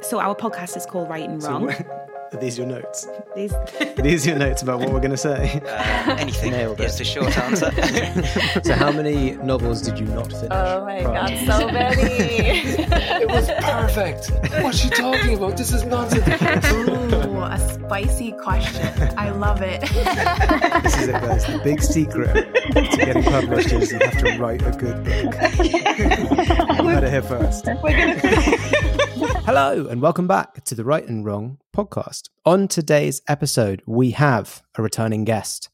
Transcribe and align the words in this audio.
So 0.00 0.20
our 0.20 0.34
podcast 0.34 0.76
is 0.76 0.86
called 0.86 1.08
Write 1.08 1.28
and 1.28 1.42
Wrong. 1.42 1.72
So, 2.30 2.38
are 2.38 2.40
these 2.40 2.58
your 2.58 2.66
notes? 2.66 3.06
These 3.36 3.52
Are 3.80 4.02
these 4.02 4.26
your 4.26 4.36
notes 4.36 4.62
about 4.62 4.80
what 4.80 4.90
we're 4.90 4.98
going 4.98 5.12
to 5.12 5.16
say? 5.16 5.60
Uh, 5.64 6.16
anything 6.18 6.50
Nailed 6.50 6.80
it. 6.80 6.86
is 6.86 6.98
the 6.98 7.04
short 7.04 7.36
answer. 7.38 7.70
so, 8.64 8.74
how 8.74 8.90
many 8.90 9.32
novels 9.36 9.82
did 9.82 10.00
you 10.00 10.06
not 10.06 10.32
finish? 10.32 10.48
Oh 10.50 10.84
my 10.84 11.00
prior 11.02 11.28
god, 11.28 11.58
so 11.60 11.68
many. 11.68 12.02
It 13.22 13.28
was 13.28 13.48
perfect. 13.60 14.32
What's 14.64 14.78
she 14.78 14.88
talking 14.88 15.34
about? 15.36 15.56
This 15.56 15.72
is 15.72 15.84
nonsense. 15.84 16.26
Ooh, 16.72 17.40
a 17.42 17.58
spicy 17.72 18.32
question. 18.32 18.88
I 19.16 19.30
love 19.30 19.60
it. 19.62 19.82
This 20.82 20.98
is 20.98 21.08
it, 21.08 21.12
guys. 21.12 21.46
The 21.46 21.60
big 21.62 21.80
secret 21.82 22.52
to 22.72 22.96
getting 22.96 23.22
published 23.22 23.70
is 23.70 23.92
you 23.92 23.98
have 24.00 24.18
to 24.18 24.38
write 24.38 24.62
a 24.62 24.72
good 24.72 25.04
book. 25.04 25.34
you 25.60 26.88
heard 26.88 27.04
it 27.04 27.10
here 27.10 27.22
first. 27.22 27.68
Hello, 29.26 29.86
and 29.86 30.02
welcome 30.02 30.26
back 30.26 30.62
to 30.64 30.74
the 30.74 30.84
Write 30.84 31.08
and 31.08 31.24
Wrong 31.24 31.58
podcast. 31.74 32.28
On 32.44 32.68
today's 32.68 33.22
episode, 33.26 33.82
we 33.86 34.10
have 34.10 34.62
a 34.76 34.82
returning 34.82 35.24
guest. 35.24 35.70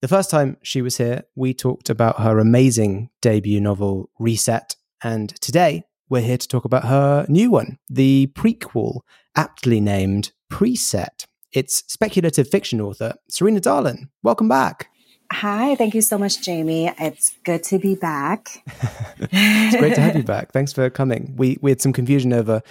The 0.00 0.06
first 0.06 0.30
time 0.30 0.58
she 0.62 0.80
was 0.80 0.98
here, 0.98 1.24
we 1.34 1.54
talked 1.54 1.90
about 1.90 2.20
her 2.20 2.38
amazing 2.38 3.10
debut 3.20 3.60
novel, 3.60 4.10
Reset. 4.20 4.76
And 5.02 5.30
today, 5.40 5.82
we're 6.08 6.22
here 6.22 6.38
to 6.38 6.46
talk 6.46 6.64
about 6.64 6.84
her 6.84 7.26
new 7.28 7.50
one, 7.50 7.78
the 7.90 8.30
prequel, 8.34 9.00
aptly 9.34 9.80
named 9.80 10.30
Preset. 10.52 11.26
It's 11.50 11.82
speculative 11.88 12.48
fiction 12.48 12.80
author, 12.80 13.14
Sarina 13.28 13.60
Dahlan. 13.60 14.08
Welcome 14.22 14.48
back. 14.48 14.88
Hi, 15.34 15.74
thank 15.74 15.94
you 15.94 16.00
so 16.00 16.16
much, 16.16 16.42
Jamie. 16.42 16.92
It's 16.96 17.36
good 17.42 17.64
to 17.64 17.80
be 17.80 17.96
back. 17.96 18.62
It's 19.32 19.76
great 19.76 19.96
to 19.96 20.00
have 20.00 20.14
you 20.14 20.22
back. 20.22 20.52
Thanks 20.52 20.72
for 20.72 20.88
coming. 20.90 21.34
We 21.36 21.58
we 21.60 21.72
had 21.72 21.80
some 21.80 21.92
confusion 21.92 22.32
over. 22.32 22.62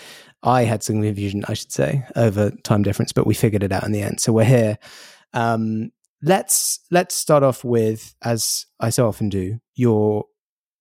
I 0.43 0.63
had 0.63 0.81
some 0.81 1.01
confusion, 1.01 1.43
I 1.49 1.55
should 1.55 1.73
say, 1.73 2.05
over 2.15 2.51
time 2.63 2.83
difference, 2.83 3.11
but 3.11 3.27
we 3.27 3.33
figured 3.33 3.63
it 3.63 3.73
out 3.73 3.83
in 3.83 3.91
the 3.91 4.01
end. 4.01 4.21
So 4.21 4.31
we're 4.31 4.45
here. 4.45 4.77
Um, 5.33 5.91
let's 6.21 6.79
let's 6.89 7.15
start 7.15 7.43
off 7.43 7.65
with, 7.65 8.15
as 8.21 8.65
I 8.79 8.91
so 8.91 9.09
often 9.09 9.27
do, 9.27 9.59
your 9.75 10.25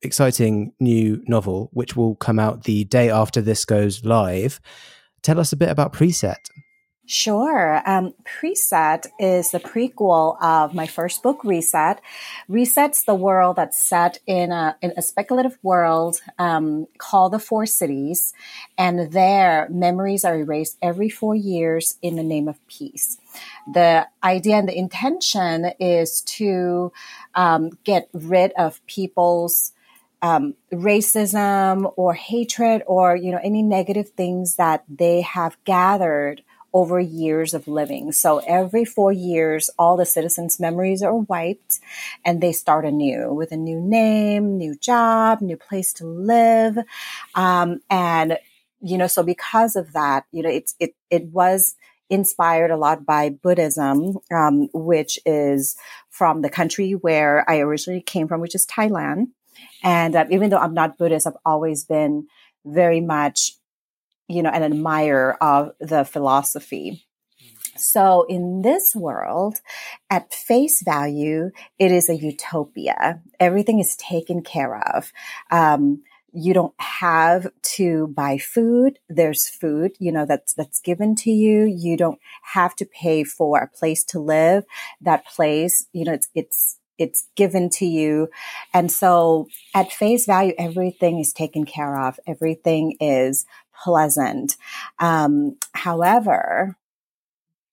exciting 0.02 0.74
new 0.78 1.20
novel, 1.26 1.68
which 1.72 1.96
will 1.96 2.14
come 2.14 2.38
out 2.38 2.62
the 2.62 2.84
day 2.84 3.10
after 3.10 3.40
this 3.40 3.64
goes 3.64 4.04
live. 4.04 4.60
Tell 5.22 5.40
us 5.40 5.52
a 5.52 5.56
bit 5.56 5.68
about 5.68 5.92
Preset. 5.92 6.36
Sure. 7.04 7.82
Um, 7.84 8.14
Preset 8.24 9.06
is 9.18 9.50
the 9.50 9.58
prequel 9.58 10.40
of 10.40 10.72
my 10.72 10.86
first 10.86 11.20
book, 11.22 11.42
Reset. 11.42 12.00
Reset's 12.48 13.02
the 13.02 13.14
world 13.14 13.56
that's 13.56 13.84
set 13.84 14.20
in 14.24 14.52
a, 14.52 14.76
in 14.80 14.92
a 14.96 15.02
speculative 15.02 15.58
world 15.64 16.20
um, 16.38 16.86
called 16.98 17.32
the 17.32 17.40
Four 17.40 17.66
Cities, 17.66 18.32
and 18.78 19.12
there 19.12 19.66
memories 19.68 20.24
are 20.24 20.38
erased 20.38 20.78
every 20.80 21.08
four 21.08 21.34
years 21.34 21.98
in 22.02 22.14
the 22.14 22.22
name 22.22 22.46
of 22.46 22.64
peace. 22.68 23.18
The 23.72 24.06
idea 24.22 24.56
and 24.56 24.68
the 24.68 24.78
intention 24.78 25.72
is 25.80 26.22
to 26.22 26.92
um, 27.34 27.76
get 27.82 28.08
rid 28.12 28.52
of 28.52 28.84
people's 28.86 29.72
um, 30.22 30.54
racism 30.72 31.92
or 31.96 32.14
hatred 32.14 32.84
or 32.86 33.16
you 33.16 33.32
know 33.32 33.40
any 33.42 33.60
negative 33.60 34.10
things 34.10 34.54
that 34.54 34.84
they 34.88 35.22
have 35.22 35.56
gathered 35.64 36.42
over 36.74 36.98
years 36.98 37.54
of 37.54 37.68
living. 37.68 38.12
So 38.12 38.38
every 38.38 38.84
four 38.84 39.12
years, 39.12 39.70
all 39.78 39.96
the 39.96 40.06
citizens' 40.06 40.58
memories 40.58 41.02
are 41.02 41.16
wiped 41.16 41.80
and 42.24 42.40
they 42.40 42.52
start 42.52 42.84
anew 42.84 43.32
with 43.32 43.52
a 43.52 43.56
new 43.56 43.80
name, 43.80 44.56
new 44.56 44.74
job, 44.76 45.40
new 45.40 45.56
place 45.56 45.92
to 45.94 46.06
live. 46.06 46.78
Um, 47.34 47.80
and, 47.90 48.38
you 48.80 48.96
know, 48.98 49.06
so 49.06 49.22
because 49.22 49.76
of 49.76 49.92
that, 49.92 50.24
you 50.32 50.42
know, 50.42 50.50
it's, 50.50 50.74
it, 50.80 50.94
it 51.10 51.26
was 51.26 51.74
inspired 52.08 52.70
a 52.70 52.76
lot 52.76 53.06
by 53.06 53.30
Buddhism, 53.30 54.18
um, 54.30 54.68
which 54.72 55.18
is 55.24 55.76
from 56.10 56.42
the 56.42 56.50
country 56.50 56.92
where 56.92 57.48
I 57.48 57.58
originally 57.58 58.02
came 58.02 58.28
from, 58.28 58.40
which 58.40 58.54
is 58.54 58.66
Thailand. 58.66 59.28
And 59.82 60.14
uh, 60.14 60.26
even 60.30 60.50
though 60.50 60.58
I'm 60.58 60.74
not 60.74 60.98
Buddhist, 60.98 61.26
I've 61.26 61.36
always 61.44 61.84
been 61.84 62.26
very 62.64 63.00
much 63.00 63.52
you 64.28 64.42
know, 64.42 64.50
an 64.50 64.62
admirer 64.62 65.36
of 65.42 65.72
the 65.80 66.04
philosophy. 66.04 67.06
So 67.76 68.26
in 68.28 68.62
this 68.62 68.94
world, 68.94 69.58
at 70.10 70.32
face 70.32 70.82
value, 70.82 71.50
it 71.78 71.90
is 71.90 72.08
a 72.08 72.16
utopia. 72.16 73.20
Everything 73.40 73.78
is 73.78 73.96
taken 73.96 74.42
care 74.42 74.76
of. 74.94 75.12
Um, 75.50 76.02
you 76.32 76.54
don't 76.54 76.74
have 76.78 77.46
to 77.62 78.08
buy 78.08 78.38
food. 78.38 78.98
There's 79.08 79.48
food, 79.48 79.92
you 79.98 80.12
know, 80.12 80.24
that's, 80.24 80.54
that's 80.54 80.80
given 80.80 81.14
to 81.16 81.30
you. 81.30 81.64
You 81.64 81.96
don't 81.96 82.18
have 82.42 82.74
to 82.76 82.86
pay 82.86 83.24
for 83.24 83.58
a 83.58 83.68
place 83.68 84.02
to 84.04 84.18
live. 84.18 84.64
That 85.00 85.26
place, 85.26 85.86
you 85.92 86.04
know, 86.04 86.14
it's, 86.14 86.28
it's, 86.34 86.78
it's 86.98 87.26
given 87.36 87.68
to 87.70 87.86
you. 87.86 88.28
And 88.72 88.90
so 88.90 89.48
at 89.74 89.92
face 89.92 90.24
value, 90.24 90.54
everything 90.58 91.18
is 91.18 91.32
taken 91.32 91.64
care 91.64 92.00
of. 92.00 92.18
Everything 92.26 92.96
is 93.00 93.44
pleasant. 93.82 94.56
Um, 94.98 95.56
however, 95.74 96.76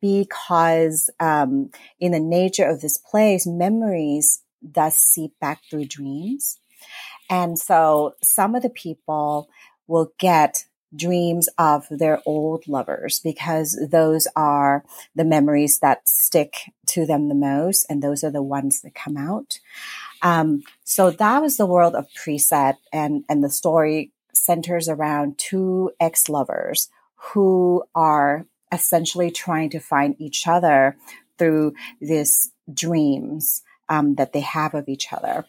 because 0.01 1.09
um, 1.19 1.71
in 1.99 2.13
the 2.13 2.19
nature 2.19 2.65
of 2.65 2.81
this 2.81 2.97
place, 2.97 3.45
memories 3.45 4.41
thus 4.61 4.97
seep 4.97 5.33
back 5.39 5.61
through 5.69 5.85
dreams. 5.85 6.59
And 7.29 7.59
so 7.59 8.15
some 8.21 8.55
of 8.55 8.63
the 8.63 8.69
people 8.69 9.49
will 9.87 10.13
get 10.17 10.65
dreams 10.95 11.47
of 11.57 11.85
their 11.89 12.19
old 12.25 12.67
lovers 12.67 13.19
because 13.19 13.79
those 13.91 14.27
are 14.35 14.83
the 15.15 15.25
memories 15.25 15.79
that 15.79 16.07
stick 16.07 16.53
to 16.87 17.05
them 17.05 17.29
the 17.29 17.35
most. 17.35 17.85
And 17.89 18.01
those 18.01 18.23
are 18.23 18.31
the 18.31 18.41
ones 18.41 18.81
that 18.81 18.95
come 18.95 19.15
out. 19.15 19.59
Um, 20.21 20.63
so 20.83 21.11
that 21.11 21.41
was 21.41 21.57
the 21.57 21.67
world 21.67 21.95
of 21.95 22.07
preset 22.13 22.77
and, 22.91 23.23
and 23.29 23.43
the 23.43 23.49
story 23.49 24.11
centers 24.33 24.87
around 24.87 25.37
two 25.37 25.91
ex-lovers 25.99 26.89
who 27.15 27.83
are 27.95 28.45
essentially 28.71 29.31
trying 29.31 29.69
to 29.69 29.79
find 29.79 30.15
each 30.19 30.47
other 30.47 30.95
through 31.37 31.73
these 31.99 32.51
dreams 32.71 33.63
um, 33.87 34.15
that 34.15 34.33
they 34.33 34.41
have 34.41 34.73
of 34.73 34.87
each 34.87 35.11
other. 35.11 35.45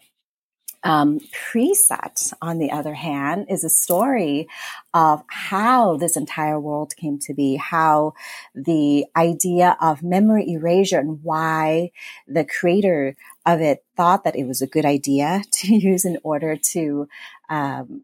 Um, 0.83 1.21
Preset, 1.31 2.33
on 2.41 2.59
the 2.59 2.71
other 2.71 2.95
hand, 2.95 3.47
is 3.51 3.65
a 3.65 3.69
story 3.69 4.49
of 4.95 5.23
how 5.29 5.99
this 5.99 6.17
entire 6.17 6.59
world 6.59 6.97
came 6.97 7.19
to 7.21 7.35
be, 7.35 7.57
how 7.57 8.15
the 8.55 9.05
idea 9.15 9.77
of 9.81 10.03
memory 10.03 10.51
erasure 10.51 10.99
and 10.99 11.23
why 11.23 11.91
the 12.27 12.45
creator 12.45 13.15
of 13.45 13.61
it 13.61 13.85
thought 13.95 14.25
that 14.25 14.37
it 14.37 14.45
was 14.45 14.63
a 14.63 14.67
good 14.67 14.87
idea 14.87 15.43
to 15.53 15.75
use 15.75 16.07
in 16.07 16.19
order 16.23 16.57
to 16.57 17.09
um, 17.51 18.03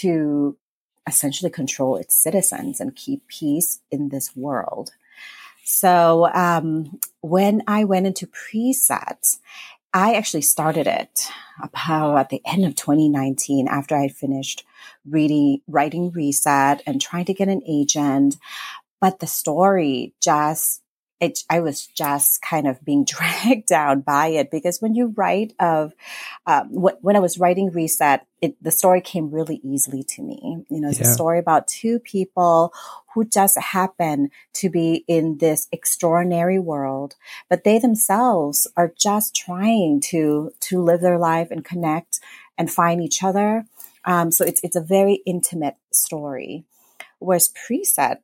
to 0.00 0.56
essentially 1.06 1.50
control 1.50 1.96
its 1.96 2.14
citizens 2.14 2.80
and 2.80 2.94
keep 2.94 3.26
peace 3.28 3.80
in 3.90 4.10
this 4.10 4.36
world. 4.36 4.90
So 5.64 6.28
um, 6.32 6.98
when 7.20 7.62
I 7.66 7.84
went 7.84 8.06
into 8.06 8.26
Preset, 8.26 9.38
I 9.92 10.14
actually 10.14 10.42
started 10.42 10.86
it 10.86 11.28
about 11.62 12.18
at 12.18 12.28
the 12.28 12.42
end 12.46 12.64
of 12.64 12.74
2019 12.74 13.68
after 13.68 13.96
I 13.96 14.08
finished 14.08 14.64
reading, 15.08 15.60
writing 15.66 16.10
Reset 16.10 16.82
and 16.86 17.00
trying 17.00 17.24
to 17.26 17.34
get 17.34 17.48
an 17.48 17.62
agent. 17.66 18.36
But 19.00 19.20
the 19.20 19.26
story 19.26 20.14
just, 20.20 20.82
it, 21.20 21.40
I 21.50 21.60
was 21.60 21.86
just 21.88 22.42
kind 22.42 22.66
of 22.68 22.84
being 22.84 23.04
dragged 23.06 23.66
down 23.66 24.00
by 24.02 24.28
it 24.28 24.50
because 24.50 24.80
when 24.80 24.94
you 24.94 25.14
write 25.16 25.54
of, 25.58 25.92
um, 26.46 26.68
wh- 26.68 27.02
when 27.02 27.16
I 27.16 27.20
was 27.20 27.38
writing 27.38 27.70
Reset, 27.70 28.24
it, 28.40 28.62
the 28.62 28.70
story 28.70 29.00
came 29.00 29.30
really 29.30 29.60
easily 29.64 30.02
to 30.04 30.22
me. 30.22 30.64
You 30.70 30.80
know, 30.80 30.88
it's 30.88 31.00
Yeah. 31.00 31.08
a 31.08 31.12
story 31.12 31.38
about 31.38 31.66
two 31.66 31.98
people 31.98 32.72
who 33.14 33.24
just 33.24 33.58
happen 33.58 34.30
to 34.54 34.70
be 34.70 35.04
in 35.08 35.38
this 35.38 35.66
extraordinary 35.72 36.58
world, 36.58 37.16
but 37.48 37.64
they 37.64 37.78
themselves 37.78 38.66
are 38.76 38.92
just 38.96 39.34
trying 39.34 40.00
to, 40.10 40.52
to 40.60 40.80
live 40.82 41.00
their 41.00 41.18
life 41.18 41.48
and 41.50 41.64
connect 41.64 42.20
and 42.56 42.70
find 42.70 43.02
each 43.02 43.22
other. 43.24 43.64
Um, 44.04 44.30
so 44.30 44.44
it's, 44.44 44.60
it's 44.62 44.76
a 44.76 44.80
very 44.80 45.14
intimate 45.26 45.76
story. 45.92 46.64
Whereas 47.18 47.48
preset, 47.52 48.18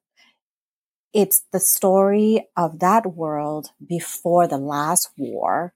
it's 1.14 1.44
the 1.52 1.60
story 1.60 2.48
of 2.56 2.80
that 2.80 3.14
world 3.14 3.68
before 3.86 4.48
the 4.48 4.58
last 4.58 5.10
war 5.16 5.72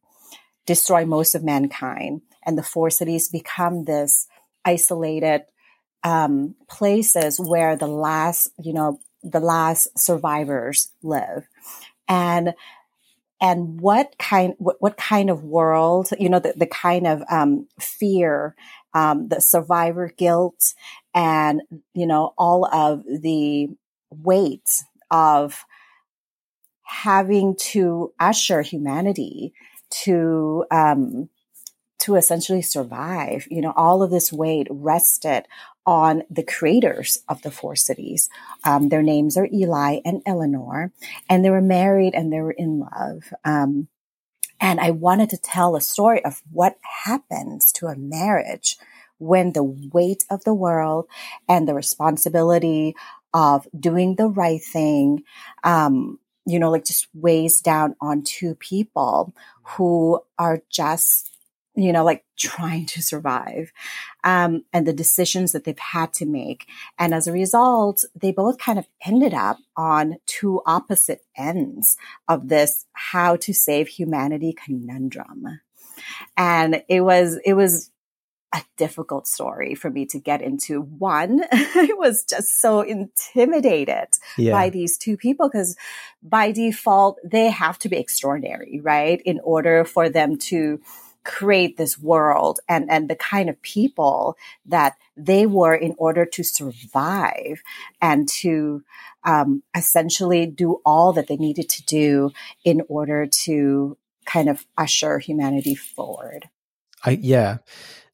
destroy 0.66 1.06
most 1.06 1.34
of 1.34 1.44
mankind. 1.44 2.20
And 2.44 2.58
the 2.58 2.62
four 2.62 2.90
cities 2.90 3.28
become 3.28 3.84
this 3.84 4.26
isolated 4.64 5.42
um, 6.02 6.56
places 6.68 7.38
where 7.38 7.76
the 7.76 7.86
last, 7.86 8.50
you 8.62 8.72
know, 8.72 9.00
the 9.22 9.40
last 9.40 9.98
survivors 9.98 10.90
live. 11.02 11.46
And 12.08 12.54
and 13.40 13.80
what 13.80 14.18
kind 14.18 14.54
what, 14.58 14.76
what 14.80 14.96
kind 14.96 15.30
of 15.30 15.44
world 15.44 16.08
you 16.18 16.28
know 16.28 16.40
the, 16.40 16.54
the 16.56 16.66
kind 16.66 17.06
of 17.06 17.22
um, 17.30 17.68
fear 17.78 18.56
um, 18.94 19.28
the 19.28 19.40
survivor 19.40 20.12
guilt 20.16 20.74
and 21.14 21.62
you 21.94 22.06
know 22.06 22.34
all 22.36 22.64
of 22.74 23.04
the 23.04 23.68
weight 24.10 24.82
of 25.10 25.64
having 26.82 27.54
to 27.56 28.12
usher 28.18 28.62
humanity 28.62 29.52
to 29.90 30.64
um, 30.70 31.28
to 31.98 32.16
essentially 32.16 32.62
survive. 32.62 33.46
You 33.50 33.60
know, 33.60 33.72
all 33.76 34.02
of 34.02 34.10
this 34.10 34.32
weight 34.32 34.66
rested 34.70 35.46
on 35.84 36.22
the 36.30 36.42
creators 36.42 37.22
of 37.28 37.42
the 37.42 37.50
four 37.50 37.74
cities. 37.74 38.28
Um, 38.64 38.88
their 38.88 39.02
names 39.02 39.36
are 39.36 39.48
Eli 39.52 40.00
and 40.04 40.22
Eleanor, 40.26 40.92
and 41.28 41.44
they 41.44 41.50
were 41.50 41.62
married 41.62 42.14
and 42.14 42.32
they 42.32 42.40
were 42.40 42.52
in 42.52 42.80
love. 42.80 43.32
Um, 43.44 43.88
and 44.60 44.80
I 44.80 44.90
wanted 44.90 45.30
to 45.30 45.38
tell 45.38 45.76
a 45.76 45.80
story 45.80 46.24
of 46.24 46.42
what 46.50 46.76
happens 47.04 47.72
to 47.72 47.86
a 47.86 47.96
marriage 47.96 48.76
when 49.18 49.52
the 49.52 49.62
weight 49.62 50.24
of 50.30 50.44
the 50.44 50.54
world 50.54 51.06
and 51.48 51.66
the 51.66 51.74
responsibility 51.74 52.94
of 53.34 53.66
doing 53.78 54.16
the 54.16 54.28
right 54.28 54.62
thing, 54.62 55.22
um, 55.64 56.18
you 56.46 56.58
know, 56.58 56.70
like 56.70 56.84
just 56.84 57.08
weighs 57.12 57.60
down 57.60 57.94
on 58.00 58.22
two 58.22 58.54
people 58.54 59.34
who 59.62 60.20
are 60.38 60.62
just, 60.70 61.30
you 61.74 61.92
know, 61.92 62.04
like 62.04 62.24
trying 62.36 62.86
to 62.86 63.02
survive, 63.02 63.70
um, 64.24 64.64
and 64.72 64.86
the 64.86 64.92
decisions 64.92 65.52
that 65.52 65.64
they've 65.64 65.78
had 65.78 66.12
to 66.14 66.26
make. 66.26 66.66
And 66.98 67.12
as 67.12 67.26
a 67.26 67.32
result, 67.32 68.04
they 68.18 68.32
both 68.32 68.58
kind 68.58 68.78
of 68.78 68.88
ended 69.04 69.34
up 69.34 69.58
on 69.76 70.16
two 70.26 70.62
opposite 70.64 71.20
ends 71.36 71.96
of 72.26 72.48
this 72.48 72.86
how 72.92 73.36
to 73.36 73.52
save 73.52 73.88
humanity 73.88 74.54
conundrum. 74.54 75.60
And 76.36 76.82
it 76.88 77.02
was, 77.02 77.38
it 77.44 77.54
was 77.54 77.90
a 78.54 78.62
difficult 78.76 79.26
story 79.26 79.74
for 79.74 79.90
me 79.90 80.06
to 80.06 80.18
get 80.18 80.40
into. 80.40 80.80
One, 80.80 81.42
I 81.52 81.90
was 81.96 82.24
just 82.28 82.60
so 82.60 82.80
intimidated 82.80 84.08
yeah. 84.36 84.52
by 84.52 84.70
these 84.70 84.96
two 84.96 85.16
people 85.16 85.48
because 85.48 85.76
by 86.22 86.52
default, 86.52 87.18
they 87.24 87.50
have 87.50 87.78
to 87.80 87.88
be 87.88 87.96
extraordinary, 87.96 88.80
right? 88.82 89.20
In 89.24 89.40
order 89.44 89.84
for 89.84 90.08
them 90.08 90.38
to 90.38 90.80
create 91.24 91.76
this 91.76 91.98
world 91.98 92.58
and, 92.68 92.90
and 92.90 93.10
the 93.10 93.16
kind 93.16 93.50
of 93.50 93.60
people 93.60 94.36
that 94.64 94.94
they 95.14 95.44
were 95.44 95.74
in 95.74 95.94
order 95.98 96.24
to 96.24 96.42
survive 96.42 97.60
and 98.00 98.28
to 98.28 98.82
um, 99.24 99.62
essentially 99.76 100.46
do 100.46 100.80
all 100.86 101.12
that 101.12 101.26
they 101.26 101.36
needed 101.36 101.68
to 101.68 101.84
do 101.84 102.32
in 102.64 102.80
order 102.88 103.26
to 103.26 103.98
kind 104.24 104.48
of 104.48 104.64
usher 104.78 105.18
humanity 105.18 105.74
forward. 105.74 106.48
I, 107.04 107.10
yeah. 107.20 107.58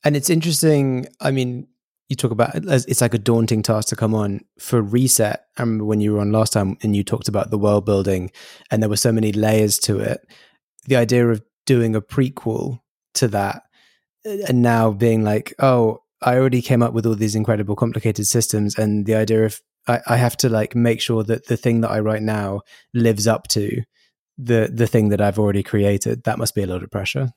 And 0.05 0.17
it's 0.17 0.31
interesting. 0.31 1.07
I 1.21 1.31
mean, 1.31 1.67
you 2.09 2.17
talk 2.17 2.31
about 2.31 2.51
it's 2.55 3.01
like 3.01 3.15
a 3.15 3.19
daunting 3.19 3.63
task 3.63 3.89
to 3.89 3.97
come 3.97 4.15
on 4.15 4.41
for 4.59 4.83
reset. 4.83 5.47
I 5.57 5.63
remember 5.63 5.85
when 5.85 6.01
you 6.01 6.13
were 6.13 6.21
on 6.21 6.33
last 6.33 6.53
time 6.53 6.77
and 6.83 6.95
you 6.95 7.03
talked 7.03 7.29
about 7.29 7.51
the 7.51 7.59
world 7.59 7.87
building 7.87 8.31
and 8.71 8.83
there 8.83 8.91
were 8.91 8.97
so 8.97 9.13
many 9.13 9.33
layers 9.33 9.79
to 9.81 10.01
it. 10.01 10.21
The 10.87 10.97
idea 10.97 11.27
of 11.29 11.43
doing 11.65 11.97
a 11.97 12.03
prequel 12.03 12.81
to 13.15 13.29
that 13.29 13.63
uh, 14.27 14.37
and 14.49 14.61
now 14.61 14.91
being 14.91 15.25
like, 15.25 15.55
oh, 15.61 16.03
I 16.21 16.37
already 16.37 16.61
came 16.61 16.83
up 16.83 16.93
with 16.93 17.07
all 17.07 17.15
these 17.15 17.35
incredible 17.35 17.77
complicated 17.77 18.27
systems 18.27 18.79
and 18.79 19.07
the 19.07 19.15
idea 19.15 19.47
of 19.47 19.61
I, 19.87 20.01
I 20.07 20.17
have 20.17 20.37
to 20.39 20.49
like 20.49 20.75
make 20.75 21.01
sure 21.01 21.23
that 21.25 21.47
the 21.47 21.57
thing 21.57 21.81
that 21.81 21.91
I 21.91 22.01
write 22.01 22.23
now 22.23 22.63
lives 22.93 23.27
up 23.27 23.49
to 23.49 23.83
the 24.37 24.71
the 24.73 24.87
thing 24.87 25.11
that 25.11 25.21
I've 25.21 25.39
already 25.39 25.63
created. 25.63 26.25
That 26.25 26.39
must 26.39 26.55
be 26.55 26.63
a 26.63 26.67
lot 26.67 26.83
of 26.83 26.91
pressure. 26.91 27.33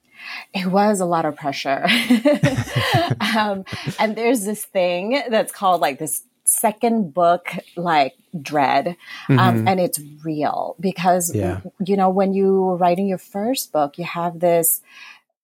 It 0.53 0.67
was 0.67 0.99
a 0.99 1.05
lot 1.05 1.25
of 1.25 1.35
pressure. 1.35 1.85
um, 3.37 3.65
and 3.99 4.15
there's 4.15 4.45
this 4.45 4.65
thing 4.65 5.21
that's 5.29 5.51
called 5.51 5.81
like 5.81 5.99
this 5.99 6.23
second 6.45 7.13
book 7.13 7.53
like 7.75 8.13
dread 8.41 8.95
um, 9.29 9.37
mm-hmm. 9.37 9.67
and 9.67 9.81
it's 9.81 9.99
real 10.23 10.77
because 10.79 11.35
yeah. 11.35 11.59
you 11.85 11.97
know 11.97 12.09
when 12.09 12.33
you 12.33 12.61
were 12.61 12.77
writing 12.77 13.05
your 13.05 13.17
first 13.17 13.73
book 13.73 13.97
you 13.97 14.05
have 14.05 14.39
this 14.39 14.81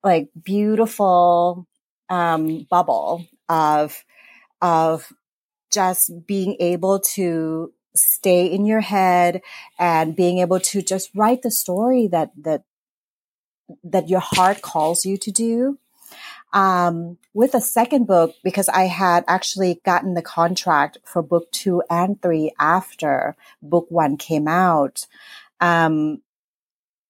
like 0.02 0.30
beautiful 0.42 1.68
um, 2.10 2.66
bubble 2.70 3.26
of 3.50 4.06
of 4.62 5.12
just 5.72 6.26
being 6.26 6.56
able 6.60 7.00
to 7.00 7.74
stay 7.96 8.46
in 8.48 8.66
your 8.66 8.82
head 8.82 9.42
and 9.78 10.16
being 10.16 10.40
able 10.40 10.60
to 10.60 10.82
just 10.82 11.10
write 11.16 11.42
the 11.42 11.52
story 11.52 12.08
that 12.08 12.32
that 12.38 12.64
that 13.84 14.10
your 14.10 14.20
heart 14.20 14.62
calls 14.62 15.06
you 15.06 15.18
to 15.18 15.32
do. 15.32 15.80
Um, 16.52 17.18
with 17.34 17.56
a 17.56 17.62
second 17.62 18.06
book 18.06 18.36
because 18.44 18.70
i 18.70 18.84
had 18.84 19.24
actually 19.28 19.82
gotten 19.84 20.14
the 20.14 20.22
contract 20.22 21.00
for 21.04 21.24
book 21.24 21.52
two 21.52 21.82
and 21.90 22.22
three 22.22 22.52
after 22.60 23.36
book 23.64 23.88
one 23.90 24.18
came 24.18 24.48
out 24.48 25.08
um, 25.60 26.22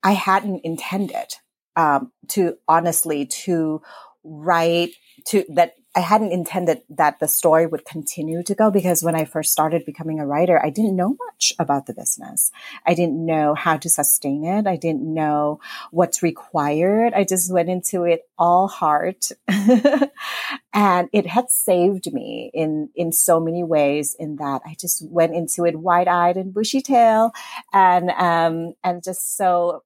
i 0.01 0.13
hadn't 0.13 0.61
intended 0.63 1.35
um, 1.75 2.11
to 2.29 2.57
honestly 2.67 3.25
to 3.25 3.81
write 4.23 4.91
to 5.27 5.45
that 5.49 5.75
I 5.95 5.99
hadn't 5.99 6.31
intended 6.31 6.81
that 6.89 7.19
the 7.19 7.27
story 7.27 7.67
would 7.67 7.85
continue 7.85 8.41
to 8.43 8.55
go 8.55 8.71
because 8.71 9.03
when 9.03 9.13
I 9.13 9.25
first 9.25 9.51
started 9.51 9.85
becoming 9.85 10.19
a 10.19 10.25
writer, 10.25 10.59
I 10.63 10.71
didn't 10.71 10.95
know 10.95 11.15
much 11.27 11.53
about 11.59 11.85
the 11.85 11.93
business. 11.93 12.51
I 12.83 12.95
didn't 12.95 13.23
know 13.23 13.53
how 13.53 13.77
to 13.77 13.89
sustain 13.89 14.43
it. 14.43 14.65
I 14.65 14.75
didn't 14.75 15.03
know 15.03 15.59
what's 15.91 16.23
required. 16.23 17.13
I 17.13 17.23
just 17.25 17.53
went 17.53 17.69
into 17.69 18.05
it 18.05 18.21
all 18.39 18.67
heart. 18.67 19.27
and 19.47 21.09
it 21.13 21.27
had 21.27 21.51
saved 21.51 22.11
me 22.11 22.49
in, 22.55 22.89
in 22.95 23.11
so 23.11 23.39
many 23.39 23.63
ways 23.63 24.15
in 24.17 24.37
that 24.37 24.63
I 24.65 24.75
just 24.79 25.07
went 25.07 25.35
into 25.35 25.63
it 25.63 25.79
wide 25.79 26.07
eyed 26.07 26.37
and 26.37 26.55
bushy 26.55 26.81
tail 26.81 27.33
and, 27.71 28.09
um, 28.09 28.73
and 28.83 29.03
just 29.03 29.37
so 29.37 29.83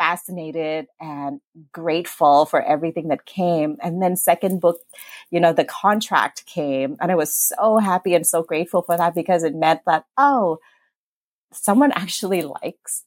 fascinated 0.00 0.86
and 0.98 1.42
grateful 1.72 2.46
for 2.46 2.62
everything 2.62 3.08
that 3.08 3.26
came. 3.26 3.76
And 3.82 4.02
then 4.02 4.16
second 4.16 4.58
book, 4.58 4.80
you 5.30 5.38
know, 5.38 5.52
the 5.52 5.66
contract 5.66 6.46
came 6.46 6.96
and 7.02 7.12
I 7.12 7.14
was 7.14 7.34
so 7.34 7.76
happy 7.76 8.14
and 8.14 8.26
so 8.26 8.42
grateful 8.42 8.80
for 8.80 8.96
that 8.96 9.14
because 9.14 9.42
it 9.42 9.54
meant 9.54 9.82
that, 9.84 10.06
oh, 10.16 10.58
someone 11.52 11.92
actually 11.92 12.40
likes 12.40 13.04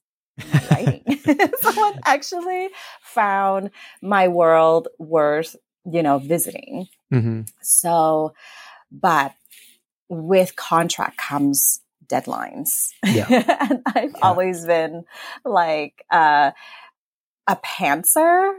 writing. 0.69 1.03
someone 1.61 1.99
actually 2.05 2.69
found 3.01 3.71
my 4.03 4.27
world 4.27 4.87
worth, 4.99 5.55
you 5.91 6.03
know, 6.03 6.19
visiting. 6.19 6.87
Mm-hmm. 7.11 7.41
So, 7.63 8.35
but 8.91 9.33
with 10.09 10.55
contract 10.55 11.17
comes 11.17 11.79
deadlines. 12.13 12.89
Yeah. 13.05 13.27
and 13.69 13.81
I've 13.85 14.11
yeah. 14.11 14.19
always 14.21 14.65
been 14.65 15.03
like, 15.43 16.05
uh, 16.11 16.51
a 17.47 17.55
pantser. 17.57 18.53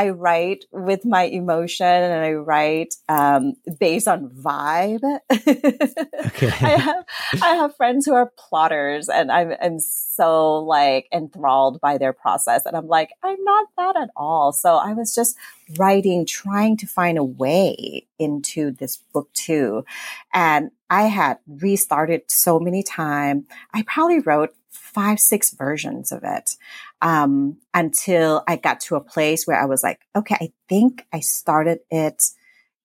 I 0.00 0.08
write 0.08 0.64
with 0.72 1.04
my 1.04 1.24
emotion 1.24 1.86
and 1.86 2.24
I 2.24 2.32
write 2.32 2.94
um, 3.10 3.52
based 3.78 4.08
on 4.08 4.30
vibe. 4.30 5.02
okay. 5.30 6.48
I 6.66 6.78
have 6.78 7.04
I 7.42 7.54
have 7.56 7.76
friends 7.76 8.06
who 8.06 8.14
are 8.14 8.32
plotters 8.38 9.10
and 9.10 9.30
I'm, 9.30 9.52
I'm 9.60 9.78
so 9.78 10.60
like 10.60 11.06
enthralled 11.12 11.82
by 11.82 11.98
their 11.98 12.14
process 12.14 12.64
and 12.64 12.78
I'm 12.78 12.86
like 12.86 13.10
I'm 13.22 13.44
not 13.44 13.66
that 13.76 13.96
at 13.98 14.08
all. 14.16 14.54
So 14.54 14.76
I 14.76 14.94
was 14.94 15.14
just 15.14 15.36
writing, 15.78 16.24
trying 16.24 16.78
to 16.78 16.86
find 16.86 17.18
a 17.18 17.24
way 17.24 18.06
into 18.18 18.70
this 18.70 18.96
book 19.12 19.30
too, 19.34 19.84
and 20.32 20.70
I 20.88 21.02
had 21.02 21.40
restarted 21.46 22.22
so 22.28 22.58
many 22.58 22.82
times. 22.82 23.44
I 23.74 23.82
probably 23.82 24.20
wrote 24.20 24.54
five, 24.70 25.20
six 25.20 25.50
versions 25.50 26.10
of 26.10 26.22
it 26.24 26.56
um, 27.02 27.58
until 27.72 28.42
I 28.46 28.56
got 28.56 28.80
to 28.82 28.96
a 28.96 29.00
place 29.00 29.46
where 29.46 29.60
I 29.60 29.66
was 29.66 29.82
like, 29.82 30.00
okay, 30.14 30.36
I 30.40 30.52
think 30.68 31.06
I 31.12 31.20
started 31.20 31.80
it 31.90 32.22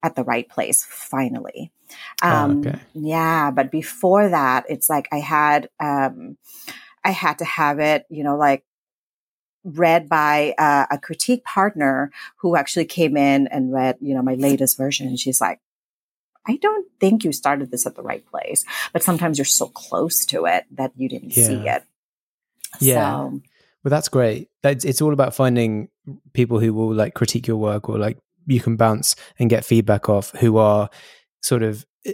at 0.03 0.15
the 0.15 0.23
right 0.23 0.47
place 0.47 0.85
finally. 0.87 1.71
Oh, 2.23 2.29
um, 2.29 2.51
oh, 2.51 2.69
okay. 2.69 2.79
Yeah, 2.93 3.51
but 3.51 3.71
before 3.71 4.29
that, 4.29 4.65
it's 4.69 4.89
like 4.89 5.07
I 5.11 5.19
had 5.19 5.69
um, 5.79 6.37
I 7.03 7.11
had 7.11 7.39
to 7.39 7.45
have 7.45 7.79
it, 7.79 8.05
you 8.09 8.23
know, 8.23 8.37
like 8.37 8.63
read 9.63 10.07
by 10.07 10.53
uh, 10.57 10.85
a 10.91 10.97
critique 10.97 11.43
partner 11.43 12.11
who 12.37 12.55
actually 12.55 12.85
came 12.85 13.17
in 13.17 13.47
and 13.47 13.73
read, 13.73 13.97
you 13.99 14.13
know, 14.13 14.21
my 14.21 14.35
latest 14.35 14.77
version. 14.77 15.07
And 15.07 15.19
she's 15.19 15.41
like, 15.41 15.59
I 16.47 16.57
don't 16.57 16.87
think 16.99 17.23
you 17.23 17.31
started 17.31 17.71
this 17.71 17.85
at 17.87 17.95
the 17.95 18.03
right 18.03 18.25
place. 18.27 18.63
But 18.93 19.03
sometimes 19.03 19.37
you're 19.37 19.45
so 19.45 19.67
close 19.67 20.25
to 20.27 20.45
it 20.45 20.65
that 20.71 20.91
you 20.95 21.09
didn't 21.09 21.31
see 21.31 21.67
it. 21.67 21.83
Yeah. 22.79 23.29
So, 23.29 23.41
Well, 23.85 23.91
that's 23.91 24.09
great. 24.09 24.49
That's, 24.63 24.83
it's 24.83 24.99
all 24.99 25.13
about 25.13 25.35
finding 25.35 25.89
people 26.33 26.59
who 26.59 26.73
will 26.73 26.91
like 26.91 27.13
critique 27.13 27.45
your 27.45 27.57
work 27.57 27.87
or 27.87 27.99
like 27.99 28.17
you 28.47 28.59
can 28.59 28.77
bounce 28.77 29.15
and 29.37 29.47
get 29.47 29.63
feedback 29.63 30.09
off 30.09 30.31
who 30.31 30.57
are 30.57 30.89
sort 31.43 31.61
of 31.61 31.85
eh, 32.03 32.13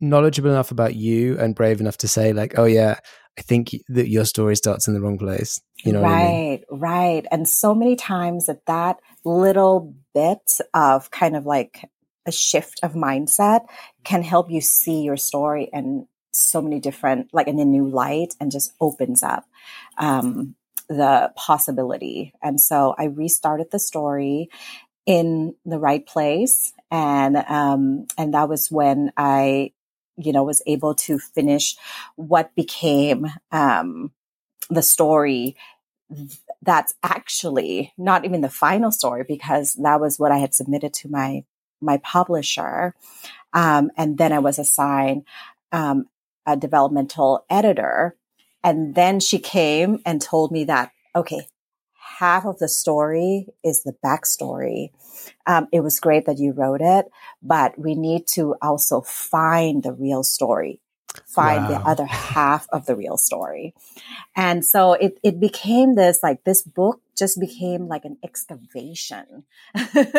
knowledgeable 0.00 0.48
enough 0.50 0.70
about 0.70 0.94
you 0.94 1.38
and 1.38 1.54
brave 1.54 1.82
enough 1.82 1.98
to 1.98 2.08
say 2.08 2.32
like, 2.32 2.58
oh 2.58 2.64
yeah, 2.64 2.98
I 3.38 3.42
think 3.42 3.76
that 3.88 4.08
your 4.08 4.24
story 4.24 4.56
starts 4.56 4.88
in 4.88 4.94
the 4.94 5.02
wrong 5.02 5.18
place. 5.18 5.60
You 5.84 5.92
know 5.92 6.00
what 6.00 6.12
I 6.12 6.16
mean? 6.16 6.24
right, 6.24 6.64
right. 6.70 7.26
And 7.30 7.46
so 7.46 7.74
many 7.74 7.94
times 7.94 8.46
that 8.46 8.64
that 8.66 8.96
little 9.22 9.94
bit 10.14 10.60
of 10.72 11.10
kind 11.10 11.36
of 11.36 11.44
like 11.44 11.90
a 12.24 12.32
shift 12.32 12.80
of 12.82 12.94
mindset 12.94 13.66
can 14.02 14.22
help 14.22 14.50
you 14.50 14.62
see 14.62 15.02
your 15.02 15.18
story 15.18 15.68
in 15.74 16.08
so 16.32 16.62
many 16.62 16.80
different, 16.80 17.28
like 17.34 17.48
in 17.48 17.58
a 17.58 17.66
new 17.66 17.86
light 17.86 18.34
and 18.40 18.50
just 18.50 18.72
opens 18.80 19.22
up 19.22 19.44
um, 19.98 20.54
the 20.88 21.32
possibility. 21.36 22.32
And 22.42 22.60
so 22.60 22.94
I 22.98 23.04
restarted 23.04 23.70
the 23.70 23.78
story 23.78 24.50
in 25.04 25.54
the 25.64 25.78
right 25.78 26.06
place. 26.06 26.72
And, 26.90 27.36
um, 27.36 28.06
and 28.16 28.34
that 28.34 28.48
was 28.48 28.70
when 28.70 29.12
I, 29.16 29.72
you 30.16 30.32
know, 30.32 30.44
was 30.44 30.62
able 30.66 30.94
to 30.94 31.18
finish 31.18 31.76
what 32.16 32.54
became, 32.54 33.26
um, 33.52 34.12
the 34.70 34.82
story 34.82 35.56
that's 36.62 36.94
actually 37.02 37.92
not 37.98 38.24
even 38.24 38.40
the 38.40 38.48
final 38.48 38.90
story 38.90 39.24
because 39.26 39.74
that 39.74 40.00
was 40.00 40.18
what 40.18 40.32
I 40.32 40.38
had 40.38 40.54
submitted 40.54 40.94
to 40.94 41.08
my 41.08 41.44
my 41.80 41.98
publisher, 41.98 42.94
um, 43.52 43.90
and 43.96 44.16
then 44.16 44.32
I 44.32 44.38
was 44.38 44.58
assigned 44.58 45.24
um, 45.72 46.06
a 46.46 46.56
developmental 46.56 47.44
editor, 47.50 48.16
and 48.66 48.96
then 48.96 49.20
she 49.20 49.38
came 49.38 50.00
and 50.04 50.20
told 50.20 50.50
me 50.50 50.64
that 50.64 50.90
okay, 51.14 51.46
half 52.18 52.44
of 52.44 52.58
the 52.58 52.68
story 52.68 53.46
is 53.64 53.84
the 53.84 53.94
backstory. 54.04 54.90
Um, 55.46 55.68
it 55.72 55.80
was 55.80 55.98
great 55.98 56.26
that 56.26 56.38
you 56.38 56.52
wrote 56.52 56.82
it, 56.82 57.06
but 57.42 57.78
we 57.78 57.94
need 57.94 58.26
to 58.34 58.56
also 58.60 59.00
find 59.00 59.82
the 59.82 59.92
real 59.92 60.22
story, 60.22 60.80
find 61.24 61.68
the 61.68 61.78
other 61.78 62.04
half 62.06 62.66
of 62.72 62.86
the 62.86 62.94
real 62.96 63.16
story. 63.16 63.74
And 64.34 64.64
so 64.64 64.92
it, 64.94 65.18
it 65.22 65.40
became 65.40 65.94
this, 65.94 66.20
like 66.22 66.44
this 66.44 66.62
book 66.62 67.00
just 67.16 67.40
became 67.40 67.88
like 67.88 68.04
an 68.04 68.18
excavation. 68.22 69.44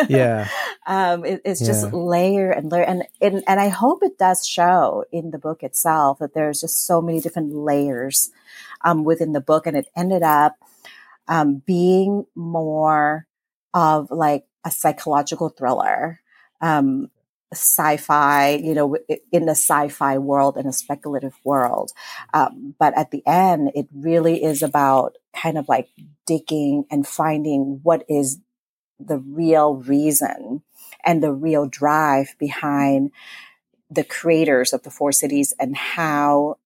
Yeah. 0.10 0.48
um, 0.88 1.26
it- 1.26 1.42
it's 1.46 1.60
just 1.66 1.86
Yeah. 1.86 1.92
layer 1.94 2.52
and 2.52 2.72
layer. 2.72 2.84
And, 2.84 3.04
and, 3.22 3.44
and 3.48 3.60
I 3.60 3.68
hope 3.70 4.00
it 4.02 4.18
does 4.18 4.46
show 4.46 5.06
in 5.12 5.32
the 5.32 5.38
book 5.38 5.64
itself 5.64 6.20
that 6.20 6.34
there's 6.34 6.62
just 6.62 6.86
so 6.86 7.02
many 7.02 7.20
different 7.22 7.54
layers, 7.54 8.32
um, 8.82 9.04
within 9.04 9.34
the 9.34 9.42
book. 9.42 9.68
And 9.68 9.78
it 9.78 9.88
ended 9.96 10.24
up, 10.24 10.56
um, 11.28 11.62
being 11.66 12.26
more 12.36 13.28
of 13.74 14.10
like 14.12 14.46
a 14.66 14.72
psychological 14.72 15.50
thriller. 15.50 16.22
Um, 16.62 17.12
sci-fi, 17.54 18.56
you 18.56 18.74
know, 18.74 18.98
in 19.32 19.46
the 19.46 19.52
sci-fi 19.52 20.18
world 20.18 20.58
and 20.58 20.68
a 20.68 20.74
speculative 20.74 21.36
world. 21.44 21.92
Um, 22.34 22.76
but 22.78 22.98
at 22.98 23.12
the 23.12 23.24
end, 23.26 23.72
it 23.74 23.88
really 23.94 24.44
is 24.44 24.62
about 24.62 25.18
kind 25.36 25.58
of 25.58 25.70
like 25.70 25.90
digging 26.26 26.86
and 26.92 27.08
finding 27.08 27.80
what 27.84 28.04
is 28.10 28.40
the 29.00 29.20
real 29.20 29.76
reason 29.76 30.64
and 31.06 31.24
the 31.24 31.32
real 31.32 31.68
drive 31.68 32.36
behind 32.40 33.12
the 33.90 34.04
creators 34.04 34.74
of 34.74 34.84
the 34.84 34.92
four 34.92 35.12
cities 35.12 35.54
and 35.60 35.76
how 35.76 36.58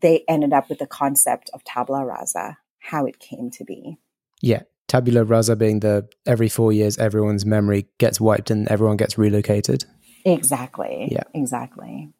they 0.00 0.24
ended 0.28 0.52
up 0.52 0.68
with 0.68 0.78
the 0.78 0.86
concept 0.86 1.48
of 1.54 1.64
tabula 1.64 2.04
rasa, 2.04 2.58
how 2.78 3.06
it 3.06 3.18
came 3.18 3.50
to 3.50 3.64
be. 3.64 3.96
Yeah. 4.42 4.62
Tabula 4.88 5.24
rasa 5.24 5.56
being 5.56 5.80
the 5.80 6.08
every 6.26 6.48
four 6.48 6.72
years 6.72 6.96
everyone's 6.98 7.44
memory 7.44 7.86
gets 7.98 8.20
wiped 8.20 8.50
and 8.50 8.68
everyone 8.68 8.96
gets 8.96 9.18
relocated. 9.18 9.84
Exactly. 10.24 11.08
Yeah. 11.10 11.24
Exactly. 11.34 12.12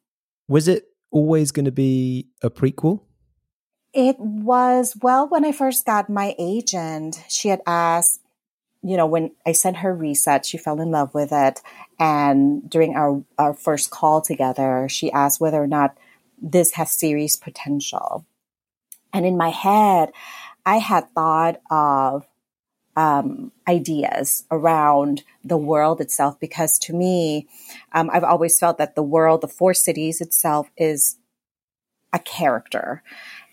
Was 0.49 0.69
it 0.69 0.85
always 1.11 1.53
going 1.53 1.65
to 1.65 1.73
be 1.73 2.29
a 2.43 2.51
prequel? 2.51 3.01
It 3.93 4.19
was, 4.19 4.97
well, 5.01 5.29
when 5.29 5.45
I 5.45 5.53
first 5.53 5.87
got 5.87 6.11
my 6.11 6.35
agent, 6.39 7.23
she 7.29 7.49
had 7.49 7.63
asked, 7.67 8.21
you 8.83 8.97
know, 8.97 9.07
when 9.07 9.33
I 9.47 9.53
sent 9.53 9.79
her 9.79 9.95
reset, 9.95 10.45
she 10.45 10.59
fell 10.59 10.81
in 10.81 10.91
love 10.91 11.15
with 11.15 11.33
it. 11.33 11.61
And 11.99 12.69
during 12.69 12.95
our, 12.95 13.25
our 13.39 13.55
first 13.55 13.91
call 13.91 14.21
together, 14.21 14.87
she 14.89 15.11
asked 15.11 15.41
whether 15.41 15.63
or 15.63 15.67
not 15.67 15.97
this 16.41 16.73
has 16.73 16.91
series 16.91 17.37
potential. 17.37 18.27
And 19.13 19.25
in 19.25 19.37
my 19.37 19.49
head, 19.49 20.13
I 20.67 20.77
had 20.77 21.11
thought 21.15 21.61
of 21.71 22.27
um, 22.97 23.53
ideas 23.69 24.45
around 24.51 25.23
the 25.45 25.59
world 25.59 26.01
itself 26.01 26.41
because 26.41 26.79
to 26.79 26.95
me, 26.95 27.47
um, 27.93 28.11
I've 28.13 28.25
always 28.25 28.59
felt 28.59 28.79
that 28.79 28.95
the 28.95 29.03
world, 29.03 29.43
the 29.43 29.49
four 29.49 29.75
cities 29.75 30.21
itself 30.21 30.71
is 30.77 31.19
a 32.13 32.19
character. 32.19 33.03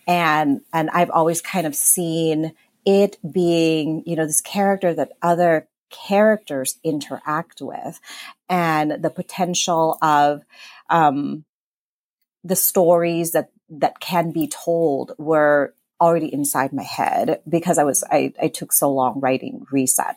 And, 0.06 0.62
and 0.72 0.90
I've 0.90 1.10
always 1.10 1.42
kind 1.42 1.66
of 1.66 1.74
seen 1.74 2.54
it 2.86 3.18
being, 3.30 4.02
you 4.06 4.16
know, 4.16 4.26
this 4.26 4.40
character 4.40 4.94
that 4.94 5.12
other 5.22 5.68
characters 5.90 6.78
interact 6.82 7.60
with 7.60 8.00
and 8.48 9.02
the 9.02 9.10
potential 9.10 9.98
of, 10.02 10.42
um, 10.90 11.44
the 12.42 12.56
stories 12.56 13.32
that, 13.32 13.50
that 13.70 14.00
can 14.00 14.30
be 14.30 14.46
told 14.46 15.12
were 15.18 15.74
already 16.04 16.32
inside 16.32 16.72
my 16.72 16.82
head 16.82 17.40
because 17.48 17.78
I 17.78 17.84
was, 17.84 18.04
I, 18.10 18.32
I 18.40 18.48
took 18.48 18.72
so 18.72 18.92
long 18.92 19.20
writing 19.20 19.66
reset. 19.70 20.16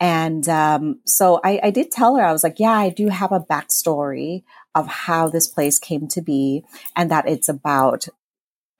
And, 0.00 0.48
um, 0.48 1.00
so 1.04 1.40
I, 1.42 1.60
I 1.62 1.70
did 1.70 1.90
tell 1.90 2.16
her, 2.16 2.24
I 2.24 2.32
was 2.32 2.44
like, 2.44 2.58
yeah, 2.58 2.72
I 2.72 2.90
do 2.90 3.08
have 3.08 3.32
a 3.32 3.40
backstory 3.40 4.42
of 4.74 4.86
how 4.86 5.28
this 5.28 5.46
place 5.46 5.78
came 5.78 6.08
to 6.08 6.20
be 6.20 6.64
and 6.96 7.10
that 7.10 7.28
it's 7.28 7.48
about 7.48 8.08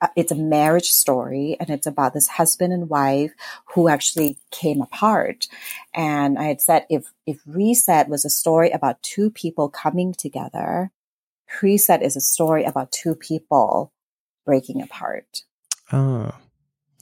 uh, 0.00 0.08
it's 0.16 0.32
a 0.32 0.37
marriage 0.37 0.90
story 0.90 1.56
and 1.61 1.70
it's 1.70 1.87
about 1.87 2.12
this 2.12 2.28
husband 2.28 2.73
and 2.73 2.90
wife 2.90 3.32
who 3.75 3.88
actually 3.88 4.37
came 4.50 4.80
apart 4.80 5.46
and 5.94 6.38
i 6.38 6.44
had 6.44 6.61
said 6.61 6.84
if 6.90 7.12
if 7.26 7.40
reset 7.46 8.08
was 8.08 8.25
a 8.25 8.30
story 8.30 8.70
about 8.70 9.02
two 9.02 9.30
people 9.30 9.68
coming 9.68 10.12
together 10.12 10.90
preset 11.49 12.02
is 12.02 12.16
a 12.16 12.20
story 12.20 12.64
about 12.64 12.90
two 12.90 13.14
people 13.14 13.92
breaking 14.44 14.82
apart 14.82 15.44
Oh, 15.93 16.33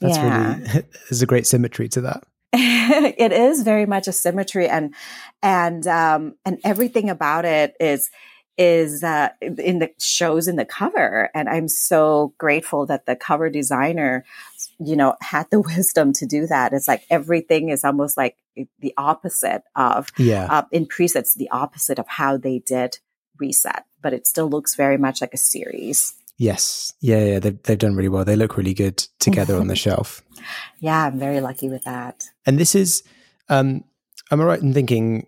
that's 0.01 0.17
Yeah. 0.17 0.57
really, 0.65 0.85
there's 1.09 1.23
a 1.23 1.27
great 1.27 1.47
symmetry 1.47 1.89
to 1.91 2.01
that. 2.03 2.25
it 2.55 3.33
is 3.33 3.63
very 3.63 3.87
much 3.87 4.07
a 4.09 4.13
symmetry 4.13 4.69
and 4.69 4.95
and 5.43 5.87
um 5.87 6.35
and 6.45 6.59
everything 6.65 7.09
about 7.09 7.47
it 7.47 7.75
is 7.81 8.11
is 8.59 9.03
uh 9.03 9.31
in 9.57 9.79
the 9.79 9.91
shows 9.99 10.47
in 10.49 10.57
the 10.57 10.65
cover 10.67 11.31
and 11.35 11.49
i'm 11.49 11.67
so 11.67 12.35
grateful 12.37 12.85
that 12.85 13.07
the 13.07 13.17
cover 13.17 13.49
designer 13.49 14.23
you 14.79 14.95
know 14.95 15.17
had 15.23 15.47
the 15.51 15.61
wisdom 15.77 16.13
to 16.13 16.27
do 16.27 16.47
that 16.47 16.75
it's 16.75 16.87
like 16.87 17.05
everything 17.09 17.71
is 17.71 17.85
almost 17.85 18.19
like 18.19 18.37
the 18.81 18.93
opposite 18.99 19.63
of 19.75 20.11
Yeah. 20.19 20.47
uh, 20.51 20.63
in 20.71 20.85
presets 20.85 21.35
the 21.35 21.49
opposite 21.49 21.99
of 21.99 22.07
how 22.07 22.37
they 22.37 22.59
did 22.59 22.99
reset 23.39 23.87
but 24.03 24.13
it 24.13 24.27
still 24.27 24.51
looks 24.51 24.75
very 24.75 24.99
much 24.99 25.23
like 25.23 25.33
a 25.33 25.39
series 25.39 26.13
Yes. 26.39 26.93
Yeah, 27.01 27.25
yeah. 27.25 27.39
They've, 27.39 27.63
they've 27.63 27.79
done 27.79 27.95
really 27.95 28.09
well. 28.09 28.25
They 28.25 28.37
look 28.37 28.57
really 28.57 28.75
good 28.75 28.99
together 29.21 29.57
on 29.57 29.69
the 29.69 29.77
shelf. 29.85 30.23
yeah 30.81 31.07
i'm 31.07 31.19
very 31.19 31.41
lucky 31.41 31.69
with 31.69 31.85
that 31.85 32.25
And 32.47 32.59
this 32.59 32.75
is, 32.75 33.03
um, 33.49 33.85
am 34.31 34.41
I 34.41 34.45
right 34.45 34.61
in 34.63 34.73
thinking 34.75 35.27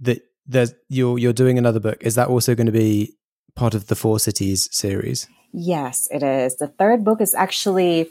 that 0.00 0.20
there's 0.46 0.72
you're 0.88 1.18
you're 1.18 1.32
doing 1.34 1.58
another 1.58 1.80
book? 1.80 1.98
Is 2.00 2.14
that 2.14 2.28
also 2.28 2.54
going 2.54 2.66
to 2.66 2.72
be 2.72 3.16
part 3.54 3.74
of 3.74 3.88
the 3.88 3.94
Four 3.96 4.18
Cities 4.20 4.68
series? 4.72 5.28
Yes, 5.52 6.08
it 6.10 6.22
is. 6.22 6.56
The 6.56 6.68
third 6.68 7.04
book 7.04 7.20
is 7.20 7.34
actually, 7.34 8.10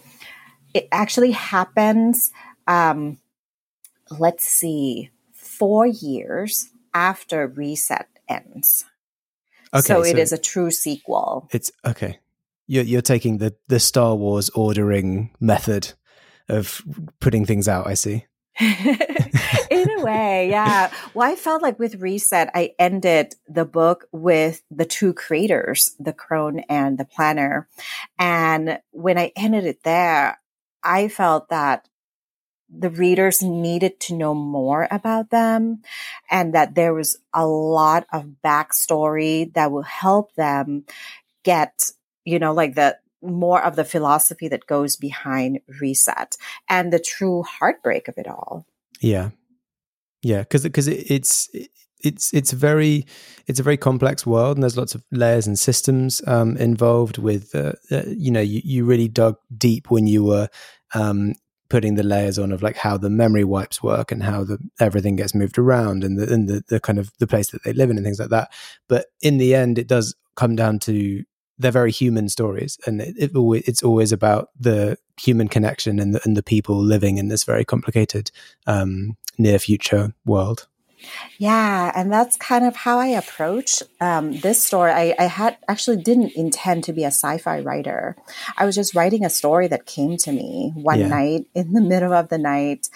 it 0.74 0.88
actually 0.92 1.32
happens, 1.32 2.32
um, 2.68 3.18
let's 4.20 4.46
see, 4.46 5.10
four 5.34 5.88
years 5.88 6.70
after 6.94 7.48
Reset 7.48 8.08
ends. 8.28 8.86
Okay, 9.74 9.82
so 9.88 10.04
it 10.04 10.18
is 10.18 10.32
a 10.32 10.38
true 10.38 10.72
sequel. 10.72 11.48
It's 11.52 11.72
okay. 11.86 12.20
You're 12.68 12.84
you're 12.84 13.02
taking 13.02 13.38
the 13.38 13.56
the 13.68 13.80
Star 13.80 14.16
Wars 14.16 14.50
ordering 14.52 15.32
method 15.40 15.94
of 16.50 16.82
putting 17.20 17.46
things 17.46 17.68
out. 17.68 17.88
I 17.88 17.94
see. 17.94 18.26
In 18.60 19.90
a 20.00 20.04
way, 20.04 20.50
yeah. 20.50 20.90
Well, 21.14 21.30
I 21.30 21.36
felt 21.36 21.62
like 21.62 21.78
with 21.78 21.96
Reset, 21.96 22.50
I 22.54 22.74
ended 22.80 23.36
the 23.50 23.66
book 23.66 24.06
with 24.14 24.62
the 24.72 24.86
two 24.86 25.14
creators, 25.14 25.94
the 26.00 26.14
crone 26.14 26.60
and 26.70 26.98
the 26.98 27.04
planner. 27.04 27.68
And 28.18 28.80
when 28.92 29.18
I 29.18 29.34
ended 29.36 29.66
it 29.66 29.84
there, 29.84 30.40
I 30.82 31.10
felt 31.10 31.50
that 31.50 31.90
the 32.70 32.90
readers 32.90 33.42
needed 33.42 34.00
to 34.02 34.16
know 34.16 34.34
more 34.34 34.88
about 34.90 35.30
them 35.30 35.82
and 36.30 36.54
that 36.54 36.76
there 36.76 36.94
was 36.94 37.18
a 37.34 37.46
lot 37.46 38.06
of 38.12 38.36
backstory 38.44 39.54
that 39.54 39.72
will 39.72 39.84
help 39.84 40.34
them 40.36 40.86
get, 41.44 41.92
you 42.26 42.40
know, 42.40 42.54
like 42.54 42.76
the 42.76 42.98
more 43.22 43.64
of 43.64 43.76
the 43.76 43.86
philosophy 43.86 44.48
that 44.50 44.68
goes 44.68 44.96
behind 44.96 45.60
reset 45.80 46.36
and 46.70 46.92
the 46.92 47.00
true 47.00 47.44
heartbreak 47.44 48.08
of 48.08 48.18
it 48.18 48.28
all. 48.28 48.66
Yeah. 49.00 49.30
Yeah, 50.22 50.40
because 50.40 50.64
because 50.64 50.88
it, 50.88 51.10
it's 51.10 51.50
it's 52.02 52.34
it's 52.34 52.52
very 52.52 53.06
it's 53.48 53.60
a 53.60 53.64
very 53.64 53.78
complex 53.78 54.26
world 54.26 54.58
and 54.58 54.64
there's 54.64 54.78
lots 54.78 54.96
of 54.96 55.04
layers 55.12 55.48
and 55.48 55.58
systems 55.58 56.22
um, 56.28 56.58
involved 56.58 57.18
with 57.18 57.54
uh, 57.54 57.74
uh, 57.92 58.04
you 58.08 58.32
know 58.32 58.42
you, 58.42 58.62
you 58.64 58.86
really 58.86 59.08
dug 59.08 59.38
deep 59.56 59.92
when 59.92 60.08
you 60.08 60.24
were 60.24 60.50
um, 60.94 61.34
putting 61.70 61.96
the 61.96 62.04
layers 62.04 62.40
on 62.40 62.52
of 62.52 62.64
like 62.64 62.78
how 62.78 62.98
the 62.98 63.10
memory 63.10 63.44
wipes 63.44 63.84
work 63.84 64.12
and 64.12 64.24
how 64.24 64.44
the 64.44 64.58
everything 64.80 65.16
gets 65.16 65.36
moved 65.36 65.58
around 65.58 66.04
and 66.04 66.18
the 66.18 66.32
and 66.32 66.48
the, 66.48 66.64
the 66.70 66.80
kind 66.80 67.00
of 67.00 67.12
the 67.20 67.28
place 67.28 67.50
that 67.52 67.64
they 67.64 67.74
live 67.74 67.90
in 67.90 67.98
and 67.98 68.06
things 68.06 68.20
like 68.20 68.30
that 68.30 68.52
but 68.88 69.08
in 69.22 69.38
the 69.38 69.54
end 69.54 69.78
it 69.78 69.88
does 69.88 70.16
come 70.36 70.56
down 70.56 70.80
to 70.80 71.24
they're 71.58 71.72
very 71.72 71.92
human 71.92 72.30
stories 72.30 72.78
and 72.86 73.02
it, 73.02 73.16
it 73.18 73.36
always, 73.36 73.64
it's 73.68 73.84
always 73.84 74.12
about 74.12 74.50
the 74.60 74.98
human 75.20 75.48
connection 75.48 76.00
and 76.00 76.16
the, 76.16 76.22
and 76.24 76.36
the 76.36 76.44
people 76.44 76.78
living 76.78 77.18
in 77.18 77.30
this 77.30 77.44
very 77.44 77.66
complicated 77.66 78.32
um, 78.68 79.18
near 79.38 79.60
future 79.60 80.14
world 80.26 80.68
yeah, 81.38 81.92
and 81.96 82.12
that's 82.12 82.38
kind 82.38 82.66
of 82.66 82.76
how 82.76 83.00
I 83.00 83.08
approach 83.08 83.84
um, 84.00 84.40
this 84.40 84.64
story. 84.64 84.92
I, 84.92 85.16
I, 85.20 85.26
had 85.26 85.58
actually 85.68 85.98
didn't 85.98 86.34
intend 86.36 86.86
to 86.86 86.94
be 86.94 87.04
a 87.04 87.08
sci-fi 87.08 87.60
writer. 87.60 88.16
I 88.58 88.66
was 88.66 88.76
just 88.76 88.96
writing 88.96 89.26
a 89.26 89.30
story 89.30 89.68
that 89.68 89.86
came 89.86 90.18
to 90.18 90.32
me 90.32 90.72
one 90.76 91.00
yeah. 91.00 91.08
night 91.08 91.48
in 91.54 91.74
the 91.74 91.82
middle 91.82 92.14
of 92.14 92.30
the 92.30 92.38
night 92.38 92.90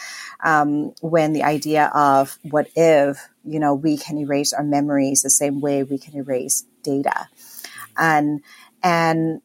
um, 0.43 0.93
when 1.01 1.33
the 1.33 1.43
idea 1.43 1.91
of 1.93 2.37
what 2.43 2.67
if 2.75 3.27
you 3.43 3.59
know 3.59 3.73
we 3.73 3.97
can 3.97 4.17
erase 4.17 4.53
our 4.53 4.63
memories 4.63 5.21
the 5.21 5.29
same 5.29 5.59
way 5.59 5.83
we 5.83 5.97
can 5.97 6.15
erase 6.15 6.65
data, 6.83 7.27
and 7.99 8.41
and 8.81 9.41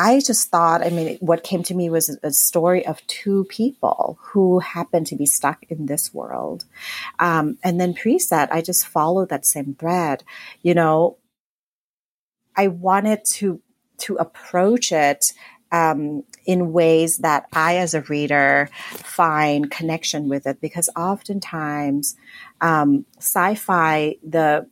I 0.00 0.20
just 0.20 0.48
thought, 0.48 0.86
I 0.86 0.90
mean, 0.90 1.18
what 1.20 1.42
came 1.42 1.64
to 1.64 1.74
me 1.74 1.90
was 1.90 2.16
a 2.22 2.30
story 2.30 2.86
of 2.86 3.04
two 3.08 3.46
people 3.46 4.16
who 4.20 4.60
happened 4.60 5.08
to 5.08 5.16
be 5.16 5.26
stuck 5.26 5.64
in 5.68 5.86
this 5.86 6.14
world. 6.14 6.66
Um, 7.18 7.58
and 7.64 7.80
then 7.80 7.94
preset, 7.94 8.46
I 8.52 8.62
just 8.62 8.86
followed 8.86 9.28
that 9.30 9.44
same 9.44 9.74
thread. 9.74 10.22
You 10.62 10.74
know, 10.74 11.16
I 12.56 12.68
wanted 12.68 13.24
to, 13.34 13.60
to 13.98 14.14
approach 14.18 14.92
it 14.92 15.32
um, 15.72 16.22
in 16.46 16.72
ways 16.72 17.18
that 17.18 17.46
I, 17.52 17.78
as 17.78 17.94
a 17.94 18.02
reader, 18.02 18.70
find 18.90 19.68
connection 19.68 20.28
with 20.28 20.46
it 20.46 20.60
because 20.60 20.88
oftentimes 20.96 22.14
um, 22.60 23.04
sci-fi, 23.18 24.14
the 24.22 24.68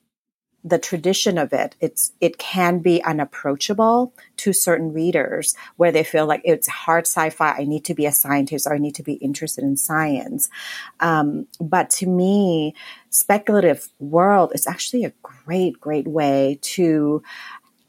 the 0.67 0.79
tradition 0.79 1.39
of 1.39 1.53
it, 1.53 1.77
it's, 1.81 2.13
it 2.21 2.39
can 2.39 2.81
be 2.81 3.01
unapproachable 3.05 4.13
to 4.39 4.53
certain 4.53 4.93
readers 4.93 5.55
where 5.77 5.93
they 5.93 6.03
feel 6.03 6.27
like 6.27 6.41
it's 6.45 6.67
hard 6.67 7.07
sci-fi. 7.07 7.53
I 7.53 7.65
need 7.65 7.85
to 7.85 7.95
be 7.95 8.05
a 8.05 8.13
scientist 8.13 8.67
or 8.67 8.75
I 8.75 8.79
need 8.79 8.97
to 8.97 9.05
be 9.05 9.15
interested 9.15 9.63
in 9.63 9.77
science. 9.77 10.51
Um, 10.99 11.47
but 11.61 11.89
to 11.91 12.07
me, 12.07 12.75
speculative 13.11 13.89
world 14.01 14.51
is 14.57 14.67
actually 14.67 15.05
a 15.05 15.13
great, 15.23 15.81
great 15.81 16.09
way 16.09 16.59
to 16.63 17.23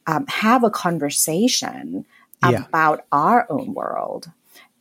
um, 0.06 0.28
have 0.28 0.64
a 0.64 0.70
conversation 0.70 2.06
yeah. 2.44 2.64
about 2.64 3.06
our 3.12 3.48
own 3.50 3.74
world 3.74 4.32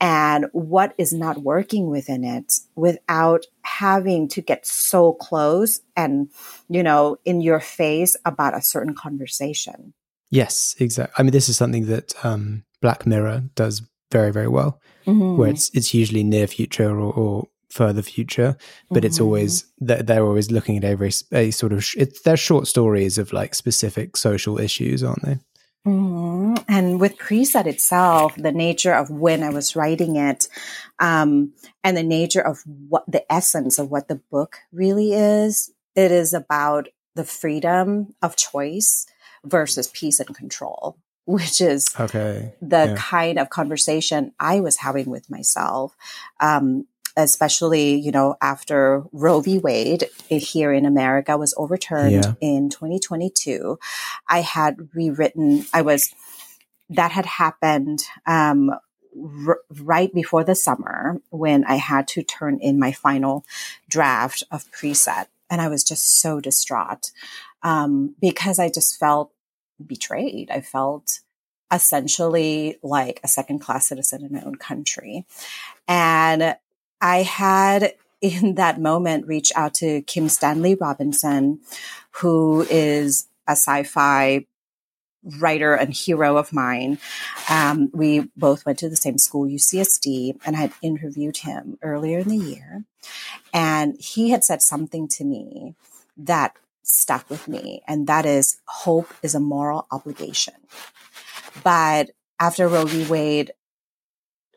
and 0.01 0.47
what 0.53 0.95
is 0.99 1.13
not 1.13 1.39
working 1.39 1.89
within 1.89 2.25
it 2.25 2.61
without 2.75 3.47
having 3.63 4.29
to 4.29 4.41
get 4.41 4.67
so 4.67 5.13
close 5.15 5.81
and, 5.97 6.29
you 6.69 6.83
know, 6.83 7.17
in 7.25 7.41
your 7.41 7.61
face 7.61 8.17
about 8.25 8.57
a 8.57 8.63
certain 8.63 8.95
conversation. 8.95 9.95
Yes, 10.31 10.75
exactly. 10.79 11.15
I 11.19 11.23
mean, 11.23 11.33
this 11.33 11.49
is 11.49 11.57
something 11.57 11.87
that 11.87 12.13
um, 12.25 12.65
Black 12.81 13.07
Mirror 13.07 13.45
does 13.55 13.83
very, 14.13 14.33
very 14.33 14.49
well, 14.49 14.81
mm-hmm. 15.07 15.37
where 15.37 15.51
it's 15.51 15.71
it's 15.71 15.95
usually 15.95 16.25
near 16.25 16.47
future 16.47 16.91
or, 16.91 17.13
or 17.13 17.49
further 17.71 18.03
future, 18.03 18.57
but 18.89 18.99
mm-hmm. 18.99 19.07
it's 19.07 19.21
always 19.21 19.65
they're, 19.79 20.03
they're, 20.03 20.25
always 20.25 20.51
looking 20.51 20.77
at 20.77 20.85
every 20.85 21.11
a 21.33 21.51
sort 21.51 21.73
of 21.73 21.87
it's 21.97 22.23
they're 22.23 22.37
short 22.37 22.67
stories 22.67 23.19
of 23.19 23.33
like 23.33 23.55
specific 23.55 24.17
social 24.17 24.59
issues, 24.59 25.03
aren't 25.03 25.23
they? 25.23 25.39
Mm-hmm. 25.87 26.55
And 26.69 27.01
with 27.01 27.17
preset 27.17 27.67
itself, 27.67 28.35
the 28.37 28.53
nature 28.53 28.93
of 28.93 29.09
when 29.09 29.45
I 29.45 29.51
was 29.51 29.77
writing 29.77 30.17
it, 30.17 30.49
um, 30.99 31.53
and 31.85 31.97
the 31.97 32.03
nature 32.03 32.45
of 32.45 32.63
what 32.67 33.05
the 33.07 33.31
essence 33.33 33.79
of 33.79 33.91
what 33.91 34.09
the 34.09 34.21
book 34.31 34.57
really 34.73 35.13
is, 35.13 35.73
it 35.95 36.11
is 36.11 36.35
about 36.35 36.89
the 37.15 37.25
freedom 37.25 38.15
of 38.21 38.37
choice 38.37 39.07
versus 39.45 39.87
peace 39.89 40.19
and 40.19 40.35
control, 40.35 40.99
which 41.25 41.61
is 41.61 41.95
okay. 41.99 42.55
the 42.61 42.87
yeah. 42.87 42.95
kind 42.97 43.39
of 43.39 43.51
conversation 43.51 44.33
I 44.41 44.61
was 44.61 44.79
having 44.79 45.09
with 45.09 45.31
myself. 45.31 45.97
Um, 46.41 46.87
especially, 47.17 47.95
you 47.95 48.13
know, 48.13 48.37
after 48.43 49.05
Roe 49.13 49.41
v. 49.41 49.59
Wade 49.59 50.09
here 50.29 50.73
in 50.73 50.85
America 50.85 51.37
was 51.37 51.55
overturned 51.57 52.13
yeah. 52.13 52.35
in 52.41 52.69
2022. 52.69 53.79
I 54.29 54.41
had 54.41 54.89
rewritten, 54.95 55.65
I 55.73 55.83
was, 55.83 56.15
that 56.91 57.13
had 57.13 57.27
happened, 57.27 58.05
um, 58.27 58.71
r- 59.47 59.61
right 59.81 60.13
before 60.13 60.45
the 60.45 60.55
summer 60.55 61.21
when 61.31 61.65
I 61.65 61.77
had 61.77 62.07
to 62.09 62.23
turn 62.23 62.59
in 62.61 62.79
my 62.79 62.93
final 62.93 63.45
draft 63.89 64.43
of 64.51 64.71
preset. 64.71 65.27
And 65.49 65.61
I 65.61 65.69
was 65.69 65.85
just 65.85 66.21
so 66.21 66.41
distraught, 66.41 67.13
um, 67.63 68.15
because 68.21 68.59
I 68.59 68.69
just 68.69 68.99
felt 68.99 69.33
betrayed. 69.85 70.51
I 70.51 70.61
felt, 70.61 71.21
essentially 71.73 72.79
like 72.83 73.21
a 73.25 73.29
second 73.29 73.59
class 73.59 73.89
citizen 73.89 74.25
in 74.25 74.33
my 74.33 74.41
own 74.43 74.55
country. 74.55 75.27
And 75.89 76.57
I 77.01 77.23
had 77.23 77.95
in 78.21 78.55
that 78.55 78.81
moment 78.81 79.27
reached 79.27 79.53
out 79.57 79.75
to 79.75 80.03
Kim 80.03 80.29
Stanley 80.29 80.75
Robinson, 80.75 81.61
who 82.11 82.67
is 82.71 83.29
a 83.47 83.53
sci-fi 83.53 84.47
writer 85.39 85.75
and 85.75 85.93
hero 85.93 86.37
of 86.37 86.53
mine. 86.53 86.99
Um, 87.51 87.91
we 87.93 88.31
both 88.37 88.65
went 88.65 88.79
to 88.81 88.89
the 88.89 88.97
same 88.97 89.19
school, 89.19 89.47
UCSD, 89.47 90.39
and 90.47 90.57
I 90.57 90.61
had 90.61 90.73
interviewed 90.83 91.39
him 91.39 91.79
earlier 91.83 92.21
in 92.21 92.29
the 92.29 92.37
year. 92.37 92.85
And 93.53 93.97
he 93.99 94.31
had 94.31 94.45
said 94.45 94.63
something 94.63 95.09
to 95.09 95.25
me 95.25 95.75
that 96.17 96.55
stuck 96.83 97.29
with 97.29 97.49
me, 97.49 97.83
and 97.89 98.07
that 98.07 98.25
is 98.25 98.59
hope 98.67 99.13
is 99.23 99.35
a 99.35 99.41
moral 99.41 99.87
obligation. 99.91 100.55
But 101.65 102.11
after 102.39 102.69
Roe 102.69 102.87
v. 102.87 103.05
Wade 103.07 103.53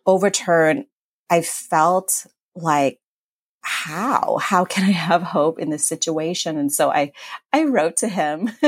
overturned 0.06 0.86
I 1.30 1.42
felt 1.42 2.26
like, 2.56 3.00
how? 3.62 4.38
How 4.38 4.64
can 4.64 4.86
i 4.86 4.92
have 4.92 5.22
hope 5.22 5.60
in 5.60 5.70
this 5.70 5.86
situation? 5.86 6.58
And 6.58 6.72
so 6.72 6.90
i 6.92 7.12
i 7.52 7.66
wrote 7.66 7.98
to 7.98 8.08
him. 8.08 8.50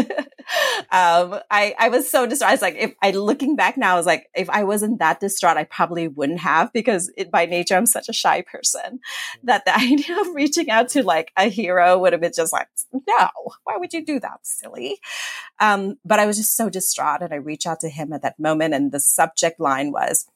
Um 0.92 1.40
i 1.50 1.74
i 1.80 1.88
was 1.88 2.10
so 2.10 2.26
distraught 2.26 2.50
i 2.50 2.54
was 2.54 2.62
like 2.62 2.76
if 2.78 2.94
i 3.02 3.12
looking 3.12 3.56
back 3.56 3.78
now 3.78 3.94
i 3.94 3.98
was 3.98 4.06
like 4.06 4.28
if 4.36 4.50
i 4.50 4.64
wasn't 4.64 5.00
that 5.00 5.22
distraught 5.22 5.56
i 5.56 5.64
probably 5.64 6.10
wouldn't 6.10 6.42
have 6.42 6.74
because 6.74 7.12
it, 7.16 7.32
by 7.32 7.46
nature 7.46 7.76
i'm 7.76 7.86
such 7.86 8.10
a 8.10 8.14
shy 8.14 8.42
person 8.42 9.00
that 9.44 9.64
the 9.64 9.74
idea 9.78 10.20
of 10.20 10.36
reaching 10.36 10.70
out 10.70 10.90
to 10.90 11.04
like 11.04 11.32
a 11.38 11.46
hero 11.46 11.98
would 11.98 12.12
have 12.12 12.22
been 12.22 12.34
just 12.36 12.52
like 12.52 12.68
no 12.92 13.30
why 13.64 13.78
would 13.78 13.94
you 13.94 14.04
do 14.04 14.20
that 14.20 14.40
silly? 14.44 15.00
Um 15.60 15.96
but 16.04 16.20
i 16.20 16.26
was 16.26 16.38
just 16.38 16.58
so 16.58 16.70
distraught 16.70 17.22
and 17.22 17.34
i 17.34 17.38
reached 17.38 17.68
out 17.68 17.80
to 17.82 17.90
him 17.90 18.12
at 18.12 18.24
that 18.24 18.40
moment 18.40 18.74
and 18.74 18.92
the 18.92 19.00
subject 19.00 19.60
line 19.60 19.92
was 19.92 20.28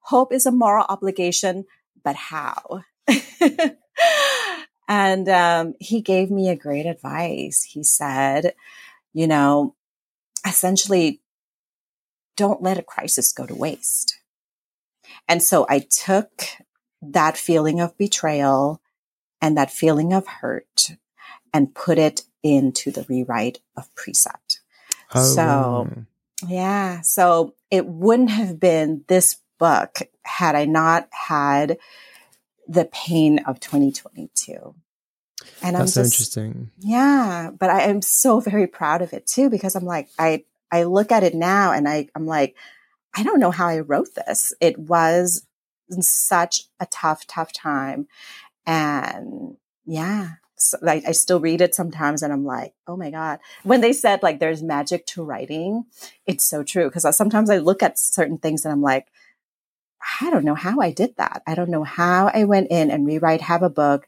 hope 0.00 0.32
is 0.32 0.46
a 0.46 0.52
moral 0.52 0.86
obligation 0.88 1.64
but 2.02 2.16
how? 2.16 2.82
and 4.88 5.28
um, 5.28 5.74
he 5.78 6.00
gave 6.00 6.30
me 6.30 6.48
a 6.48 6.56
great 6.56 6.86
advice. 6.86 7.62
He 7.62 7.84
said, 7.84 8.54
you 9.12 9.26
know, 9.26 9.74
essentially, 10.46 11.20
don't 12.36 12.62
let 12.62 12.78
a 12.78 12.82
crisis 12.82 13.32
go 13.32 13.46
to 13.46 13.54
waste. 13.54 14.18
And 15.28 15.42
so 15.42 15.66
I 15.68 15.80
took 15.80 16.44
that 17.02 17.36
feeling 17.36 17.80
of 17.80 17.96
betrayal 17.98 18.80
and 19.40 19.56
that 19.56 19.70
feeling 19.70 20.12
of 20.12 20.26
hurt 20.26 20.92
and 21.52 21.74
put 21.74 21.98
it 21.98 22.22
into 22.42 22.90
the 22.90 23.04
rewrite 23.08 23.58
of 23.76 23.88
preset. 23.94 24.60
Oh. 25.14 25.34
So, 25.34 26.04
yeah. 26.48 27.00
So 27.02 27.54
it 27.70 27.86
wouldn't 27.86 28.30
have 28.30 28.60
been 28.60 29.04
this 29.08 29.36
book 29.60 29.98
had 30.24 30.56
I 30.56 30.64
not 30.64 31.08
had 31.12 31.78
the 32.66 32.86
pain 32.86 33.40
of 33.46 33.60
2022. 33.60 34.74
And 35.62 35.76
That's 35.76 35.76
I'm 35.76 35.84
just, 35.86 35.94
so 35.94 36.00
interesting. 36.02 36.70
Yeah, 36.78 37.50
but 37.56 37.70
I 37.70 37.82
am 37.82 38.02
so 38.02 38.40
very 38.40 38.66
proud 38.66 39.02
of 39.02 39.12
it 39.12 39.26
too 39.26 39.50
because 39.50 39.76
I'm 39.76 39.84
like 39.84 40.08
I 40.18 40.44
I 40.72 40.84
look 40.84 41.12
at 41.12 41.22
it 41.22 41.34
now 41.34 41.72
and 41.72 41.88
I 41.88 42.08
I'm 42.14 42.26
like 42.26 42.56
I 43.14 43.22
don't 43.22 43.40
know 43.40 43.50
how 43.50 43.68
I 43.68 43.80
wrote 43.80 44.14
this. 44.14 44.52
It 44.60 44.78
was 44.78 45.46
such 45.98 46.62
a 46.78 46.86
tough, 46.86 47.26
tough 47.26 47.52
time. 47.52 48.06
And 48.66 49.56
yeah, 49.84 50.34
so, 50.56 50.78
like 50.82 51.04
I 51.06 51.12
still 51.12 51.40
read 51.40 51.60
it 51.60 51.74
sometimes 51.74 52.22
and 52.22 52.32
I'm 52.32 52.44
like, 52.44 52.74
oh 52.86 52.96
my 52.96 53.10
God. 53.10 53.40
When 53.64 53.80
they 53.80 53.92
said 53.92 54.22
like 54.22 54.38
there's 54.38 54.62
magic 54.62 55.06
to 55.06 55.24
writing, 55.24 55.86
it's 56.26 56.48
so 56.48 56.62
true. 56.62 56.90
Cause 56.90 57.16
sometimes 57.16 57.50
I 57.50 57.58
look 57.58 57.82
at 57.82 57.98
certain 57.98 58.38
things 58.38 58.64
and 58.64 58.72
I'm 58.72 58.82
like, 58.82 59.08
I 60.20 60.30
don't 60.30 60.44
know 60.44 60.54
how 60.54 60.80
I 60.80 60.90
did 60.92 61.16
that. 61.16 61.42
I 61.46 61.54
don't 61.54 61.70
know 61.70 61.84
how 61.84 62.30
I 62.32 62.44
went 62.44 62.70
in 62.70 62.90
and 62.90 63.06
rewrite 63.06 63.42
have 63.42 63.62
a 63.62 63.70
book 63.70 64.06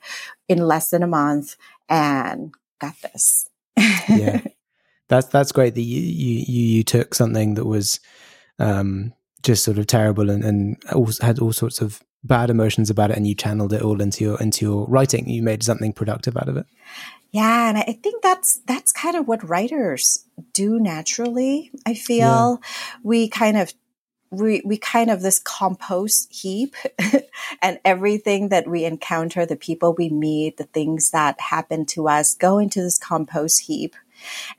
in 0.48 0.58
less 0.58 0.90
than 0.90 1.02
a 1.02 1.06
month 1.06 1.56
and 1.88 2.54
got 2.80 2.94
this. 3.02 3.48
yeah. 4.08 4.42
That's 5.08 5.26
that's 5.26 5.52
great 5.52 5.74
that 5.74 5.82
you 5.82 6.00
you 6.00 6.44
you 6.46 6.82
took 6.84 7.14
something 7.14 7.52
that 7.54 7.66
was 7.66 8.00
um 8.58 9.12
just 9.42 9.62
sort 9.62 9.76
of 9.76 9.86
terrible 9.86 10.30
and, 10.30 10.42
and 10.42 10.82
also 10.90 11.26
had 11.26 11.38
all 11.38 11.52
sorts 11.52 11.82
of 11.82 12.02
bad 12.24 12.48
emotions 12.48 12.88
about 12.88 13.10
it 13.10 13.16
and 13.16 13.26
you 13.26 13.34
channeled 13.34 13.72
it 13.72 13.82
all 13.82 14.00
into 14.00 14.24
your 14.24 14.40
into 14.40 14.64
your 14.64 14.86
writing 14.86 15.28
you 15.28 15.42
made 15.42 15.62
something 15.62 15.92
productive 15.92 16.36
out 16.36 16.48
of 16.48 16.56
it 16.56 16.66
yeah 17.32 17.68
and 17.68 17.76
i 17.76 17.98
think 18.02 18.22
that's 18.22 18.60
that's 18.66 18.92
kind 18.92 19.16
of 19.16 19.26
what 19.26 19.46
writers 19.46 20.24
do 20.52 20.78
naturally 20.78 21.72
i 21.84 21.94
feel 21.94 22.60
yeah. 22.62 22.68
we 23.02 23.28
kind 23.28 23.56
of 23.56 23.74
we, 24.32 24.62
we 24.64 24.78
kind 24.78 25.10
of 25.10 25.20
this 25.20 25.38
compost 25.38 26.32
heap 26.32 26.74
and 27.62 27.78
everything 27.84 28.48
that 28.48 28.66
we 28.66 28.84
encounter 28.84 29.44
the 29.44 29.56
people 29.56 29.94
we 29.96 30.08
meet 30.08 30.56
the 30.56 30.64
things 30.64 31.10
that 31.10 31.38
happen 31.40 31.84
to 31.84 32.08
us 32.08 32.34
go 32.34 32.58
into 32.58 32.82
this 32.82 32.98
compost 32.98 33.60
heap 33.60 33.94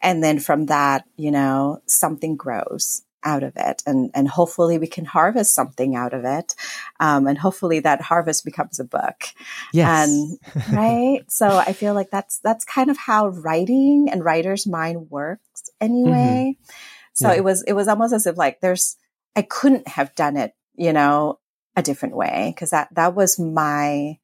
and 0.01 0.23
then 0.23 0.39
from 0.39 0.67
that 0.67 1.05
you 1.17 1.31
know 1.31 1.81
something 1.87 2.35
grows 2.35 3.03
out 3.23 3.41
of 3.41 3.53
it 3.55 3.81
and 3.85 4.11
and 4.13 4.27
hopefully 4.27 4.77
we 4.77 4.85
can 4.85 5.05
harvest 5.05 5.55
something 5.55 5.95
out 5.95 6.13
of 6.13 6.25
it 6.25 6.55
um, 6.99 7.25
and 7.25 7.37
hopefully 7.37 7.79
that 7.79 8.01
harvest 8.01 8.43
becomes 8.45 8.79
a 8.79 8.83
book 8.83 9.23
yes. 9.71 10.09
and 10.09 10.37
right 10.73 11.23
so 11.29 11.47
i 11.47 11.73
feel 11.73 11.93
like 11.93 12.11
that's 12.11 12.39
that's 12.39 12.65
kind 12.65 12.91
of 12.91 12.97
how 12.97 13.27
writing 13.29 14.07
and 14.11 14.25
writer's 14.25 14.67
mind 14.67 15.09
works 15.09 15.69
anyway 15.79 16.55
mm-hmm. 16.57 16.73
so 17.13 17.29
yeah. 17.29 17.37
it 17.37 17.43
was 17.43 17.63
it 17.63 17.73
was 17.73 17.87
almost 17.87 18.13
as 18.13 18.27
if 18.27 18.37
like 18.37 18.59
there's 18.59 18.97
i 19.35 19.41
couldn't 19.41 19.87
have 19.87 20.13
done 20.15 20.37
it 20.37 20.53
you 20.75 20.93
know 20.93 21.39
a 21.75 21.81
different 21.81 22.15
way 22.15 22.51
because 22.53 22.69
that 22.69 22.87
that 22.93 23.15
was 23.15 23.39
my 23.39 24.17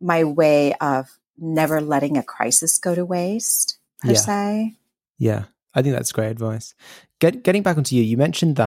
my 0.00 0.24
way 0.24 0.74
of 0.74 1.18
never 1.38 1.80
letting 1.80 2.16
a 2.16 2.22
crisis 2.22 2.78
go 2.78 2.94
to 2.94 3.04
waste 3.04 3.78
per 4.02 4.12
yeah. 4.12 4.14
se 4.14 4.76
yeah 5.18 5.44
I 5.76 5.82
think 5.82 5.94
that's 5.94 6.10
great 6.10 6.30
advice. 6.30 6.74
Get, 7.20 7.42
getting 7.42 7.62
back 7.62 7.76
onto 7.76 7.94
you, 7.94 8.02
you 8.02 8.16
mentioned 8.16 8.56
that. 8.56 8.66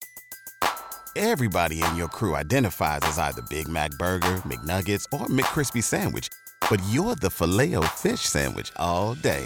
Everybody 1.15 1.84
in 1.84 1.95
your 1.95 2.08
crew 2.08 2.36
identifies 2.36 2.99
as 3.01 3.17
either 3.17 3.41
Big 3.49 3.67
Mac 3.67 3.89
Burger, 3.97 4.41
McNuggets, 4.45 5.05
or 5.12 5.25
McCrispy 5.25 5.84
Sandwich, 5.84 6.29
but 6.69 6.82
you're 6.91 7.15
the 7.15 7.32
filet 7.32 7.73
fish 7.97 8.21
Sandwich 8.21 8.71
all 8.77 9.15
day. 9.15 9.45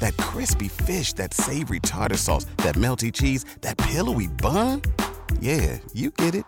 That 0.00 0.16
crispy 0.16 0.66
fish, 0.66 1.12
that 1.14 1.32
savory 1.32 1.78
tartar 1.80 2.16
sauce, 2.16 2.44
that 2.58 2.74
melty 2.74 3.12
cheese, 3.12 3.44
that 3.60 3.78
pillowy 3.78 4.26
bun. 4.26 4.82
Yeah, 5.40 5.78
you 5.92 6.10
get 6.10 6.34
it 6.34 6.44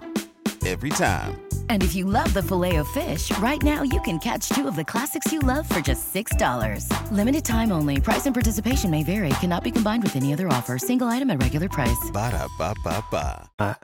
every 0.66 0.90
time. 0.90 1.40
And 1.70 1.82
if 1.82 1.94
you 1.94 2.04
love 2.04 2.32
the 2.34 2.42
filet 2.42 2.76
of 2.76 2.88
fish, 2.88 3.36
right 3.38 3.62
now 3.62 3.82
you 3.82 4.00
can 4.02 4.18
catch 4.18 4.48
two 4.50 4.68
of 4.68 4.76
the 4.76 4.84
classics 4.84 5.32
you 5.32 5.38
love 5.40 5.68
for 5.68 5.80
just 5.80 6.12
$6. 6.12 7.10
Limited 7.10 7.44
time 7.44 7.72
only. 7.72 8.00
Price 8.00 8.26
and 8.26 8.34
participation 8.34 8.90
may 8.90 9.02
vary. 9.02 9.30
Cannot 9.40 9.64
be 9.64 9.70
combined 9.70 10.02
with 10.02 10.16
any 10.16 10.32
other 10.32 10.48
offer. 10.48 10.78
Single 10.78 11.08
item 11.08 11.30
at 11.30 11.42
regular 11.42 11.68
price. 11.68 12.10
Ba 12.12 12.30
da 12.30 12.48
ba 12.58 12.74
ba 12.84 13.04
ba. 13.10 13.48
Uh, 13.58 13.74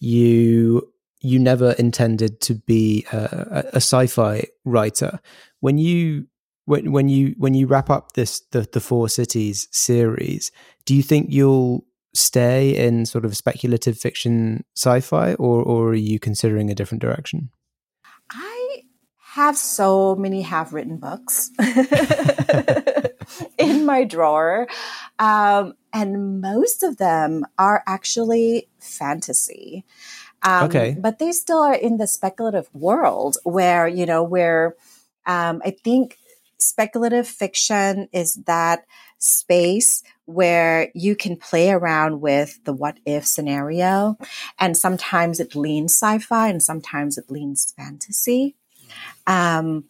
you 0.00 0.92
you 1.20 1.38
never 1.38 1.72
intended 1.72 2.40
to 2.40 2.54
be 2.54 3.04
a, 3.12 3.64
a 3.72 3.76
sci-fi 3.76 4.44
writer. 4.64 5.18
When 5.60 5.78
you 5.78 6.28
when 6.64 6.92
when 6.92 7.08
you 7.08 7.34
when 7.38 7.54
you 7.54 7.66
wrap 7.66 7.90
up 7.90 8.12
this 8.12 8.40
the 8.52 8.68
the 8.72 8.80
four 8.80 9.08
cities 9.08 9.68
series, 9.72 10.52
do 10.84 10.94
you 10.94 11.02
think 11.02 11.28
you'll 11.30 11.84
stay 12.18 12.76
in 12.76 13.06
sort 13.06 13.24
of 13.24 13.36
speculative 13.36 13.98
fiction 13.98 14.64
sci-fi 14.76 15.34
or 15.34 15.62
or 15.62 15.90
are 15.90 15.94
you 15.94 16.18
considering 16.18 16.70
a 16.70 16.74
different 16.74 17.00
direction? 17.00 17.50
I 18.30 18.82
have 19.18 19.56
so 19.56 20.16
many 20.16 20.42
half 20.42 20.72
written 20.72 20.96
books 20.96 21.50
in 23.58 23.86
my 23.86 24.04
drawer 24.04 24.66
um, 25.18 25.74
and 25.92 26.40
most 26.40 26.82
of 26.82 26.96
them 26.96 27.46
are 27.56 27.82
actually 27.86 28.68
fantasy. 28.78 29.84
Um, 30.42 30.66
okay. 30.66 30.96
but 30.98 31.18
they 31.18 31.32
still 31.32 31.58
are 31.58 31.74
in 31.74 31.96
the 31.96 32.06
speculative 32.06 32.68
world 32.72 33.38
where 33.42 33.88
you 33.88 34.06
know 34.06 34.22
where 34.22 34.76
um, 35.26 35.60
i 35.64 35.70
think 35.70 36.16
speculative 36.58 37.26
fiction 37.26 38.08
is 38.12 38.34
that 38.46 38.84
space 39.18 40.04
where 40.28 40.90
you 40.94 41.16
can 41.16 41.36
play 41.36 41.70
around 41.70 42.20
with 42.20 42.62
the 42.64 42.72
what 42.74 42.98
if 43.06 43.26
scenario. 43.26 44.18
And 44.58 44.76
sometimes 44.76 45.40
it 45.40 45.56
leans 45.56 45.94
sci-fi 45.94 46.48
and 46.48 46.62
sometimes 46.62 47.16
it 47.16 47.30
leans 47.30 47.72
fantasy. 47.74 48.54
Um, 49.26 49.84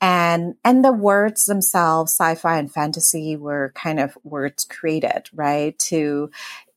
and, 0.00 0.56
and 0.64 0.84
the 0.84 0.92
words 0.92 1.44
themselves, 1.44 2.12
sci-fi 2.12 2.58
and 2.58 2.72
fantasy 2.72 3.36
were 3.36 3.70
kind 3.76 4.00
of 4.00 4.18
words 4.24 4.64
created, 4.64 5.30
right? 5.32 5.78
To, 5.90 6.28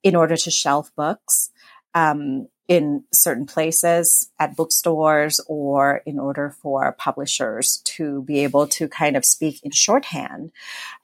in 0.03 0.15
order 0.15 0.38
to 0.38 0.51
shelf 0.51 0.91
books. 0.95 1.49
Um, 1.95 2.47
in 2.67 3.03
certain 3.13 3.45
places 3.45 4.30
at 4.39 4.56
bookstores 4.56 5.39
or 5.47 6.01
in 6.06 6.19
order 6.19 6.49
for 6.62 6.91
publishers 6.93 7.82
to 7.86 8.23
be 8.23 8.39
able 8.43 8.67
to 8.67 8.89
kind 8.89 9.15
of 9.15 9.23
speak 9.23 9.62
in 9.63 9.71
shorthand 9.71 10.51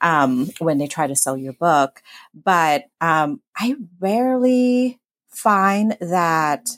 um, 0.02 0.49
when 0.60 0.78
they 0.78 0.88
try 0.88 1.08
to 1.08 1.15
sell 1.15 1.38
your 1.38 1.54
book. 1.54 2.02
But 2.34 2.86
um, 2.99 3.41
I 3.56 3.76
rarely 3.99 4.99
find 5.30 5.97
that, 6.02 6.69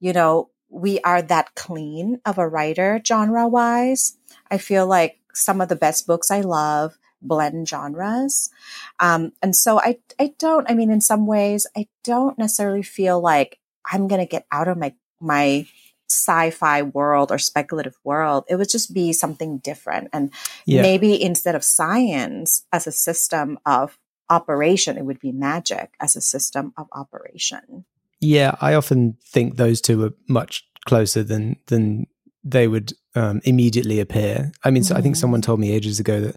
you 0.00 0.12
know, 0.12 0.50
we 0.68 0.98
are 1.00 1.22
that 1.22 1.54
clean 1.54 2.20
of 2.24 2.38
a 2.38 2.48
writer 2.48 3.00
genre 3.06 3.46
wise. 3.46 4.16
I 4.50 4.58
feel 4.58 4.86
like 4.86 5.20
some 5.34 5.60
of 5.60 5.68
the 5.68 5.76
best 5.76 6.06
books 6.06 6.30
I 6.30 6.40
love 6.40 6.98
blend 7.20 7.68
genres. 7.68 8.50
Um, 8.98 9.32
and 9.40 9.54
so 9.54 9.78
I, 9.78 9.98
I 10.18 10.34
don't, 10.38 10.68
I 10.68 10.74
mean, 10.74 10.90
in 10.90 11.00
some 11.00 11.26
ways, 11.26 11.66
I 11.76 11.86
don't 12.02 12.36
necessarily 12.38 12.82
feel 12.82 13.20
like 13.20 13.60
I'm 13.90 14.08
going 14.08 14.20
to 14.20 14.26
get 14.26 14.46
out 14.50 14.68
of 14.68 14.78
my, 14.78 14.94
my 15.20 15.66
sci-fi 16.08 16.82
world 16.82 17.32
or 17.32 17.38
speculative 17.38 17.96
world. 18.04 18.44
It 18.48 18.56
would 18.56 18.68
just 18.68 18.92
be 18.92 19.12
something 19.12 19.58
different. 19.58 20.08
And 20.12 20.30
yeah. 20.66 20.82
maybe 20.82 21.20
instead 21.22 21.54
of 21.54 21.64
science 21.64 22.64
as 22.72 22.86
a 22.86 22.92
system 22.92 23.58
of 23.64 23.98
operation, 24.28 24.98
it 24.98 25.04
would 25.04 25.20
be 25.20 25.32
magic 25.32 25.94
as 26.00 26.16
a 26.16 26.20
system 26.20 26.72
of 26.76 26.86
operation. 26.92 27.84
Yeah, 28.20 28.54
I 28.60 28.74
often 28.74 29.16
think 29.24 29.56
those 29.56 29.80
two 29.80 30.04
are 30.04 30.12
much 30.28 30.64
closer 30.84 31.22
than 31.22 31.56
than 31.66 32.06
they 32.44 32.68
would 32.68 32.92
um, 33.14 33.40
immediately 33.44 34.00
appear. 34.00 34.52
I 34.64 34.70
mean, 34.70 34.84
so 34.84 34.94
I 34.94 35.00
think 35.00 35.16
someone 35.16 35.40
mm. 35.40 35.44
told 35.44 35.60
me 35.60 35.72
ages 35.72 35.98
ago 35.98 36.20
that 36.20 36.36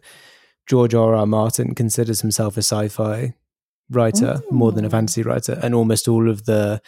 George 0.67 0.95
R. 0.95 1.15
R. 1.15 1.25
Martin 1.25 1.75
considers 1.75 2.21
himself 2.21 2.57
a 2.57 2.63
sci-fi 2.63 3.33
writer 3.89 4.41
mm. 4.45 4.51
more 4.51 4.71
than 4.71 4.85
a 4.85 4.87
mm. 4.87 4.91
fantasy 4.91 5.21
writer, 5.21 5.59
and 5.61 5.75
almost 5.75 6.07
all 6.07 6.29
of 6.29 6.45
the 6.45 6.81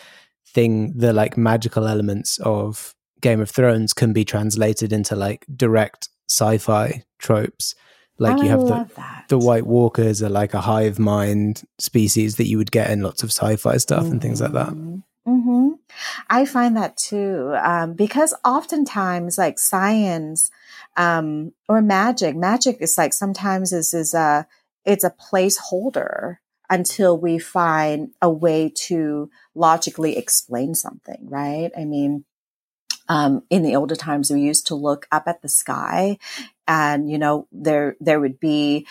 thing 0.54 0.94
the 0.98 1.14
like 1.14 1.38
magical 1.38 1.88
elements 1.88 2.40
of 2.40 2.94
Game 3.22 3.42
of 3.42 3.50
Thrones 3.50 3.94
can 3.94 4.14
be 4.14 4.26
translated 4.26 4.94
into 4.94 5.16
like 5.16 5.46
direct 5.56 6.10
sci-fi 6.30 7.04
tropes. 7.20 7.76
Like 8.20 8.38
oh, 8.38 8.42
you 8.44 8.50
have 8.50 8.62
the 8.62 8.90
that. 8.96 9.26
the 9.28 9.38
White 9.38 9.68
Walkers 9.68 10.24
are 10.24 10.30
like 10.30 10.54
a 10.54 10.62
hive 10.62 10.98
mind 10.98 11.64
species 11.78 12.38
that 12.38 12.48
you 12.48 12.58
would 12.58 12.72
get 12.72 12.90
in 12.90 13.02
lots 13.02 13.22
of 13.22 13.30
sci-fi 13.30 13.78
stuff 13.78 14.04
mm-hmm. 14.04 14.14
and 14.14 14.22
things 14.22 14.42
like 14.42 14.54
that. 14.54 14.70
Mm-hmm. 14.70 15.30
mm-hmm. 15.32 15.68
I 16.30 16.46
find 16.46 16.76
that 16.78 16.98
too, 16.98 17.56
um, 17.62 17.94
because 17.94 18.34
oftentimes 18.44 19.38
like 19.38 19.60
science 19.60 20.52
um, 20.96 21.54
or 21.70 21.82
magic, 21.82 22.36
magic 22.36 22.78
is 22.82 22.98
like 22.98 23.14
sometimes 23.14 23.72
is 23.72 23.94
is 23.94 24.14
a 24.14 24.48
it's 24.84 25.04
a 25.04 25.12
placeholder 25.32 26.38
until 26.70 27.18
we 27.18 27.40
find 27.40 28.12
a 28.22 28.30
way 28.30 28.70
to 28.76 29.30
logically 29.56 30.18
explain 30.18 30.76
something, 30.76 31.28
right? 31.30 31.72
I 31.78 31.86
mean, 31.86 32.26
um, 33.10 33.44
in 33.50 33.64
the 33.64 33.76
older 33.76 33.96
times, 33.96 34.30
we 34.30 34.42
used 34.42 34.68
to 34.68 34.76
look 34.76 35.08
up 35.12 35.28
at 35.28 35.42
the 35.42 35.50
sky 35.50 36.18
and, 36.68 37.10
you 37.10 37.18
know, 37.18 37.48
there, 37.52 37.96
there 38.02 38.20
would 38.20 38.40
be, 38.40 38.86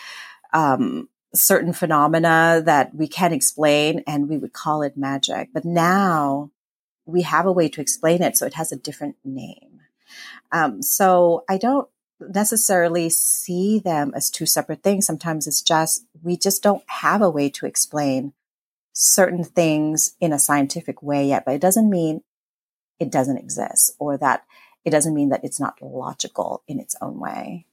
um, 0.53 1.09
certain 1.35 1.73
phenomena 1.73 2.63
that 2.65 2.95
we 2.95 3.07
can't 3.07 3.33
explain 3.33 4.03
and 4.07 4.27
we 4.27 4.37
would 4.37 4.53
call 4.53 4.81
it 4.81 4.97
magic. 4.97 5.49
But 5.53 5.65
now 5.65 6.51
we 7.05 7.21
have 7.21 7.45
a 7.45 7.51
way 7.51 7.69
to 7.69 7.81
explain 7.81 8.23
it. 8.23 8.37
So 8.37 8.45
it 8.45 8.55
has 8.55 8.71
a 8.71 8.77
different 8.77 9.17
name. 9.23 9.81
Um, 10.51 10.81
so 10.81 11.43
I 11.49 11.57
don't 11.57 11.87
necessarily 12.19 13.09
see 13.09 13.79
them 13.79 14.11
as 14.15 14.29
two 14.29 14.45
separate 14.45 14.83
things. 14.83 15.05
Sometimes 15.05 15.47
it's 15.47 15.61
just, 15.61 16.05
we 16.23 16.37
just 16.37 16.63
don't 16.63 16.83
have 16.87 17.21
a 17.21 17.29
way 17.29 17.49
to 17.49 17.65
explain 17.65 18.33
certain 18.93 19.43
things 19.43 20.15
in 20.19 20.33
a 20.33 20.39
scientific 20.39 21.03
way 21.03 21.27
yet, 21.27 21.45
but 21.45 21.53
it 21.53 21.61
doesn't 21.61 21.89
mean 21.89 22.21
it 22.99 23.11
doesn't 23.11 23.37
exist 23.37 23.93
or 23.99 24.17
that 24.17 24.43
it 24.83 24.89
doesn't 24.89 25.13
mean 25.13 25.29
that 25.29 25.43
it's 25.43 25.59
not 25.59 25.81
logical 25.81 26.63
in 26.67 26.79
its 26.79 26.95
own 27.01 27.19
way. 27.19 27.65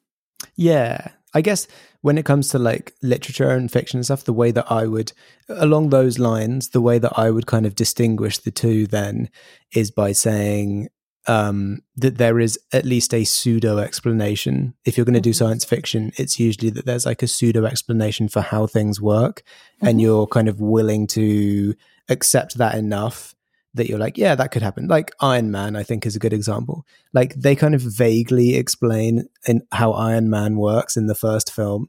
Yeah. 0.57 1.09
I 1.33 1.41
guess 1.41 1.67
when 2.03 2.19
it 2.19 2.25
comes 2.25 2.49
to 2.51 2.59
like 2.59 2.95
literature 3.03 3.51
and 3.51 3.73
fiction 3.73 3.99
and 3.99 4.05
stuff, 4.05 4.25
the 4.25 4.33
way 4.33 4.51
that 4.51 4.71
I 4.71 4.87
would, 4.87 5.13
along 5.49 5.89
those 5.89 6.19
lines, 6.19 6.69
the 6.69 6.81
way 6.81 6.99
that 6.99 7.19
I 7.19 7.31
would 7.31 7.47
kind 7.47 7.67
of 7.67 7.75
distinguish 7.75 8.39
the 8.39 8.51
two 8.51 8.87
then 8.87 9.31
is 9.73 9.91
by 9.91 10.13
saying 10.13 10.89
um, 11.27 11.81
that 11.97 12.19
there 12.19 12.39
is 12.39 12.59
at 12.73 12.85
least 12.85 13.15
a 13.15 13.25
pseudo 13.25 13.79
explanation. 13.79 14.75
If 14.85 14.97
you're 14.97 15.07
going 15.07 15.15
to 15.15 15.21
do 15.21 15.31
Mm-hmm. 15.31 15.45
science 15.45 15.65
fiction, 15.65 16.13
it's 16.17 16.39
usually 16.39 16.71
that 16.71 16.85
there's 16.87 17.07
like 17.07 17.23
a 17.23 17.27
pseudo 17.29 17.65
explanation 17.65 18.29
for 18.29 18.41
how 18.43 18.67
things 18.67 19.01
work, 19.01 19.43
and 19.81 19.99
Mhm. 19.99 20.03
you're 20.03 20.27
kind 20.27 20.49
of 20.49 20.61
willing 20.61 21.07
to 21.09 21.75
accept 22.09 22.59
that 22.59 22.75
enough 22.77 23.35
that 23.73 23.89
you're 23.89 23.99
like, 23.99 24.17
yeah, 24.17 24.35
that 24.37 24.53
could 24.53 24.63
happen. 24.63 24.87
Like 24.87 25.11
Iron 25.21 25.51
Man, 25.51 25.75
I 25.75 25.83
think 25.83 26.07
is 26.07 26.15
a 26.15 26.21
good 26.21 26.33
example. 26.33 26.87
Like 27.13 27.35
they 27.35 27.57
kind 27.57 27.75
of 27.75 27.81
vaguely 27.81 28.55
explain 28.55 29.29
in 29.49 29.63
how 29.73 29.93
Iron 29.93 30.31
Man 30.31 30.57
works 30.57 30.97
in 30.97 31.07
the 31.07 31.15
first 31.15 31.51
film, 31.53 31.89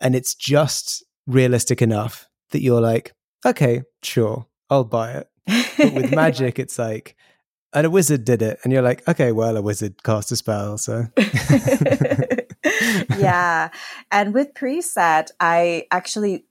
and 0.00 0.14
it's 0.14 0.34
just 0.34 1.02
realistic 1.26 1.80
enough 1.80 2.28
that 2.50 2.60
you're 2.60 2.80
like, 2.82 3.14
okay, 3.46 3.82
sure, 4.02 4.46
I'll 4.68 4.84
buy 4.84 5.12
it. 5.12 5.28
But 5.78 5.94
with 5.94 6.12
magic, 6.22 6.58
it's 6.58 6.78
like, 6.78 7.16
and 7.74 7.86
a 7.86 7.90
wizard 7.90 8.24
did 8.24 8.42
it, 8.42 8.58
and 8.64 8.72
you're 8.72 8.82
like, 8.82 9.06
okay, 9.08 9.32
well, 9.32 9.56
a 9.56 9.62
wizard 9.62 10.02
cast 10.02 10.32
a 10.32 10.36
spell, 10.36 10.78
so 10.78 11.06
yeah. 13.16 13.70
And 14.10 14.34
with 14.34 14.54
preset, 14.54 15.30
I 15.40 15.86
actually 15.90 16.44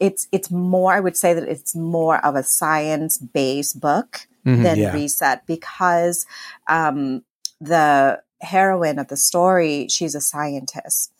it's 0.00 0.26
it's 0.32 0.50
more 0.50 0.92
I 0.92 1.00
would 1.00 1.16
say 1.16 1.34
that 1.34 1.48
it's 1.48 1.76
more 1.76 2.24
of 2.24 2.34
a 2.34 2.42
science 2.42 3.18
based 3.18 3.80
book 3.80 4.26
Mhm, 4.46 4.62
than 4.62 4.78
yeah. 4.78 4.94
reset 4.94 5.46
because 5.46 6.24
um 6.66 7.22
the 7.60 8.22
heroine 8.40 8.98
of 8.98 9.08
the 9.08 9.18
story, 9.18 9.86
she's 9.90 10.14
a 10.14 10.20
scientist. 10.20 11.12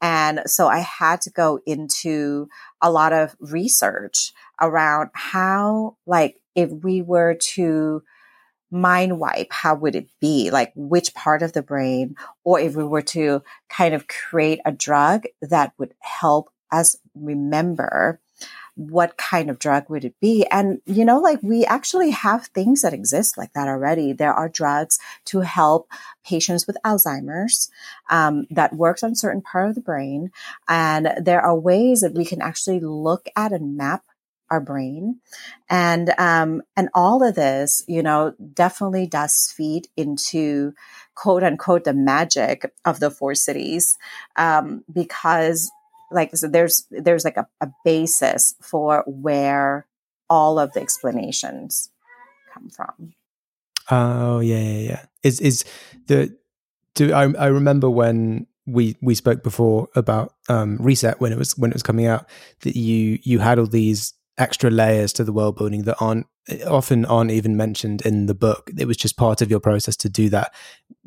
And 0.00 0.42
so 0.46 0.68
I 0.68 0.78
had 0.78 1.20
to 1.22 1.30
go 1.30 1.58
into 1.66 2.48
a 2.80 2.92
lot 2.92 3.12
of 3.12 3.34
research 3.40 4.32
around 4.60 5.10
how 5.12 5.96
like 6.06 6.36
if 6.54 6.70
we 6.70 7.02
were 7.02 7.34
to 7.54 8.04
mind 8.70 9.18
wipe, 9.18 9.52
how 9.52 9.74
would 9.74 9.94
it 9.94 10.08
be? 10.20 10.50
Like 10.50 10.72
which 10.74 11.14
part 11.14 11.42
of 11.42 11.52
the 11.52 11.62
brain? 11.62 12.16
Or 12.44 12.60
if 12.60 12.76
we 12.76 12.84
were 12.84 13.02
to 13.02 13.42
kind 13.68 13.94
of 13.94 14.08
create 14.08 14.60
a 14.64 14.72
drug 14.72 15.24
that 15.42 15.72
would 15.78 15.94
help 16.00 16.50
us 16.70 16.96
remember 17.14 18.20
what 18.78 19.16
kind 19.16 19.50
of 19.50 19.58
drug 19.58 19.90
would 19.90 20.04
it 20.04 20.14
be? 20.20 20.46
And, 20.52 20.80
you 20.86 21.04
know, 21.04 21.18
like 21.18 21.42
we 21.42 21.64
actually 21.64 22.10
have 22.10 22.46
things 22.46 22.82
that 22.82 22.94
exist 22.94 23.36
like 23.36 23.52
that 23.54 23.66
already. 23.66 24.12
There 24.12 24.32
are 24.32 24.48
drugs 24.48 25.00
to 25.26 25.40
help 25.40 25.90
patients 26.24 26.64
with 26.64 26.76
Alzheimer's 26.86 27.72
um, 28.08 28.46
that 28.50 28.76
works 28.76 29.02
on 29.02 29.16
certain 29.16 29.42
part 29.42 29.68
of 29.68 29.74
the 29.74 29.80
brain. 29.80 30.30
And 30.68 31.12
there 31.20 31.40
are 31.40 31.58
ways 31.58 32.02
that 32.02 32.14
we 32.14 32.24
can 32.24 32.40
actually 32.40 32.78
look 32.78 33.26
at 33.34 33.52
and 33.52 33.76
map 33.76 34.04
our 34.50 34.60
brain 34.60 35.20
and 35.68 36.12
um 36.18 36.62
and 36.76 36.88
all 36.94 37.26
of 37.26 37.34
this 37.34 37.82
you 37.86 38.02
know 38.02 38.34
definitely 38.54 39.06
does 39.06 39.52
feed 39.56 39.88
into 39.96 40.72
quote 41.14 41.42
unquote 41.42 41.84
the 41.84 41.94
magic 41.94 42.72
of 42.84 43.00
the 43.00 43.10
four 43.10 43.34
cities 43.34 43.96
um 44.36 44.84
because 44.92 45.70
like 46.10 46.34
so 46.34 46.48
there's 46.48 46.86
there's 46.90 47.24
like 47.24 47.36
a, 47.36 47.46
a 47.60 47.68
basis 47.84 48.54
for 48.62 49.04
where 49.06 49.86
all 50.30 50.58
of 50.58 50.72
the 50.72 50.80
explanations 50.80 51.90
come 52.52 52.68
from 52.70 53.12
Oh 53.90 54.40
yeah, 54.40 54.58
yeah, 54.58 54.88
yeah. 54.90 55.02
Is 55.22 55.40
is 55.40 55.64
the 56.06 56.36
do 56.94 57.12
I 57.12 57.32
I 57.32 57.46
remember 57.46 57.88
when 57.88 58.46
we 58.66 58.96
we 59.00 59.14
spoke 59.14 59.42
before 59.42 59.88
about 59.94 60.34
um 60.48 60.76
reset 60.78 61.20
when 61.20 61.32
it 61.32 61.38
was 61.38 61.56
when 61.56 61.70
it 61.70 61.74
was 61.74 61.82
coming 61.82 62.06
out 62.06 62.28
that 62.60 62.76
you 62.76 63.18
you 63.22 63.38
had 63.38 63.58
all 63.58 63.66
these 63.66 64.12
extra 64.38 64.70
layers 64.70 65.12
to 65.14 65.24
the 65.24 65.32
world 65.32 65.56
building 65.56 65.82
that 65.82 65.96
aren't 66.00 66.26
often 66.66 67.04
aren't 67.04 67.30
even 67.30 67.56
mentioned 67.56 68.00
in 68.06 68.26
the 68.26 68.34
book. 68.34 68.70
It 68.78 68.86
was 68.86 68.96
just 68.96 69.16
part 69.18 69.42
of 69.42 69.50
your 69.50 69.60
process 69.60 69.96
to 69.98 70.08
do 70.08 70.28
that. 70.30 70.54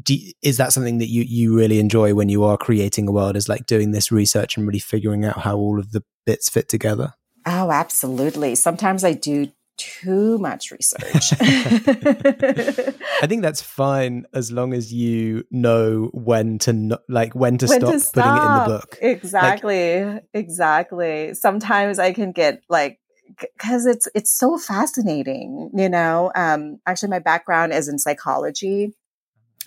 Do, 0.03 0.13
you- 0.15 0.33
is 0.43 0.57
that 0.57 0.73
something 0.73 0.97
that 0.99 1.07
you 1.09 1.23
you 1.23 1.55
really 1.55 1.79
enjoy 1.79 2.13
when 2.13 2.29
you 2.29 2.43
are 2.43 2.57
creating 2.57 3.07
a 3.07 3.11
world? 3.11 3.35
Is 3.35 3.49
like 3.49 3.65
doing 3.65 3.91
this 3.91 4.11
research 4.11 4.57
and 4.57 4.67
really 4.67 4.79
figuring 4.79 5.25
out 5.25 5.39
how 5.39 5.57
all 5.57 5.79
of 5.79 5.91
the 5.91 6.03
bits 6.25 6.49
fit 6.49 6.69
together? 6.69 7.13
oh 7.47 7.71
absolutely 7.71 8.53
sometimes 8.53 9.03
i 9.03 9.13
do 9.13 9.47
too 9.75 10.37
much 10.37 10.69
research 10.69 11.33
I 11.41 13.27
think 13.27 13.41
that's 13.41 13.61
fine 13.63 14.25
as 14.33 14.51
long 14.51 14.73
as 14.73 14.93
you 14.93 15.43
know 15.49 16.09
when 16.13 16.59
to 16.59 16.73
no, 16.73 16.97
like 17.09 17.33
when 17.33 17.57
to, 17.59 17.65
When 17.67 17.79
stop, 17.81 17.93
to 17.93 18.09
putting 18.13 18.37
it 18.37 18.43
in 18.43 18.53
the 18.53 18.63
book. 18.65 18.97
Exactly. 19.01 20.19
exactly. 20.33 21.33
Sometimes 21.33 21.99
I 21.99 22.13
can 22.13 22.31
get 22.31 22.61
like 22.69 22.99
because 23.39 23.85
it's 23.85 24.07
it's 24.15 24.31
so 24.31 24.57
fascinating, 24.57 25.71
you 25.73 25.89
know. 25.89 26.31
Um 26.35 26.79
actually 26.85 27.09
my 27.09 27.19
background 27.19 27.73
is 27.73 27.87
in 27.87 27.99
psychology 27.99 28.93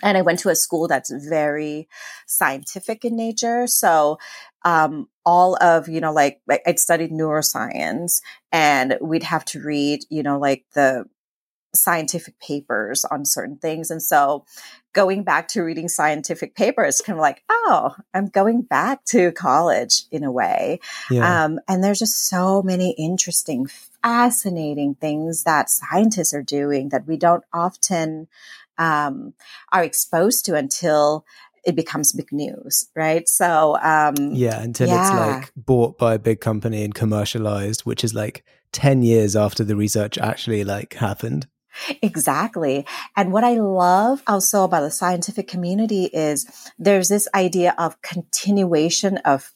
and 0.03 0.17
I 0.17 0.21
went 0.21 0.39
to 0.39 0.49
a 0.49 0.55
school 0.55 0.87
that's 0.87 1.11
very 1.11 1.87
scientific 2.27 3.05
in 3.05 3.15
nature. 3.15 3.67
So 3.67 4.17
um 4.63 5.07
all 5.25 5.57
of, 5.61 5.87
you 5.87 6.01
know, 6.01 6.13
like 6.13 6.41
I'd 6.65 6.79
studied 6.79 7.11
neuroscience 7.11 8.21
and 8.51 8.97
we'd 9.01 9.23
have 9.23 9.45
to 9.45 9.61
read, 9.61 10.01
you 10.09 10.23
know, 10.23 10.39
like 10.39 10.65
the 10.73 11.05
scientific 11.73 12.39
papers 12.39 13.05
on 13.05 13.25
certain 13.25 13.57
things. 13.57 13.91
And 13.91 14.01
so 14.01 14.45
going 14.95 15.23
back 15.23 15.49
to 15.49 15.61
reading 15.61 15.89
scientific 15.89 16.55
papers, 16.55 17.01
kind 17.01 17.19
of 17.19 17.21
like, 17.21 17.43
oh, 17.49 17.95
I'm 18.13 18.27
going 18.27 18.61
back 18.61 19.03
to 19.05 19.33
college 19.33 20.03
in 20.09 20.23
a 20.23 20.31
way. 20.31 20.79
Yeah. 21.11 21.43
Um, 21.43 21.59
and 21.67 21.83
there's 21.83 21.99
just 21.99 22.29
so 22.29 22.63
many 22.63 22.95
interesting, 22.97 23.67
fascinating 24.01 24.95
things 24.95 25.43
that 25.43 25.69
scientists 25.69 26.33
are 26.33 26.41
doing 26.41 26.89
that 26.89 27.05
we 27.05 27.17
don't 27.17 27.43
often 27.53 28.27
um, 28.77 29.33
are 29.71 29.83
exposed 29.83 30.45
to 30.45 30.55
until 30.55 31.25
it 31.65 31.75
becomes 31.75 32.13
big 32.13 32.31
news, 32.31 32.87
right? 32.95 33.27
So, 33.27 33.77
um, 33.81 34.15
yeah, 34.33 34.61
until 34.61 34.87
yeah. 34.87 35.01
it's 35.01 35.43
like 35.43 35.51
bought 35.57 35.97
by 35.97 36.13
a 36.13 36.19
big 36.19 36.39
company 36.39 36.83
and 36.83 36.95
commercialized, 36.95 37.81
which 37.81 38.03
is 38.03 38.13
like 38.13 38.45
10 38.71 39.03
years 39.03 39.35
after 39.35 39.63
the 39.63 39.75
research 39.75 40.17
actually 40.17 40.63
like 40.63 40.93
happened. 40.93 41.47
Exactly. 42.01 42.85
And 43.15 43.31
what 43.31 43.43
I 43.43 43.55
love 43.55 44.23
also 44.27 44.63
about 44.63 44.81
the 44.81 44.91
scientific 44.91 45.47
community 45.47 46.05
is 46.05 46.45
there's 46.79 47.09
this 47.09 47.27
idea 47.33 47.75
of 47.77 48.01
continuation 48.01 49.17
of 49.19 49.53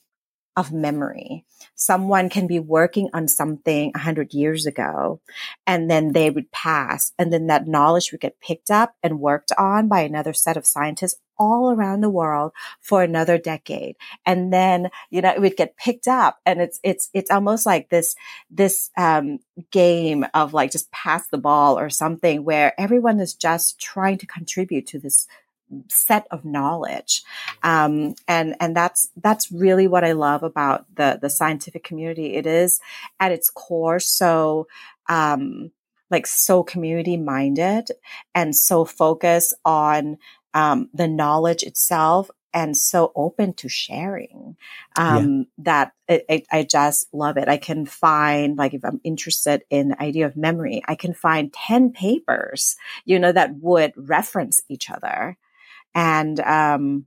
of 0.55 0.73
memory. 0.73 1.45
Someone 1.81 2.29
can 2.29 2.45
be 2.45 2.59
working 2.59 3.09
on 3.13 3.29
something 3.29 3.93
a 3.95 3.99
hundred 3.99 4.33
years 4.33 4.65
ago 4.65 5.21
and 5.65 5.89
then 5.89 6.11
they 6.11 6.29
would 6.29 6.51
pass 6.51 7.13
and 7.17 7.31
then 7.31 7.47
that 7.47 7.69
knowledge 7.69 8.11
would 8.11 8.19
get 8.19 8.41
picked 8.41 8.69
up 8.69 8.95
and 9.01 9.21
worked 9.21 9.53
on 9.57 9.87
by 9.87 10.01
another 10.01 10.33
set 10.33 10.57
of 10.57 10.65
scientists 10.65 11.21
all 11.37 11.71
around 11.71 12.01
the 12.01 12.09
world 12.09 12.51
for 12.81 13.01
another 13.01 13.37
decade. 13.37 13.95
And 14.25 14.51
then, 14.51 14.89
you 15.09 15.21
know, 15.21 15.31
it 15.31 15.39
would 15.39 15.55
get 15.55 15.77
picked 15.77 16.09
up 16.09 16.39
and 16.45 16.59
it's, 16.59 16.81
it's, 16.83 17.09
it's 17.13 17.31
almost 17.31 17.65
like 17.65 17.87
this, 17.87 18.13
this, 18.51 18.89
um, 18.97 19.39
game 19.71 20.25
of 20.33 20.53
like 20.53 20.71
just 20.71 20.91
pass 20.91 21.27
the 21.27 21.37
ball 21.37 21.79
or 21.79 21.89
something 21.89 22.43
where 22.43 22.73
everyone 22.79 23.21
is 23.21 23.33
just 23.33 23.79
trying 23.79 24.17
to 24.17 24.27
contribute 24.27 24.85
to 24.87 24.99
this 24.99 25.27
set 25.89 26.27
of 26.31 26.45
knowledge 26.45 27.23
um, 27.63 28.15
and 28.27 28.55
and 28.59 28.75
that's 28.75 29.09
that's 29.17 29.51
really 29.51 29.87
what 29.87 30.03
I 30.03 30.13
love 30.13 30.43
about 30.43 30.85
the 30.95 31.19
the 31.21 31.29
scientific 31.29 31.83
community. 31.83 32.35
It 32.35 32.45
is 32.45 32.79
at 33.19 33.31
its 33.31 33.49
core 33.49 33.99
so 33.99 34.67
um, 35.07 35.71
like 36.09 36.27
so 36.27 36.63
community 36.63 37.17
minded 37.17 37.89
and 38.33 38.55
so 38.55 38.85
focused 38.85 39.53
on 39.65 40.17
um, 40.53 40.89
the 40.93 41.07
knowledge 41.07 41.63
itself 41.63 42.29
and 42.51 42.75
so 42.75 43.11
open 43.15 43.53
to 43.53 43.69
sharing 43.69 44.57
um, 44.95 45.45
that 45.59 45.91
it, 46.07 46.25
it, 46.27 46.47
I 46.51 46.63
just 46.63 47.07
love 47.13 47.37
it. 47.37 47.47
I 47.47 47.57
can 47.57 47.85
find 47.85 48.57
like 48.57 48.73
if 48.73 48.83
I'm 48.83 48.99
interested 49.03 49.61
in 49.69 49.89
the 49.89 50.01
idea 50.01 50.25
of 50.25 50.35
memory, 50.35 50.81
I 50.87 50.95
can 50.95 51.13
find 51.13 51.53
10 51.53 51.91
papers, 51.91 52.75
you 53.05 53.19
know, 53.19 53.31
that 53.31 53.55
would 53.57 53.93
reference 53.95 54.63
each 54.67 54.89
other. 54.89 55.37
And 55.95 56.39
um, 56.39 57.05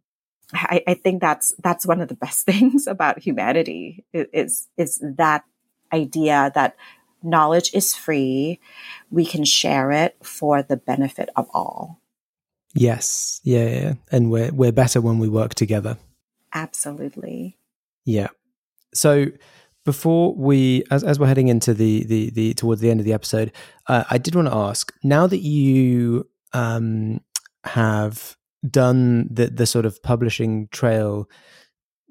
I, 0.52 0.82
I 0.86 0.94
think 0.94 1.20
that's 1.20 1.54
that's 1.62 1.86
one 1.86 2.00
of 2.00 2.08
the 2.08 2.14
best 2.14 2.46
things 2.46 2.86
about 2.86 3.18
humanity 3.18 4.04
is 4.12 4.68
is 4.76 5.02
that 5.16 5.44
idea 5.92 6.50
that 6.54 6.76
knowledge 7.22 7.70
is 7.74 7.94
free. 7.94 8.60
We 9.10 9.24
can 9.24 9.44
share 9.44 9.90
it 9.92 10.16
for 10.22 10.62
the 10.62 10.76
benefit 10.76 11.28
of 11.36 11.48
all. 11.54 12.00
Yes. 12.74 13.40
Yeah, 13.44 13.68
yeah. 13.68 13.94
And 14.10 14.30
we're 14.30 14.52
we're 14.52 14.72
better 14.72 15.00
when 15.00 15.18
we 15.18 15.28
work 15.28 15.54
together. 15.54 15.98
Absolutely. 16.54 17.58
Yeah. 18.04 18.28
So 18.94 19.26
before 19.84 20.34
we 20.34 20.84
as 20.90 21.04
as 21.04 21.18
we're 21.18 21.26
heading 21.26 21.48
into 21.48 21.74
the 21.74 22.04
the 22.04 22.30
the 22.30 22.54
towards 22.54 22.80
the 22.80 22.90
end 22.90 23.00
of 23.00 23.06
the 23.06 23.12
episode, 23.12 23.52
uh, 23.86 24.04
I 24.10 24.18
did 24.18 24.34
want 24.34 24.48
to 24.48 24.54
ask, 24.54 24.92
now 25.02 25.26
that 25.26 25.40
you 25.40 26.28
um 26.52 27.20
have 27.64 28.36
done 28.68 29.28
the 29.30 29.48
the 29.48 29.66
sort 29.66 29.86
of 29.86 30.02
publishing 30.02 30.68
trail 30.68 31.28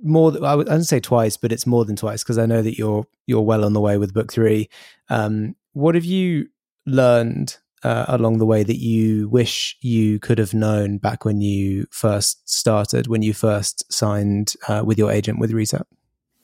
more. 0.04 0.34
I 0.44 0.56
would 0.56 0.68
not 0.68 0.84
say 0.84 1.00
twice, 1.00 1.38
but 1.38 1.52
it's 1.52 1.68
more 1.68 1.86
than 1.86 1.96
twice 1.96 2.24
because 2.24 2.38
I 2.38 2.46
know 2.46 2.62
that 2.62 2.78
you're 2.78 3.06
you're 3.28 3.42
well 3.42 3.66
on 3.66 3.74
the 3.74 3.82
way 3.82 3.98
with 3.98 4.14
book 4.14 4.32
three. 4.32 4.70
Um, 5.10 5.56
what 5.74 5.96
have 5.96 6.06
you 6.06 6.48
learned 6.86 7.58
uh, 7.84 8.06
along 8.08 8.38
the 8.38 8.46
way 8.46 8.64
that 8.64 8.78
you 8.78 9.30
wish 9.30 9.78
you 9.82 10.20
could 10.20 10.38
have 10.38 10.54
known 10.54 10.98
back 10.98 11.26
when 11.26 11.42
you 11.42 11.86
first 11.92 12.48
started, 12.50 13.08
when 13.08 13.22
you 13.22 13.34
first 13.34 13.92
signed 13.92 14.54
uh, 14.68 14.84
with 14.86 14.98
your 14.98 15.12
agent 15.12 15.40
with 15.40 15.52
Reset? 15.52 15.86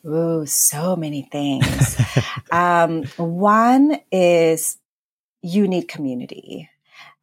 Oh, 0.05 0.45
so 0.45 0.95
many 0.95 1.23
things. 1.23 1.97
um, 2.51 3.03
one 3.17 3.99
is 4.11 4.77
you 5.41 5.67
need 5.67 5.87
community. 5.87 6.69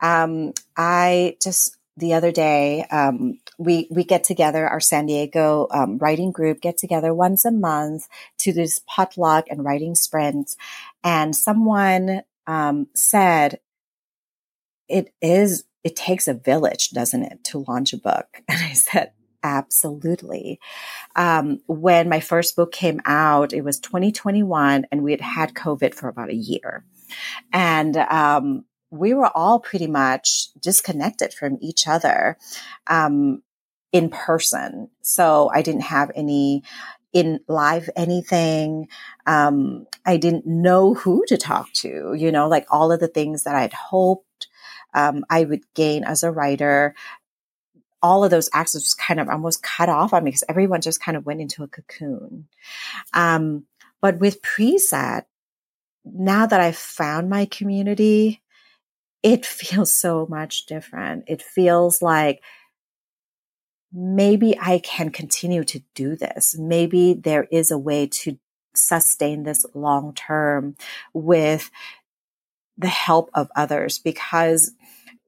Um, 0.01 0.53
I 0.77 1.37
just 1.43 1.77
the 1.97 2.15
other 2.15 2.33
day 2.33 2.85
um, 2.91 3.39
we 3.59 3.87
we 3.91 4.05
get 4.05 4.25
together 4.25 4.67
our 4.67 4.81
San 4.81 5.07
Diego 5.07 5.69
um, 5.71 5.99
writing 5.99 6.33
group 6.33 6.61
get 6.61 6.77
together 6.77 7.15
once 7.15 7.45
a 7.45 7.51
month 7.51 8.09
to 8.39 8.53
this 8.53 8.81
potluck 8.87 9.47
and 9.49 9.65
writing 9.65 9.95
sprints 9.95 10.57
and 11.03 11.37
someone 11.37 12.23
um, 12.47 12.89
said 12.95 13.61
it 14.89 15.13
is 15.21 15.65
it 15.85 15.95
takes 15.95 16.27
a 16.27 16.35
village, 16.35 16.91
doesn't 16.91 17.23
it, 17.23 17.45
to 17.45 17.65
launch 17.69 17.93
a 17.93 17.99
book? 17.99 18.27
And 18.49 18.59
I 18.61 18.73
said, 18.73 19.13
absolutely. 19.43 20.59
Um, 21.15 21.61
when 21.67 22.09
my 22.09 22.21
first 22.21 22.57
book 22.57 22.73
came 22.73 23.01
out, 23.05 23.53
it 23.53 23.63
was 23.63 23.79
2021, 23.79 24.87
and 24.91 25.03
we 25.03 25.11
had 25.11 25.21
had 25.21 25.55
COVID 25.55 25.95
for 25.95 26.09
about 26.09 26.31
a 26.31 26.35
year, 26.35 26.85
and 27.53 27.97
um, 27.97 28.65
we 28.95 29.15
were 29.15 29.31
all 29.35 29.61
pretty 29.61 29.87
much 29.87 30.49
disconnected 30.61 31.35
from 31.35 31.59
each 31.61 31.87
other 31.89 32.39
um, 32.87 33.43
in 33.93 34.09
person. 34.09 34.91
So 35.03 35.51
I 35.53 35.63
didn't 35.63 35.83
have 35.83 36.11
any 36.15 36.63
in 37.13 37.41
live 37.47 37.89
anything. 37.95 38.89
Um, 39.27 39.87
I 40.05 40.17
didn't 40.17 40.47
know 40.47 40.95
who 40.95 41.25
to 41.29 41.37
talk 41.37 41.73
to, 41.75 42.15
you 42.15 42.33
know, 42.33 42.49
like 42.49 42.67
all 42.71 42.91
of 42.91 43.01
the 43.01 43.09
things 43.09 43.45
that 43.45 43.55
I'd 43.55 43.73
hoped 43.73 44.49
um, 44.95 45.25
I 45.29 45.45
would 45.45 45.63
gain 45.75 46.05
as 46.05 46.23
a 46.23 46.31
writer. 46.31 46.95
All 48.03 48.25
of 48.25 48.31
those 48.31 48.51
access 48.53 48.83
was 48.83 48.95
kind 48.95 49.21
of 49.21 49.29
almost 49.29 49.63
cut 49.63 49.89
off 49.89 50.13
on 50.13 50.25
me 50.25 50.31
because 50.31 50.45
everyone 50.49 50.81
just 50.81 51.03
kind 51.03 51.17
of 51.17 51.27
went 51.27 51.41
into 51.41 51.63
a 51.63 51.69
cocoon. 51.69 52.49
Um, 53.13 53.65
but 54.01 54.19
with 54.19 54.43
preset, 54.43 55.25
now 56.05 56.47
that 56.47 56.61
I've 56.61 56.77
found 56.77 57.31
my 57.31 57.47
community, 57.47 58.43
it 59.25 59.45
feels 59.47 59.93
so 59.93 60.27
much 60.29 60.67
different. 60.67 61.25
It 61.27 61.43
feels 61.43 62.03
like 62.03 62.43
maybe 63.93 64.57
I 64.61 64.81
can 64.81 65.11
continue 65.11 65.65
to 65.65 65.83
do 65.95 66.15
this. 66.15 66.57
Maybe 66.59 67.15
there 67.15 67.49
is 67.51 67.71
a 67.71 67.79
way 67.79 68.07
to 68.07 68.39
sustain 68.77 69.45
this 69.45 69.65
long 69.75 70.13
term 70.15 70.77
with 71.15 71.71
the 72.77 72.89
help 72.89 73.31
of 73.35 73.49
others 73.57 73.99
because 73.99 74.73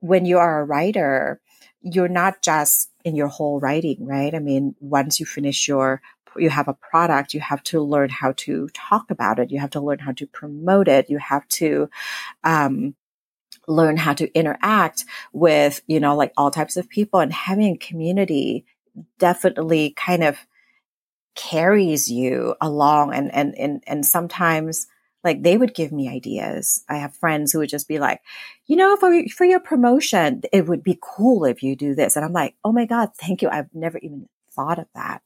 when 0.01 0.27
you 0.27 0.39
are 0.39 0.61
a 0.61 0.65
writer, 0.65 1.41
you're 1.81 2.09
not 2.09 2.43
just 2.43 2.91
in 3.05 3.15
your 3.17 3.29
whole 3.29 3.61
writing, 3.61 4.05
right? 4.05 4.35
I 4.35 4.41
mean, 4.41 4.75
once 4.81 5.19
you 5.19 5.27
finish 5.27 5.67
your 5.67 6.03
you 6.37 6.51
have 6.51 6.69
a 6.69 6.75
product, 6.75 7.33
you 7.33 7.41
have 7.41 7.63
to 7.63 7.81
learn 7.81 8.11
how 8.11 8.33
to 8.37 8.69
talk 8.75 9.11
about 9.11 9.39
it. 9.39 9.51
You 9.51 9.59
have 9.59 9.71
to 9.71 9.81
learn 9.81 10.01
how 10.01 10.13
to 10.13 10.27
promote 10.27 10.87
it. 10.87 11.09
You 11.09 11.17
have 11.17 11.49
to 11.49 11.89
um, 12.45 12.95
learn 13.67 13.97
how 13.97 14.15
to 14.15 14.33
interact 14.33 15.05
with, 15.33 15.81
you 15.87 16.01
know, 16.01 16.17
like 16.17 16.33
all 16.37 16.51
types 16.51 16.77
of 16.77 16.89
people 16.89 17.21
and 17.21 17.33
having 17.33 17.79
community 17.79 18.65
definitely 19.19 19.95
kind 19.97 20.25
of 20.25 20.39
carries 21.35 22.11
you 22.11 22.55
along 22.61 23.13
and, 23.13 23.33
and, 23.35 23.55
and, 23.57 23.85
and 23.87 24.07
sometimes 24.07 24.87
like 25.23 25.43
they 25.43 25.57
would 25.57 25.75
give 25.75 25.93
me 25.93 26.09
ideas. 26.09 26.85
I 26.89 26.99
have 26.99 27.15
friends 27.17 27.53
who 27.53 27.59
would 27.59 27.69
just 27.69 27.89
be 27.89 27.99
like, 27.99 28.21
you 28.67 28.77
know, 28.77 28.97
for, 28.97 29.11
for 29.29 29.45
your 29.45 29.61
promotion, 29.61 30.43
it 30.53 30.67
would 30.67 30.83
be 30.83 30.99
cool 31.03 31.45
if 31.45 31.63
you 31.63 31.75
do 31.75 31.95
this. 31.95 32.17
And 32.17 32.25
I'm 32.25 32.33
like, 32.33 32.55
oh 32.65 32.73
my 32.73 32.87
God, 32.87 33.11
thank 33.19 33.43
you. 33.43 33.49
I've 33.49 33.75
never 33.75 33.99
even 33.99 34.29
thought 34.53 34.79
of 34.79 34.87
that. 34.95 35.23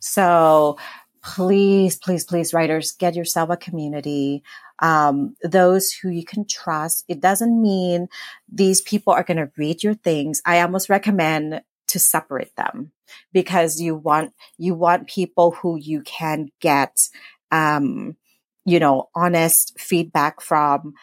So 0.00 0.78
please, 1.22 1.96
please, 1.96 2.24
please, 2.24 2.52
writers, 2.52 2.92
get 2.92 3.14
yourself 3.14 3.50
a 3.50 3.56
community. 3.56 4.42
Um, 4.80 5.36
those 5.42 5.92
who 5.92 6.10
you 6.10 6.24
can 6.24 6.46
trust. 6.46 7.04
It 7.08 7.20
doesn't 7.20 7.62
mean 7.62 8.08
these 8.50 8.80
people 8.80 9.12
are 9.12 9.22
going 9.22 9.36
to 9.36 9.50
read 9.56 9.82
your 9.82 9.94
things. 9.94 10.42
I 10.44 10.60
almost 10.60 10.88
recommend 10.88 11.62
to 11.88 11.98
separate 11.98 12.54
them 12.56 12.92
because 13.32 13.80
you 13.80 13.94
want, 13.94 14.32
you 14.58 14.74
want 14.74 15.08
people 15.08 15.52
who 15.52 15.76
you 15.76 16.02
can 16.02 16.48
get, 16.60 17.08
um, 17.52 18.16
you 18.64 18.80
know, 18.80 19.08
honest 19.14 19.78
feedback 19.78 20.40
from. 20.40 20.94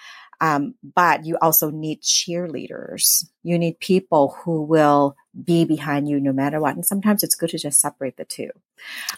Um, 0.42 0.74
but 0.96 1.24
you 1.26 1.38
also 1.40 1.70
need 1.70 2.02
cheerleaders. 2.02 3.30
You 3.44 3.60
need 3.60 3.80
people 3.80 4.36
who 4.44 4.64
will 4.64 5.16
be 5.46 5.66
behind 5.66 6.10
you 6.10 6.20
no 6.20 6.34
matter 6.34 6.60
what. 6.60 6.76
And 6.76 6.86
sometimes 6.86 7.22
it's 7.22 7.36
good 7.36 7.52
to 7.52 7.60
just 7.60 7.80
separate 7.80 8.18
the 8.18 8.26
two. 8.26 8.50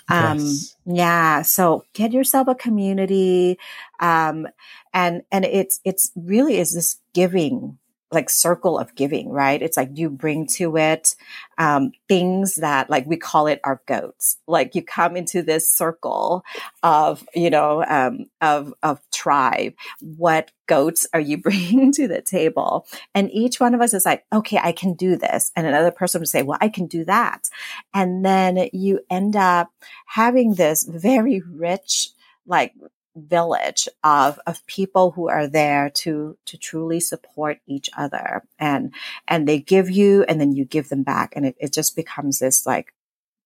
Um, 0.10 0.40
yes. 0.40 0.76
yeah. 0.86 1.42
So 1.42 1.86
get 1.94 2.12
yourself 2.12 2.50
a 2.50 2.56
community. 2.56 3.58
Um, 4.02 4.48
and, 4.94 5.24
and 5.32 5.46
it's, 5.46 5.80
it's 5.86 6.12
really 6.16 6.58
is 6.58 6.76
this 6.76 6.98
giving 7.14 7.80
like 8.14 8.30
circle 8.30 8.78
of 8.78 8.96
giving, 8.96 9.30
right? 9.30 9.62
It's 9.62 9.78
like 9.78 9.90
you 9.94 10.10
bring 10.10 10.48
to 10.58 10.78
it 10.78 11.16
um, 11.58 11.92
things 12.08 12.56
that 12.56 12.90
like 12.90 13.06
we 13.06 13.18
call 13.18 13.48
it 13.48 13.60
our 13.64 13.82
goats. 13.88 14.38
Like 14.48 14.76
you 14.76 14.84
come 14.84 15.16
into 15.16 15.42
this 15.42 15.72
circle 15.72 16.44
of 16.82 17.26
you 17.36 17.50
know 17.50 17.84
um, 17.88 18.26
of 18.42 18.74
of 18.84 19.00
tribe. 19.12 19.74
What 20.02 20.52
goats 20.68 21.08
are 21.14 21.20
you 21.20 21.38
bringing 21.42 21.92
to 21.94 22.08
the 22.08 22.22
table? 22.22 22.86
And 23.14 23.32
each 23.32 23.60
one 23.60 23.74
of 23.74 23.82
us 23.82 23.94
is 23.94 24.06
like, 24.06 24.26
okay, 24.32 24.60
I 24.62 24.72
can 24.72 24.94
do 24.94 25.16
this, 25.16 25.52
and 25.56 25.68
another 25.68 25.92
person 25.92 26.22
would 26.22 26.30
say, 26.30 26.44
well, 26.44 26.60
I 26.62 26.70
can 26.70 26.88
do 26.88 27.06
that, 27.06 27.50
and 27.94 28.26
then 28.26 28.70
you 28.74 29.02
end 29.10 29.36
up 29.36 29.72
having 30.06 30.56
this 30.56 30.84
very 30.84 31.42
rich 31.42 32.10
like 32.46 32.74
village 33.16 33.88
of 34.04 34.40
of 34.48 34.66
people 34.66 35.12
who 35.12 35.30
are 35.30 35.48
there 35.48 35.90
to 35.90 36.38
to 36.46 36.58
truly 36.58 37.00
support 37.00 37.60
each 37.68 37.90
other. 37.98 38.44
And 38.60 38.94
and 39.28 39.48
they 39.48 39.60
give 39.60 39.90
you 39.90 40.24
and 40.24 40.40
then 40.40 40.54
you 40.54 40.66
give 40.66 40.90
them 40.90 41.04
back. 41.04 41.34
And 41.36 41.46
it, 41.46 41.56
it 41.60 41.74
just 41.74 41.96
becomes 41.96 42.40
this 42.40 42.66
like 42.66 42.94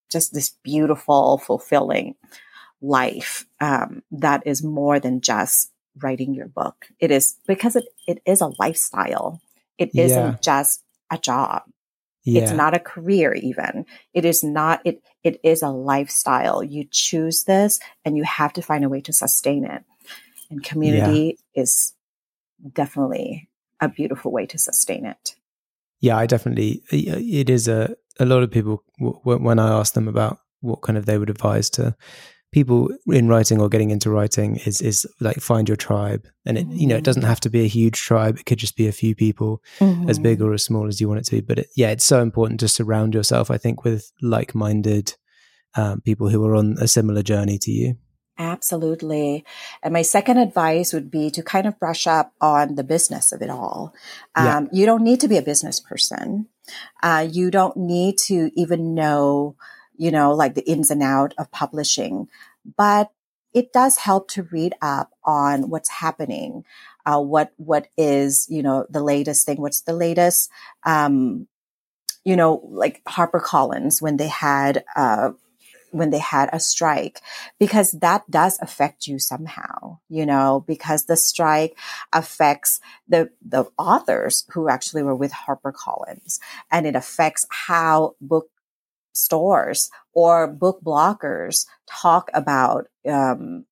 just 0.09 0.33
this 0.33 0.49
beautiful 0.63 1.37
fulfilling 1.37 2.15
life 2.81 3.45
um, 3.59 4.03
that 4.11 4.43
is 4.45 4.63
more 4.63 4.99
than 4.99 5.21
just 5.21 5.71
writing 5.97 6.33
your 6.33 6.47
book. 6.47 6.87
It 6.99 7.11
is 7.11 7.37
because 7.47 7.75
it, 7.75 7.85
it 8.07 8.21
is 8.25 8.41
a 8.41 8.53
lifestyle. 8.59 9.41
It 9.77 9.91
yeah. 9.93 10.07
not 10.07 10.41
just 10.41 10.83
a 11.11 11.17
job 11.17 11.63
yeah. 12.27 12.41
It's 12.41 12.51
not 12.51 12.73
a 12.73 12.79
career 12.79 13.33
even. 13.33 13.85
It 14.13 14.25
is 14.25 14.43
not 14.43 14.81
it 14.83 15.01
it 15.23 15.39
is 15.43 15.61
a 15.61 15.69
lifestyle. 15.69 16.61
You 16.61 16.85
choose 16.91 17.45
this 17.45 17.79
and 18.03 18.17
you 18.17 18.23
have 18.23 18.51
to 18.53 18.61
find 18.61 18.83
a 18.83 18.89
way 18.89 18.99
to 19.01 19.13
sustain 19.13 19.63
it. 19.63 19.83
And 20.49 20.61
community 20.61 21.37
yeah. 21.53 21.61
is 21.61 21.93
definitely 22.73 23.49
a 23.79 23.87
beautiful 23.87 24.33
way 24.33 24.45
to 24.47 24.57
sustain 24.57 25.05
it. 25.05 25.35
Yeah, 26.01 26.17
I 26.17 26.25
definitely 26.25 26.83
it 26.91 27.49
is 27.49 27.69
a 27.69 27.95
a 28.19 28.25
lot 28.25 28.43
of 28.43 28.51
people 28.51 28.83
when 28.99 29.57
I 29.57 29.69
ask 29.69 29.93
them 29.93 30.09
about 30.09 30.39
what 30.59 30.81
kind 30.81 30.97
of 30.97 31.05
they 31.05 31.17
would 31.17 31.29
advise 31.29 31.69
to 31.71 31.95
people 32.57 32.89
in 33.05 33.27
writing 33.27 33.61
or 33.61 33.69
getting 33.69 33.91
into 33.91 34.09
writing 34.09 34.55
is 34.65 34.81
is 34.81 35.05
like 35.19 35.39
find 35.39 35.69
your 35.69 35.75
tribe 35.75 36.25
and 36.43 36.57
it 36.57 36.65
you 36.69 36.87
know 36.87 36.95
it 36.95 37.03
doesn't 37.03 37.21
have 37.21 37.39
to 37.39 37.51
be 37.51 37.63
a 37.63 37.67
huge 37.67 38.01
tribe 38.01 38.35
it 38.39 38.47
could 38.47 38.57
just 38.57 38.75
be 38.75 38.87
a 38.87 38.91
few 38.91 39.13
people 39.13 39.61
mm-hmm. 39.77 40.09
as 40.09 40.17
big 40.17 40.41
or 40.41 40.53
as 40.53 40.63
small 40.63 40.87
as 40.87 40.99
you 40.99 41.07
want 41.07 41.19
it 41.19 41.23
to 41.23 41.35
be 41.35 41.41
but 41.41 41.59
it, 41.59 41.67
yeah 41.75 41.91
it's 41.91 42.03
so 42.03 42.19
important 42.19 42.59
to 42.59 42.67
surround 42.67 43.13
yourself 43.13 43.51
i 43.51 43.59
think 43.59 43.83
with 43.83 44.11
like-minded 44.23 45.13
um, 45.75 46.01
people 46.01 46.29
who 46.29 46.43
are 46.47 46.55
on 46.55 46.75
a 46.81 46.87
similar 46.87 47.21
journey 47.21 47.59
to 47.59 47.71
you 47.71 47.95
Absolutely. 48.39 49.43
And 49.81 49.93
my 49.93 50.03
second 50.03 50.37
advice 50.37 50.93
would 50.93 51.09
be 51.09 51.31
to 51.31 51.41
kind 51.41 51.65
of 51.65 51.79
brush 51.79 52.05
up 52.05 52.33
on 52.39 52.75
the 52.75 52.83
business 52.83 53.31
of 53.31 53.41
it 53.41 53.49
all. 53.49 53.95
Um, 54.35 54.45
yeah. 54.45 54.61
You 54.71 54.85
don't 54.85 55.03
need 55.03 55.21
to 55.21 55.27
be 55.27 55.37
a 55.37 55.41
business 55.41 55.79
person. 55.79 56.45
Uh, 57.01 57.27
you 57.27 57.49
don't 57.49 57.75
need 57.75 58.19
to 58.29 58.51
even 58.53 58.93
know 58.93 59.55
you 59.97 60.11
know, 60.11 60.33
like 60.33 60.53
the 60.53 60.69
ins 60.69 60.91
and 60.91 61.03
out 61.03 61.33
of 61.37 61.51
publishing, 61.51 62.27
but 62.75 63.11
it 63.53 63.73
does 63.73 63.97
help 63.97 64.29
to 64.29 64.43
read 64.43 64.75
up 64.81 65.11
on 65.23 65.69
what's 65.69 65.89
happening, 65.89 66.63
uh, 67.05 67.19
what 67.19 67.53
what 67.57 67.87
is 67.97 68.47
you 68.49 68.61
know 68.61 68.85
the 68.89 69.03
latest 69.03 69.45
thing, 69.45 69.61
what's 69.61 69.81
the 69.81 69.93
latest, 69.93 70.49
um, 70.85 71.47
you 72.25 72.35
know, 72.35 72.61
like 72.65 73.01
HarperCollins 73.05 74.01
when 74.01 74.17
they 74.17 74.27
had 74.27 74.83
uh, 74.95 75.31
when 75.91 76.09
they 76.09 76.19
had 76.19 76.49
a 76.51 76.59
strike 76.59 77.21
because 77.59 77.91
that 77.91 78.29
does 78.29 78.59
affect 78.61 79.07
you 79.07 79.19
somehow 79.19 79.97
you 80.09 80.25
know 80.25 80.63
because 80.67 81.05
the 81.05 81.15
strike 81.15 81.77
affects 82.13 82.79
the 83.07 83.29
the 83.45 83.65
authors 83.77 84.45
who 84.51 84.69
actually 84.69 85.03
were 85.03 85.15
with 85.15 85.31
HarperCollins 85.31 86.39
and 86.71 86.85
it 86.85 86.95
affects 86.95 87.45
how 87.49 88.15
book 88.21 88.49
stores 89.17 89.89
or 90.13 90.47
book 90.47 90.79
bloggers 90.83 91.65
talk 91.87 92.29
about 92.33 92.87
um, 93.09 93.65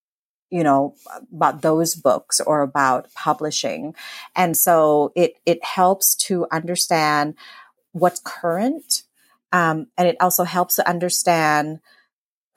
you 0.50 0.64
know 0.64 0.96
about 1.34 1.62
those 1.62 1.96
books 1.96 2.39
or 2.39 2.62
about 2.62 3.14
publishing. 3.14 3.96
And 4.36 4.56
so 4.58 5.12
it 5.16 5.36
it 5.46 5.64
helps 5.64 6.16
to 6.28 6.48
understand 6.52 7.36
what's 7.91 8.22
current 8.24 9.04
um, 9.56 9.88
and 9.98 10.08
it 10.08 10.18
also 10.20 10.43
helps 10.43 10.76
to 10.76 10.89
understand 10.89 11.80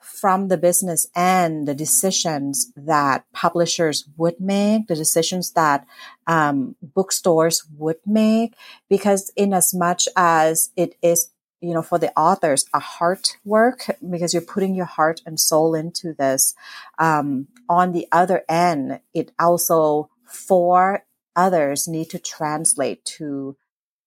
from 0.01 0.49
the 0.49 0.57
business 0.57 1.07
end 1.15 1.65
the 1.65 1.73
decisions 1.73 2.73
that 2.75 3.23
publishers 3.31 4.05
would 4.17 4.37
make, 4.39 4.87
the 4.87 4.95
decisions 4.95 5.51
that 5.53 5.87
um, 6.27 6.75
bookstores 6.81 7.63
would 7.77 7.99
make, 8.05 8.55
because 8.89 9.31
in 9.37 9.53
as 9.53 9.73
much 9.73 10.09
as 10.17 10.71
it 10.75 10.95
is 11.01 11.29
you 11.61 11.73
know, 11.73 11.81
for 11.81 11.99
the 11.99 12.11
authors, 12.17 12.65
a 12.73 12.79
heart 12.79 13.37
work 13.43 13.85
because 14.09 14.33
you're 14.33 14.41
putting 14.41 14.75
your 14.75 14.85
heart 14.85 15.21
and 15.25 15.39
soul 15.39 15.75
into 15.75 16.13
this. 16.13 16.55
Um, 16.97 17.47
on 17.67 17.91
the 17.91 18.07
other 18.11 18.43
end, 18.47 19.01
it 19.13 19.31
also 19.39 20.09
for 20.25 21.03
others 21.35 21.87
need 21.87 22.09
to 22.11 22.19
translate 22.19 23.03
to 23.05 23.57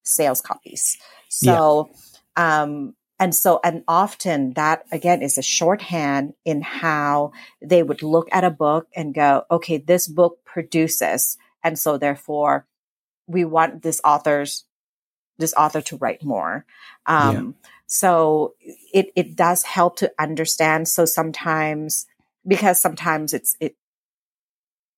sales 0.03 0.41
copies. 0.41 0.99
So, 1.29 1.91
yeah. 2.37 2.63
um, 2.63 2.95
and 3.19 3.35
so, 3.35 3.61
and 3.63 3.85
often 3.87 4.55
that 4.55 4.85
again 4.91 5.23
is 5.23 5.39
a 5.39 5.43
shorthand 5.43 6.35
in 6.45 6.61
how 6.61 7.33
they 7.61 7.83
would 7.83 8.03
look 8.03 8.29
at 8.33 8.45
a 8.45 8.51
book 8.51 8.89
and 8.97 9.15
go, 9.15 9.45
okay, 9.51 9.79
this 9.79 10.09
book 10.09 10.45
produces. 10.45 11.39
And 11.63 11.79
so 11.79 11.99
therefore 11.99 12.67
we 13.29 13.45
want 13.45 13.83
this 13.83 14.01
author's, 14.05 14.65
this 15.39 15.55
author 15.55 15.81
to 15.81 15.97
write 15.97 16.23
more. 16.25 16.65
Um, 17.07 17.35
yeah. 17.35 17.71
so 17.87 18.55
it, 18.93 19.13
it 19.17 19.37
does 19.37 19.65
help 19.65 19.97
to 19.97 20.13
understand. 20.19 20.89
So 20.89 21.05
sometimes, 21.05 22.07
because 22.47 22.81
sometimes 22.81 23.33
it's, 23.33 23.57
it, 23.61 23.77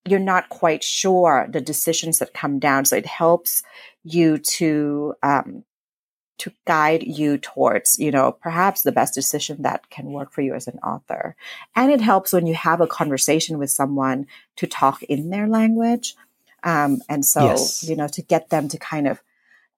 you're 0.07 0.19
not 0.19 0.51
quite 0.51 0.85
sure 0.85 1.47
the 1.51 1.61
decisions 1.61 2.19
that 2.19 2.35
come 2.35 2.59
down. 2.59 2.85
So 2.85 2.97
it 2.97 3.07
helps 3.07 3.63
you 4.03 4.39
to, 4.39 5.15
um, 5.23 5.65
to 6.37 6.53
guide 6.67 7.05
you 7.05 7.39
towards, 7.39 7.99
you 7.99 8.11
know, 8.11 8.33
perhaps 8.33 8.83
the 8.83 8.93
best 8.93 9.15
decision 9.15 9.63
that 9.63 9.89
can 9.89 10.07
work 10.07 10.33
for 10.33 10.43
you 10.43 10.53
as 10.53 10.67
an 10.67 10.79
author. 10.81 11.37
And 11.77 11.93
it 11.93 12.01
helps 12.01 12.33
when 12.33 12.47
you 12.47 12.55
have 12.55 12.81
a 12.81 12.89
conversation 12.89 13.57
with 13.57 13.71
someone 13.71 14.27
to 14.57 14.67
talk 14.67 15.03
in 15.05 15.31
their 15.31 15.47
language. 15.47 16.17
Um, 16.65 17.01
and 17.09 17.25
so, 17.25 17.45
yes. 17.45 17.89
you 17.89 17.95
know, 17.95 18.09
to 18.09 18.21
get 18.21 18.51
them 18.51 18.69
to 18.69 18.79
kind 18.79 19.07
of, 19.07 19.23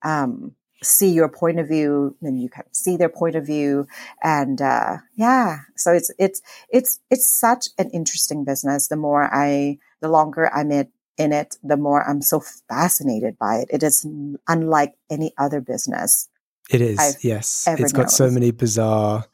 um, 0.03 0.53
see 0.83 1.11
your 1.11 1.29
point 1.29 1.59
of 1.59 1.69
view, 1.69 2.17
then 2.21 2.37
you 2.37 2.49
can 2.49 2.65
see 2.73 2.97
their 2.97 3.09
point 3.09 3.35
of 3.35 3.47
view. 3.47 3.87
And, 4.23 4.61
uh, 4.61 4.99
yeah, 5.15 5.61
so 5.77 5.93
it's, 5.93 6.11
it's, 6.19 6.43
it's, 6.71 7.01
it's 7.11 7.31
such 7.31 7.69
an 7.79 7.91
interesting 7.91 8.45
business. 8.45 8.89
The 8.89 8.97
more 8.97 9.29
I, 9.33 9.79
the 10.01 10.09
longer 10.09 10.53
I'm 10.55 10.71
in, 10.71 10.89
in 11.17 11.33
it, 11.33 11.57
the 11.63 11.79
more 11.79 12.07
I'm 12.09 12.21
so 12.21 12.43
fascinated 12.69 13.39
by 13.39 13.57
it. 13.57 13.69
It 13.71 13.83
is 13.83 14.07
unlike 14.47 14.95
any 15.11 15.33
other 15.39 15.61
business 15.61 16.29
it 16.71 16.81
is, 16.81 16.99
I've 16.99 17.23
yes. 17.23 17.65
It's 17.69 17.93
got 17.93 18.11
so 18.11 18.31
many 18.31 18.51
bizarre 18.51 19.27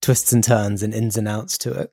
twists 0.00 0.32
and 0.32 0.42
turns 0.42 0.82
and 0.82 0.94
ins 0.94 1.16
and 1.16 1.28
outs 1.28 1.58
to 1.58 1.72
it. 1.72 1.92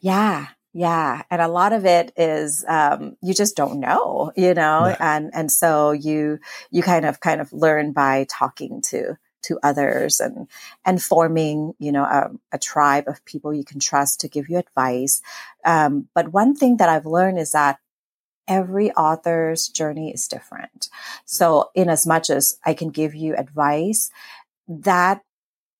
Yeah, 0.00 0.48
yeah, 0.76 1.22
and 1.30 1.40
a 1.40 1.46
lot 1.46 1.72
of 1.72 1.86
it 1.86 2.12
is 2.16 2.64
um, 2.66 3.16
you 3.22 3.32
just 3.32 3.56
don't 3.56 3.78
know, 3.78 4.32
you 4.36 4.54
know, 4.54 4.86
no. 4.88 4.96
and 4.98 5.30
and 5.32 5.50
so 5.50 5.92
you 5.92 6.40
you 6.72 6.82
kind 6.82 7.06
of 7.06 7.20
kind 7.20 7.40
of 7.40 7.52
learn 7.52 7.92
by 7.92 8.26
talking 8.28 8.82
to 8.88 9.16
to 9.42 9.58
others 9.62 10.18
and 10.18 10.48
and 10.84 11.00
forming 11.00 11.74
you 11.78 11.92
know 11.92 12.02
a, 12.02 12.30
a 12.50 12.58
tribe 12.58 13.04
of 13.06 13.24
people 13.24 13.54
you 13.54 13.64
can 13.64 13.78
trust 13.78 14.20
to 14.20 14.28
give 14.28 14.48
you 14.48 14.58
advice. 14.58 15.22
Um, 15.64 16.08
but 16.12 16.32
one 16.32 16.56
thing 16.56 16.78
that 16.78 16.88
I've 16.88 17.06
learned 17.06 17.38
is 17.38 17.52
that 17.52 17.78
every 18.48 18.90
author's 18.92 19.68
journey 19.68 20.12
is 20.12 20.26
different. 20.26 20.88
So 21.24 21.70
in 21.76 21.88
as 21.88 22.04
much 22.04 22.30
as 22.30 22.58
I 22.66 22.74
can 22.74 22.90
give 22.90 23.14
you 23.14 23.36
advice, 23.36 24.10
that 24.66 25.22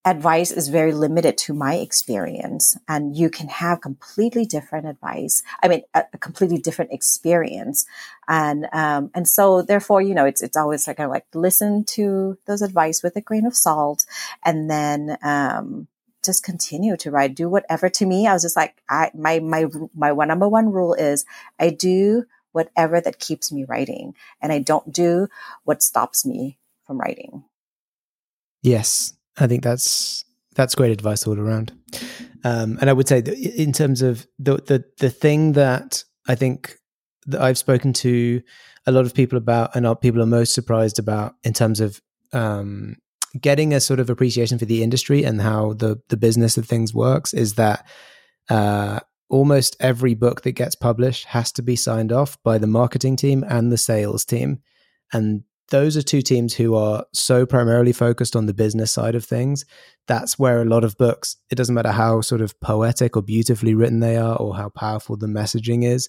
advice 0.04 0.50
is 0.50 0.68
very 0.68 0.92
limited 0.92 1.38
to 1.38 1.54
my 1.54 1.76
experience 1.76 2.76
and 2.88 3.16
you 3.16 3.30
can 3.30 3.48
have 3.48 3.80
completely 3.80 4.44
different 4.44 4.86
advice 4.86 5.42
i 5.62 5.68
mean 5.68 5.82
a, 5.94 6.04
a 6.12 6.18
completely 6.18 6.58
different 6.58 6.92
experience. 6.92 7.86
And 8.26 8.66
um 8.72 9.10
and 9.14 9.28
so 9.28 9.62
therefore 9.62 10.00
you 10.02 10.14
know 10.14 10.24
it's 10.24 10.42
it's 10.42 10.56
always 10.56 10.86
like 10.86 11.00
i 11.00 11.06
like 11.06 11.26
listen 11.34 11.84
to 11.96 12.38
those 12.46 12.62
advice 12.62 13.02
with 13.02 13.16
a 13.16 13.20
grain 13.20 13.46
of 13.46 13.54
salt 13.54 14.06
and 14.44 14.70
then 14.70 15.18
um 15.22 15.88
just 16.24 16.42
continue 16.42 16.96
to 16.96 17.10
write 17.10 17.34
do 17.34 17.48
whatever. 17.50 17.90
To 17.90 18.06
me 18.06 18.26
i 18.26 18.32
was 18.32 18.42
just 18.42 18.56
like 18.56 18.82
i 18.88 19.10
my 19.14 19.40
my 19.40 19.66
my 19.94 20.12
one 20.12 20.28
number 20.28 20.48
one 20.48 20.72
rule 20.72 20.94
is 20.94 21.26
i 21.58 21.68
do 21.68 22.24
whatever 22.54 23.00
that 23.00 23.18
keeps 23.18 23.52
me 23.52 23.64
writing 23.64 24.14
and 24.40 24.52
I 24.52 24.60
don't 24.60 24.92
do 24.92 25.28
what 25.64 25.82
stops 25.82 26.24
me 26.24 26.56
from 26.86 26.98
writing. 26.98 27.44
Yes, 28.62 29.12
I 29.38 29.46
think 29.46 29.62
that's 29.62 30.24
that's 30.54 30.74
great 30.74 30.92
advice 30.92 31.26
all 31.26 31.38
around. 31.38 31.72
Um, 32.44 32.78
and 32.80 32.90
I 32.90 32.92
would 32.92 33.08
say 33.08 33.18
in 33.18 33.72
terms 33.72 34.02
of 34.02 34.26
the 34.38 34.56
the 34.56 34.84
the 34.98 35.10
thing 35.10 35.52
that 35.52 36.04
I 36.28 36.34
think 36.34 36.76
that 37.26 37.40
I've 37.40 37.58
spoken 37.58 37.92
to 37.94 38.42
a 38.86 38.92
lot 38.92 39.06
of 39.06 39.14
people 39.14 39.38
about, 39.38 39.74
and 39.74 40.00
people 40.00 40.22
are 40.22 40.26
most 40.26 40.54
surprised 40.54 40.98
about 40.98 41.34
in 41.42 41.52
terms 41.52 41.80
of 41.80 42.00
um, 42.32 42.96
getting 43.40 43.72
a 43.72 43.80
sort 43.80 44.00
of 44.00 44.10
appreciation 44.10 44.58
for 44.58 44.66
the 44.66 44.82
industry 44.82 45.24
and 45.24 45.40
how 45.40 45.72
the 45.72 46.00
the 46.08 46.16
business 46.16 46.56
of 46.58 46.66
things 46.66 46.94
works, 46.94 47.32
is 47.32 47.54
that 47.54 47.86
uh, 48.50 49.00
almost 49.30 49.76
every 49.80 50.14
book 50.14 50.42
that 50.42 50.52
gets 50.52 50.74
published 50.74 51.24
has 51.26 51.50
to 51.52 51.62
be 51.62 51.76
signed 51.76 52.12
off 52.12 52.36
by 52.42 52.58
the 52.58 52.66
marketing 52.66 53.16
team 53.16 53.44
and 53.48 53.72
the 53.72 53.78
sales 53.78 54.24
team. 54.24 54.60
And 55.12 55.44
those 55.74 55.96
are 55.96 56.02
two 56.02 56.22
teams 56.22 56.54
who 56.54 56.76
are 56.76 57.04
so 57.12 57.44
primarily 57.44 57.92
focused 57.92 58.36
on 58.36 58.46
the 58.46 58.54
business 58.54 58.92
side 58.92 59.16
of 59.16 59.24
things. 59.24 59.64
That's 60.06 60.38
where 60.38 60.62
a 60.62 60.64
lot 60.64 60.84
of 60.84 60.96
books, 60.96 61.36
it 61.50 61.56
doesn't 61.56 61.74
matter 61.74 61.90
how 61.90 62.20
sort 62.20 62.42
of 62.42 62.58
poetic 62.60 63.16
or 63.16 63.22
beautifully 63.22 63.74
written 63.74 63.98
they 63.98 64.16
are 64.16 64.36
or 64.36 64.54
how 64.54 64.68
powerful 64.68 65.16
the 65.16 65.26
messaging 65.26 65.84
is. 65.84 66.08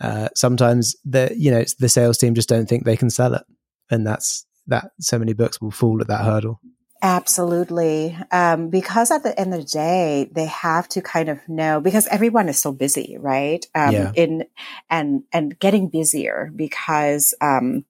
Uh, 0.00 0.28
sometimes 0.36 0.94
the 1.04 1.34
you 1.36 1.50
know 1.50 1.64
the 1.80 1.88
sales 1.88 2.18
team 2.18 2.36
just 2.36 2.48
don't 2.48 2.68
think 2.68 2.84
they 2.84 2.96
can 2.96 3.10
sell 3.10 3.34
it, 3.34 3.42
and 3.90 4.06
that's 4.06 4.46
that. 4.68 4.92
So 5.00 5.18
many 5.18 5.32
books 5.32 5.60
will 5.60 5.72
fall 5.72 6.00
at 6.00 6.06
that 6.06 6.24
hurdle. 6.24 6.60
Absolutely. 7.02 8.16
Um, 8.30 8.68
because 8.68 9.10
at 9.10 9.22
the 9.22 9.38
end 9.40 9.54
of 9.54 9.60
the 9.60 9.66
day, 9.66 10.30
they 10.32 10.44
have 10.44 10.86
to 10.90 11.00
kind 11.00 11.30
of 11.30 11.40
know 11.48 11.80
because 11.80 12.06
everyone 12.08 12.48
is 12.48 12.60
so 12.60 12.72
busy, 12.72 13.16
right? 13.18 13.64
Um, 13.74 13.92
yeah. 13.92 14.12
in, 14.14 14.44
and, 14.90 15.24
and 15.32 15.58
getting 15.58 15.88
busier 15.88 16.52
because, 16.54 17.34
um, 17.40 17.86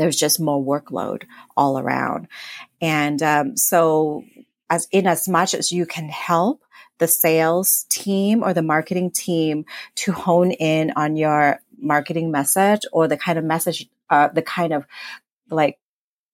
there's 0.00 0.16
just 0.16 0.40
more 0.40 0.62
workload 0.62 1.24
all 1.56 1.78
around. 1.78 2.26
And, 2.80 3.22
um, 3.22 3.56
so 3.56 4.24
as 4.70 4.88
in 4.90 5.06
as 5.06 5.28
much 5.28 5.52
as 5.52 5.70
you 5.70 5.84
can 5.84 6.08
help 6.08 6.62
the 6.98 7.08
sales 7.08 7.84
team 7.90 8.42
or 8.42 8.54
the 8.54 8.62
marketing 8.62 9.10
team 9.10 9.64
to 9.96 10.12
hone 10.12 10.52
in 10.52 10.92
on 10.96 11.16
your 11.16 11.60
marketing 11.78 12.30
message 12.30 12.80
or 12.92 13.08
the 13.08 13.16
kind 13.16 13.38
of 13.38 13.44
message, 13.44 13.88
uh, 14.10 14.28
the 14.28 14.42
kind 14.42 14.72
of 14.72 14.86
like 15.50 15.78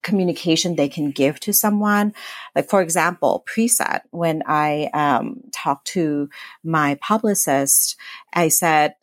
communication 0.02 0.76
they 0.76 0.88
can 0.88 1.10
give 1.10 1.40
to 1.40 1.52
someone. 1.52 2.14
Like, 2.54 2.68
for 2.68 2.80
example, 2.80 3.44
preset, 3.48 4.02
when 4.10 4.42
I 4.46 4.90
um, 4.92 5.42
talked 5.52 5.88
to 5.88 6.28
my 6.62 6.98
publicist, 7.00 7.96
I 8.32 8.48
said, 8.48 8.94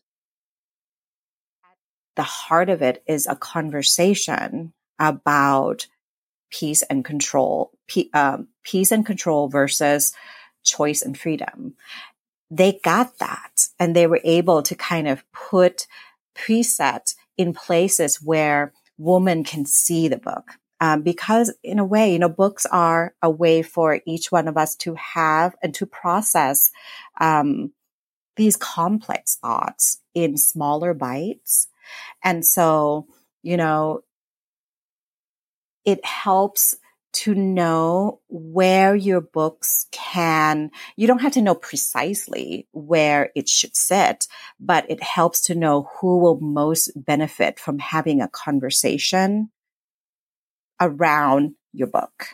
the 2.16 2.24
heart 2.24 2.70
of 2.70 2.82
it 2.82 3.03
is 3.07 3.28
a 3.28 3.36
conversation 3.36 4.74
about 4.99 5.88
peace 6.51 6.84
and 6.84 7.03
control, 7.03 7.72
um, 8.14 8.47
peace 8.64 8.91
and 8.91 9.05
control 9.05 9.49
versus 9.49 10.14
choice 10.64 11.01
and 11.01 11.18
freedom. 11.18 11.76
They 12.51 12.80
got 12.84 13.18
that 13.18 13.68
and 13.80 13.95
they 13.95 14.05
were 14.05 14.22
able 14.24 14.61
to 14.64 14.76
kind 14.76 15.07
of 15.07 15.24
put 15.32 15.88
preset 16.36 17.16
in 17.38 17.53
places 17.53 18.22
where 18.22 18.74
women 18.97 19.43
can 19.43 19.66
see 19.66 20.07
the 20.07 20.18
book 20.18 20.51
um, 20.84 21.01
because 21.01 21.53
in 21.64 21.80
a 21.80 21.86
way, 21.86 22.11
you 22.11 22.20
know, 22.20 22.28
books 22.28 22.66
are 22.66 23.16
a 23.22 23.30
way 23.30 23.61
for 23.61 24.01
each 24.05 24.34
one 24.34 24.49
of 24.49 24.57
us 24.57 24.76
to 24.76 24.95
have 24.95 25.55
and 25.64 25.74
to 25.76 25.86
process 25.86 26.72
um, 27.22 27.72
these 28.36 28.57
complex 28.57 29.38
thoughts 29.38 30.01
in 30.14 30.36
smaller 30.36 30.93
bites. 30.93 31.70
And 32.24 32.46
so, 32.46 33.08
you 33.42 33.58
know, 33.58 34.02
it 35.86 36.04
helps 36.06 36.76
to 37.14 37.36
know 37.36 38.20
where 38.28 38.96
your 38.96 39.22
books 39.22 39.86
can, 39.92 40.72
you 40.96 41.06
don't 41.06 41.22
have 41.22 41.34
to 41.34 41.42
know 41.42 41.54
precisely 41.54 42.68
where 42.72 43.30
it 43.36 43.48
should 43.48 43.76
sit, 43.76 44.28
but 44.60 44.90
it 44.90 45.02
helps 45.02 45.42
to 45.42 45.56
know 45.56 45.90
who 46.00 46.18
will 46.18 46.40
most 46.40 46.92
benefit 46.96 47.60
from 47.60 47.78
having 47.78 48.20
a 48.20 48.28
conversation 48.28 49.52
around 50.82 51.54
your 51.72 51.88
book. 51.88 52.30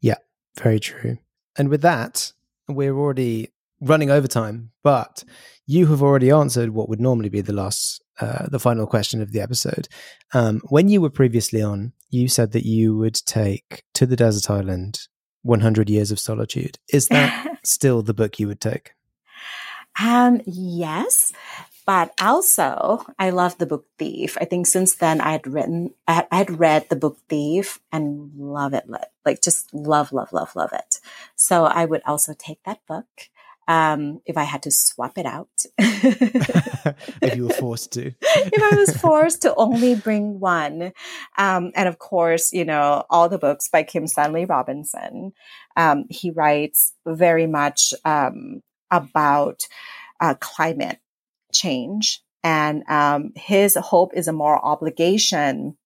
Yeah, 0.00 0.16
very 0.58 0.80
true. 0.80 1.18
And 1.56 1.68
with 1.68 1.82
that, 1.82 2.32
we're 2.66 2.96
already 2.96 3.52
running 3.80 4.10
over 4.10 4.26
time, 4.26 4.70
but 4.82 5.22
you 5.66 5.86
have 5.88 6.02
already 6.02 6.30
answered 6.30 6.70
what 6.70 6.88
would 6.88 7.00
normally 7.00 7.28
be 7.28 7.42
the 7.42 7.52
last, 7.52 8.02
uh, 8.20 8.46
the 8.48 8.58
final 8.58 8.86
question 8.86 9.22
of 9.22 9.32
the 9.32 9.40
episode. 9.40 9.88
Um, 10.32 10.60
when 10.68 10.88
you 10.88 11.00
were 11.00 11.10
previously 11.10 11.62
on, 11.62 11.92
you 12.10 12.28
said 12.28 12.52
that 12.52 12.66
you 12.66 12.96
would 12.96 13.14
take 13.14 13.84
to 13.94 14.06
the 14.06 14.16
desert 14.16 14.50
island 14.50 15.08
100 15.42 15.88
years 15.88 16.10
of 16.10 16.18
solitude. 16.18 16.78
Is 16.92 17.08
that 17.08 17.58
still 17.64 18.02
the 18.02 18.14
book 18.14 18.38
you 18.38 18.48
would 18.48 18.60
take? 18.60 18.92
Um, 20.00 20.40
yes, 20.46 21.32
but 21.86 22.12
also 22.20 23.04
I 23.18 23.30
love 23.30 23.58
the 23.58 23.66
book 23.66 23.86
Thief. 23.98 24.36
I 24.40 24.44
think 24.44 24.66
since 24.66 24.94
then 24.96 25.20
I 25.20 25.32
had 25.32 25.46
written, 25.46 25.94
I 26.06 26.24
had 26.30 26.58
read 26.58 26.88
the 26.88 26.96
book 26.96 27.18
Thief 27.28 27.80
and 27.90 28.30
love 28.36 28.74
it, 28.74 28.84
like 29.24 29.42
just 29.42 29.72
love, 29.74 30.12
love, 30.12 30.32
love, 30.32 30.54
love 30.54 30.72
it. 30.72 31.00
So 31.34 31.64
I 31.64 31.84
would 31.84 32.02
also 32.06 32.34
take 32.38 32.62
that 32.64 32.84
book 32.86 33.06
um, 33.68 34.22
if 34.24 34.38
I 34.38 34.44
had 34.44 34.62
to 34.62 34.70
swap 34.70 35.18
it 35.18 35.26
out. 35.26 35.48
if 35.78 37.36
you 37.36 37.44
were 37.46 37.54
forced 37.54 37.92
to. 37.92 38.14
if 38.20 38.72
I 38.72 38.76
was 38.76 38.96
forced 38.96 39.42
to 39.42 39.54
only 39.54 39.94
bring 39.94 40.40
one. 40.40 40.92
Um, 41.36 41.72
and 41.76 41.86
of 41.86 41.98
course, 41.98 42.52
you 42.52 42.64
know, 42.64 43.04
all 43.10 43.28
the 43.28 43.38
books 43.38 43.68
by 43.68 43.82
Kim 43.82 44.06
Stanley 44.06 44.46
Robinson. 44.46 45.32
Um, 45.76 46.06
he 46.08 46.30
writes 46.30 46.94
very 47.06 47.46
much 47.46 47.92
um, 48.06 48.62
about 48.90 49.64
uh, 50.18 50.34
climate 50.40 50.98
change. 51.52 52.22
And 52.42 52.84
um, 52.88 53.32
his 53.36 53.76
hope 53.76 54.12
is 54.14 54.28
a 54.28 54.32
moral 54.32 54.62
obligation, 54.62 55.76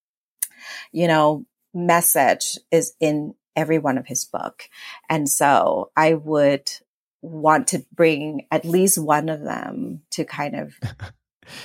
you 0.92 1.08
know, 1.08 1.46
message 1.74 2.58
is 2.70 2.92
in 3.00 3.34
every 3.56 3.78
one 3.78 3.98
of 3.98 4.06
his 4.06 4.24
book. 4.24 4.68
And 5.08 5.28
so 5.28 5.90
I 5.96 6.14
would 6.14 6.70
want 7.22 7.68
to 7.68 7.84
bring 7.94 8.46
at 8.50 8.64
least 8.64 8.98
one 8.98 9.28
of 9.28 9.40
them 9.40 10.02
to 10.10 10.24
kind 10.24 10.56
of 10.56 10.74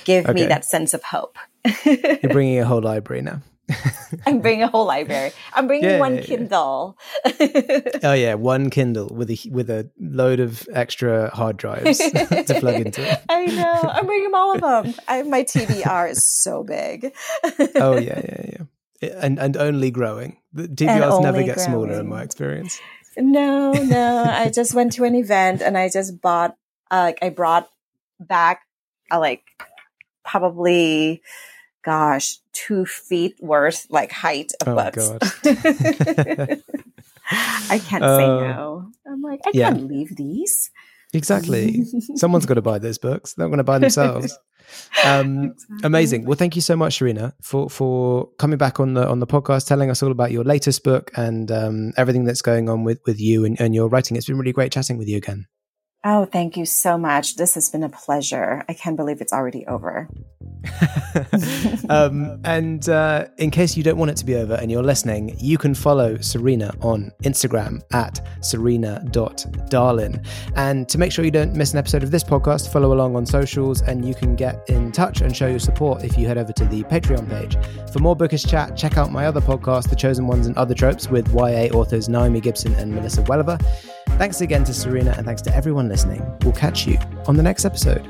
give 0.04 0.24
okay. 0.24 0.32
me 0.32 0.46
that 0.46 0.64
sense 0.64 0.94
of 0.94 1.02
hope. 1.02 1.36
You're 1.84 2.32
bringing 2.32 2.58
a 2.58 2.64
whole 2.64 2.80
library 2.80 3.22
now. 3.22 3.42
I'm 4.26 4.40
bringing 4.40 4.62
a 4.62 4.68
whole 4.68 4.86
library. 4.86 5.32
I'm 5.52 5.66
bringing 5.66 5.90
yeah, 5.90 5.98
one 5.98 6.16
yeah, 6.16 6.22
Kindle. 6.22 6.96
Yeah. 7.38 7.80
oh 8.02 8.12
yeah, 8.14 8.34
one 8.34 8.70
Kindle 8.70 9.08
with 9.08 9.30
a 9.30 9.38
with 9.50 9.68
a 9.68 9.90
load 10.00 10.40
of 10.40 10.66
extra 10.72 11.30
hard 11.34 11.56
drives 11.58 11.98
to 11.98 12.56
plug 12.60 12.80
into 12.80 13.02
it. 13.02 13.20
I 13.28 13.46
know. 13.46 13.90
I'm 13.92 14.06
bringing 14.06 14.34
all 14.34 14.54
of 14.54 14.60
them. 14.60 14.94
I, 15.06 15.22
my 15.22 15.42
TBR 15.42 16.10
is 16.10 16.26
so 16.26 16.64
big. 16.64 17.12
oh 17.76 17.98
yeah, 17.98 18.20
yeah, 18.24 18.64
yeah, 19.02 19.08
and 19.20 19.38
and 19.38 19.56
only 19.56 19.90
growing. 19.90 20.38
The 20.52 20.66
TBRs 20.66 21.20
never 21.20 21.42
get 21.42 21.56
growing. 21.56 21.70
smaller 21.70 22.00
in 22.00 22.08
my 22.08 22.22
experience. 22.22 22.80
No, 23.18 23.72
no. 23.72 24.24
I 24.24 24.50
just 24.50 24.74
went 24.74 24.92
to 24.92 25.04
an 25.04 25.14
event 25.14 25.60
and 25.60 25.76
I 25.76 25.88
just 25.88 26.20
bought, 26.20 26.56
uh, 26.90 27.02
like, 27.06 27.18
I 27.20 27.30
brought 27.30 27.68
back, 28.20 28.62
uh, 29.10 29.18
like, 29.18 29.42
probably, 30.24 31.22
gosh, 31.84 32.38
two 32.52 32.86
feet 32.86 33.36
worth, 33.40 33.86
like, 33.90 34.12
height 34.12 34.52
of 34.60 34.68
oh, 34.68 34.74
books. 34.76 35.10
I 37.30 37.78
can't 37.78 38.04
uh, 38.04 38.16
say 38.16 38.26
no. 38.26 38.90
I'm 39.06 39.22
like, 39.22 39.40
I 39.46 39.50
yeah. 39.52 39.70
can't 39.70 39.88
leave 39.88 40.16
these. 40.16 40.70
Exactly. 41.12 41.84
Someone's 42.14 42.46
got 42.46 42.54
to 42.54 42.62
buy 42.62 42.78
those 42.78 42.98
books. 42.98 43.34
They're 43.34 43.46
not 43.46 43.50
going 43.50 43.58
to 43.58 43.64
buy 43.64 43.78
themselves. 43.78 44.38
Um, 45.04 45.54
amazing. 45.84 46.24
Well, 46.24 46.36
thank 46.36 46.56
you 46.56 46.62
so 46.62 46.76
much, 46.76 46.98
Sarina, 46.98 47.32
for 47.40 47.68
for 47.70 48.28
coming 48.38 48.58
back 48.58 48.80
on 48.80 48.94
the 48.94 49.08
on 49.08 49.20
the 49.20 49.26
podcast, 49.26 49.66
telling 49.66 49.90
us 49.90 50.02
all 50.02 50.10
about 50.10 50.32
your 50.32 50.44
latest 50.44 50.84
book 50.84 51.10
and 51.16 51.50
um, 51.50 51.92
everything 51.96 52.24
that's 52.24 52.42
going 52.42 52.68
on 52.68 52.84
with 52.84 53.00
with 53.06 53.20
you 53.20 53.44
and, 53.44 53.60
and 53.60 53.74
your 53.74 53.88
writing. 53.88 54.16
It's 54.16 54.26
been 54.26 54.38
really 54.38 54.52
great 54.52 54.72
chatting 54.72 54.98
with 54.98 55.08
you 55.08 55.16
again. 55.16 55.46
Oh, 56.04 56.26
thank 56.26 56.56
you 56.56 56.64
so 56.64 56.96
much. 56.96 57.36
This 57.36 57.54
has 57.54 57.70
been 57.70 57.82
a 57.82 57.88
pleasure. 57.88 58.64
I 58.68 58.72
can't 58.72 58.96
believe 58.96 59.20
it's 59.20 59.32
already 59.32 59.66
over. 59.66 60.08
um, 61.88 62.40
and 62.44 62.88
uh, 62.88 63.26
in 63.38 63.50
case 63.50 63.76
you 63.76 63.82
don't 63.82 63.96
want 63.96 64.10
it 64.10 64.16
to 64.18 64.24
be 64.24 64.36
over 64.36 64.54
and 64.54 64.70
you're 64.70 64.82
listening, 64.82 65.34
you 65.38 65.58
can 65.58 65.74
follow 65.74 66.14
Sarina 66.16 66.72
on 66.84 67.10
Instagram 67.24 67.82
at 67.92 68.24
sarina.dahlan. 68.40 70.26
And 70.54 70.88
to 70.88 70.98
make 70.98 71.10
sure 71.10 71.24
you 71.24 71.30
don't 71.32 71.54
miss 71.54 71.72
an 71.72 71.78
episode 71.78 72.04
of 72.04 72.12
this 72.12 72.22
podcast, 72.22 72.72
follow 72.72 72.92
along 72.92 73.16
on 73.16 73.26
socials 73.26 73.82
and 73.82 74.04
you 74.04 74.14
can 74.14 74.36
get 74.36 74.68
in 74.68 74.92
touch 74.92 75.20
and 75.20 75.36
show 75.36 75.48
your 75.48 75.58
support 75.58 76.04
if 76.04 76.16
you 76.16 76.28
head 76.28 76.38
over 76.38 76.52
to 76.52 76.64
the 76.64 76.84
Patreon 76.84 77.28
page. 77.28 77.56
For 77.92 77.98
more 77.98 78.14
bookish 78.14 78.44
chat, 78.44 78.76
check 78.76 78.96
out 78.96 79.10
my 79.10 79.26
other 79.26 79.40
podcast, 79.40 79.90
The 79.90 79.96
Chosen 79.96 80.28
Ones 80.28 80.46
and 80.46 80.56
Other 80.56 80.74
Tropes, 80.74 81.08
with 81.08 81.28
YA 81.34 81.74
authors 81.76 82.08
Naomi 82.08 82.40
Gibson 82.40 82.74
and 82.74 82.92
Melissa 82.92 83.22
Welliver. 83.22 83.58
Thanks 84.18 84.40
again 84.40 84.64
to 84.64 84.72
Sarina, 84.72 85.16
and 85.16 85.24
thanks 85.24 85.40
to 85.42 85.54
everyone 85.54 85.88
listening. 85.88 86.20
We'll 86.42 86.52
catch 86.52 86.88
you 86.88 86.98
on 87.28 87.36
the 87.36 87.42
next 87.44 87.64
episode. 87.64 88.04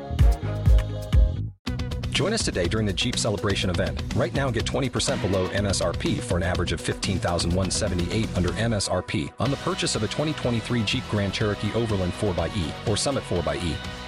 Join 2.12 2.32
us 2.32 2.42
today 2.42 2.66
during 2.66 2.86
the 2.86 2.94
Jeep 2.94 3.18
Celebration 3.18 3.68
event. 3.68 4.02
Right 4.16 4.32
now, 4.32 4.50
get 4.50 4.64
20% 4.64 5.20
below 5.20 5.48
MSRP 5.50 6.18
for 6.18 6.38
an 6.38 6.44
average 6.44 6.72
of 6.72 6.80
15178 6.80 8.26
under 8.34 8.48
MSRP 8.48 9.30
on 9.38 9.50
the 9.50 9.59
purchase 9.59 9.96
of 9.96 10.02
a 10.02 10.06
2023 10.06 10.82
Jeep 10.84 11.04
Grand 11.11 11.34
Cherokee 11.34 11.74
Overland 11.74 12.14
4xE 12.14 12.88
or 12.88 12.96
Summit 12.96 13.22
4xE. 13.24 14.07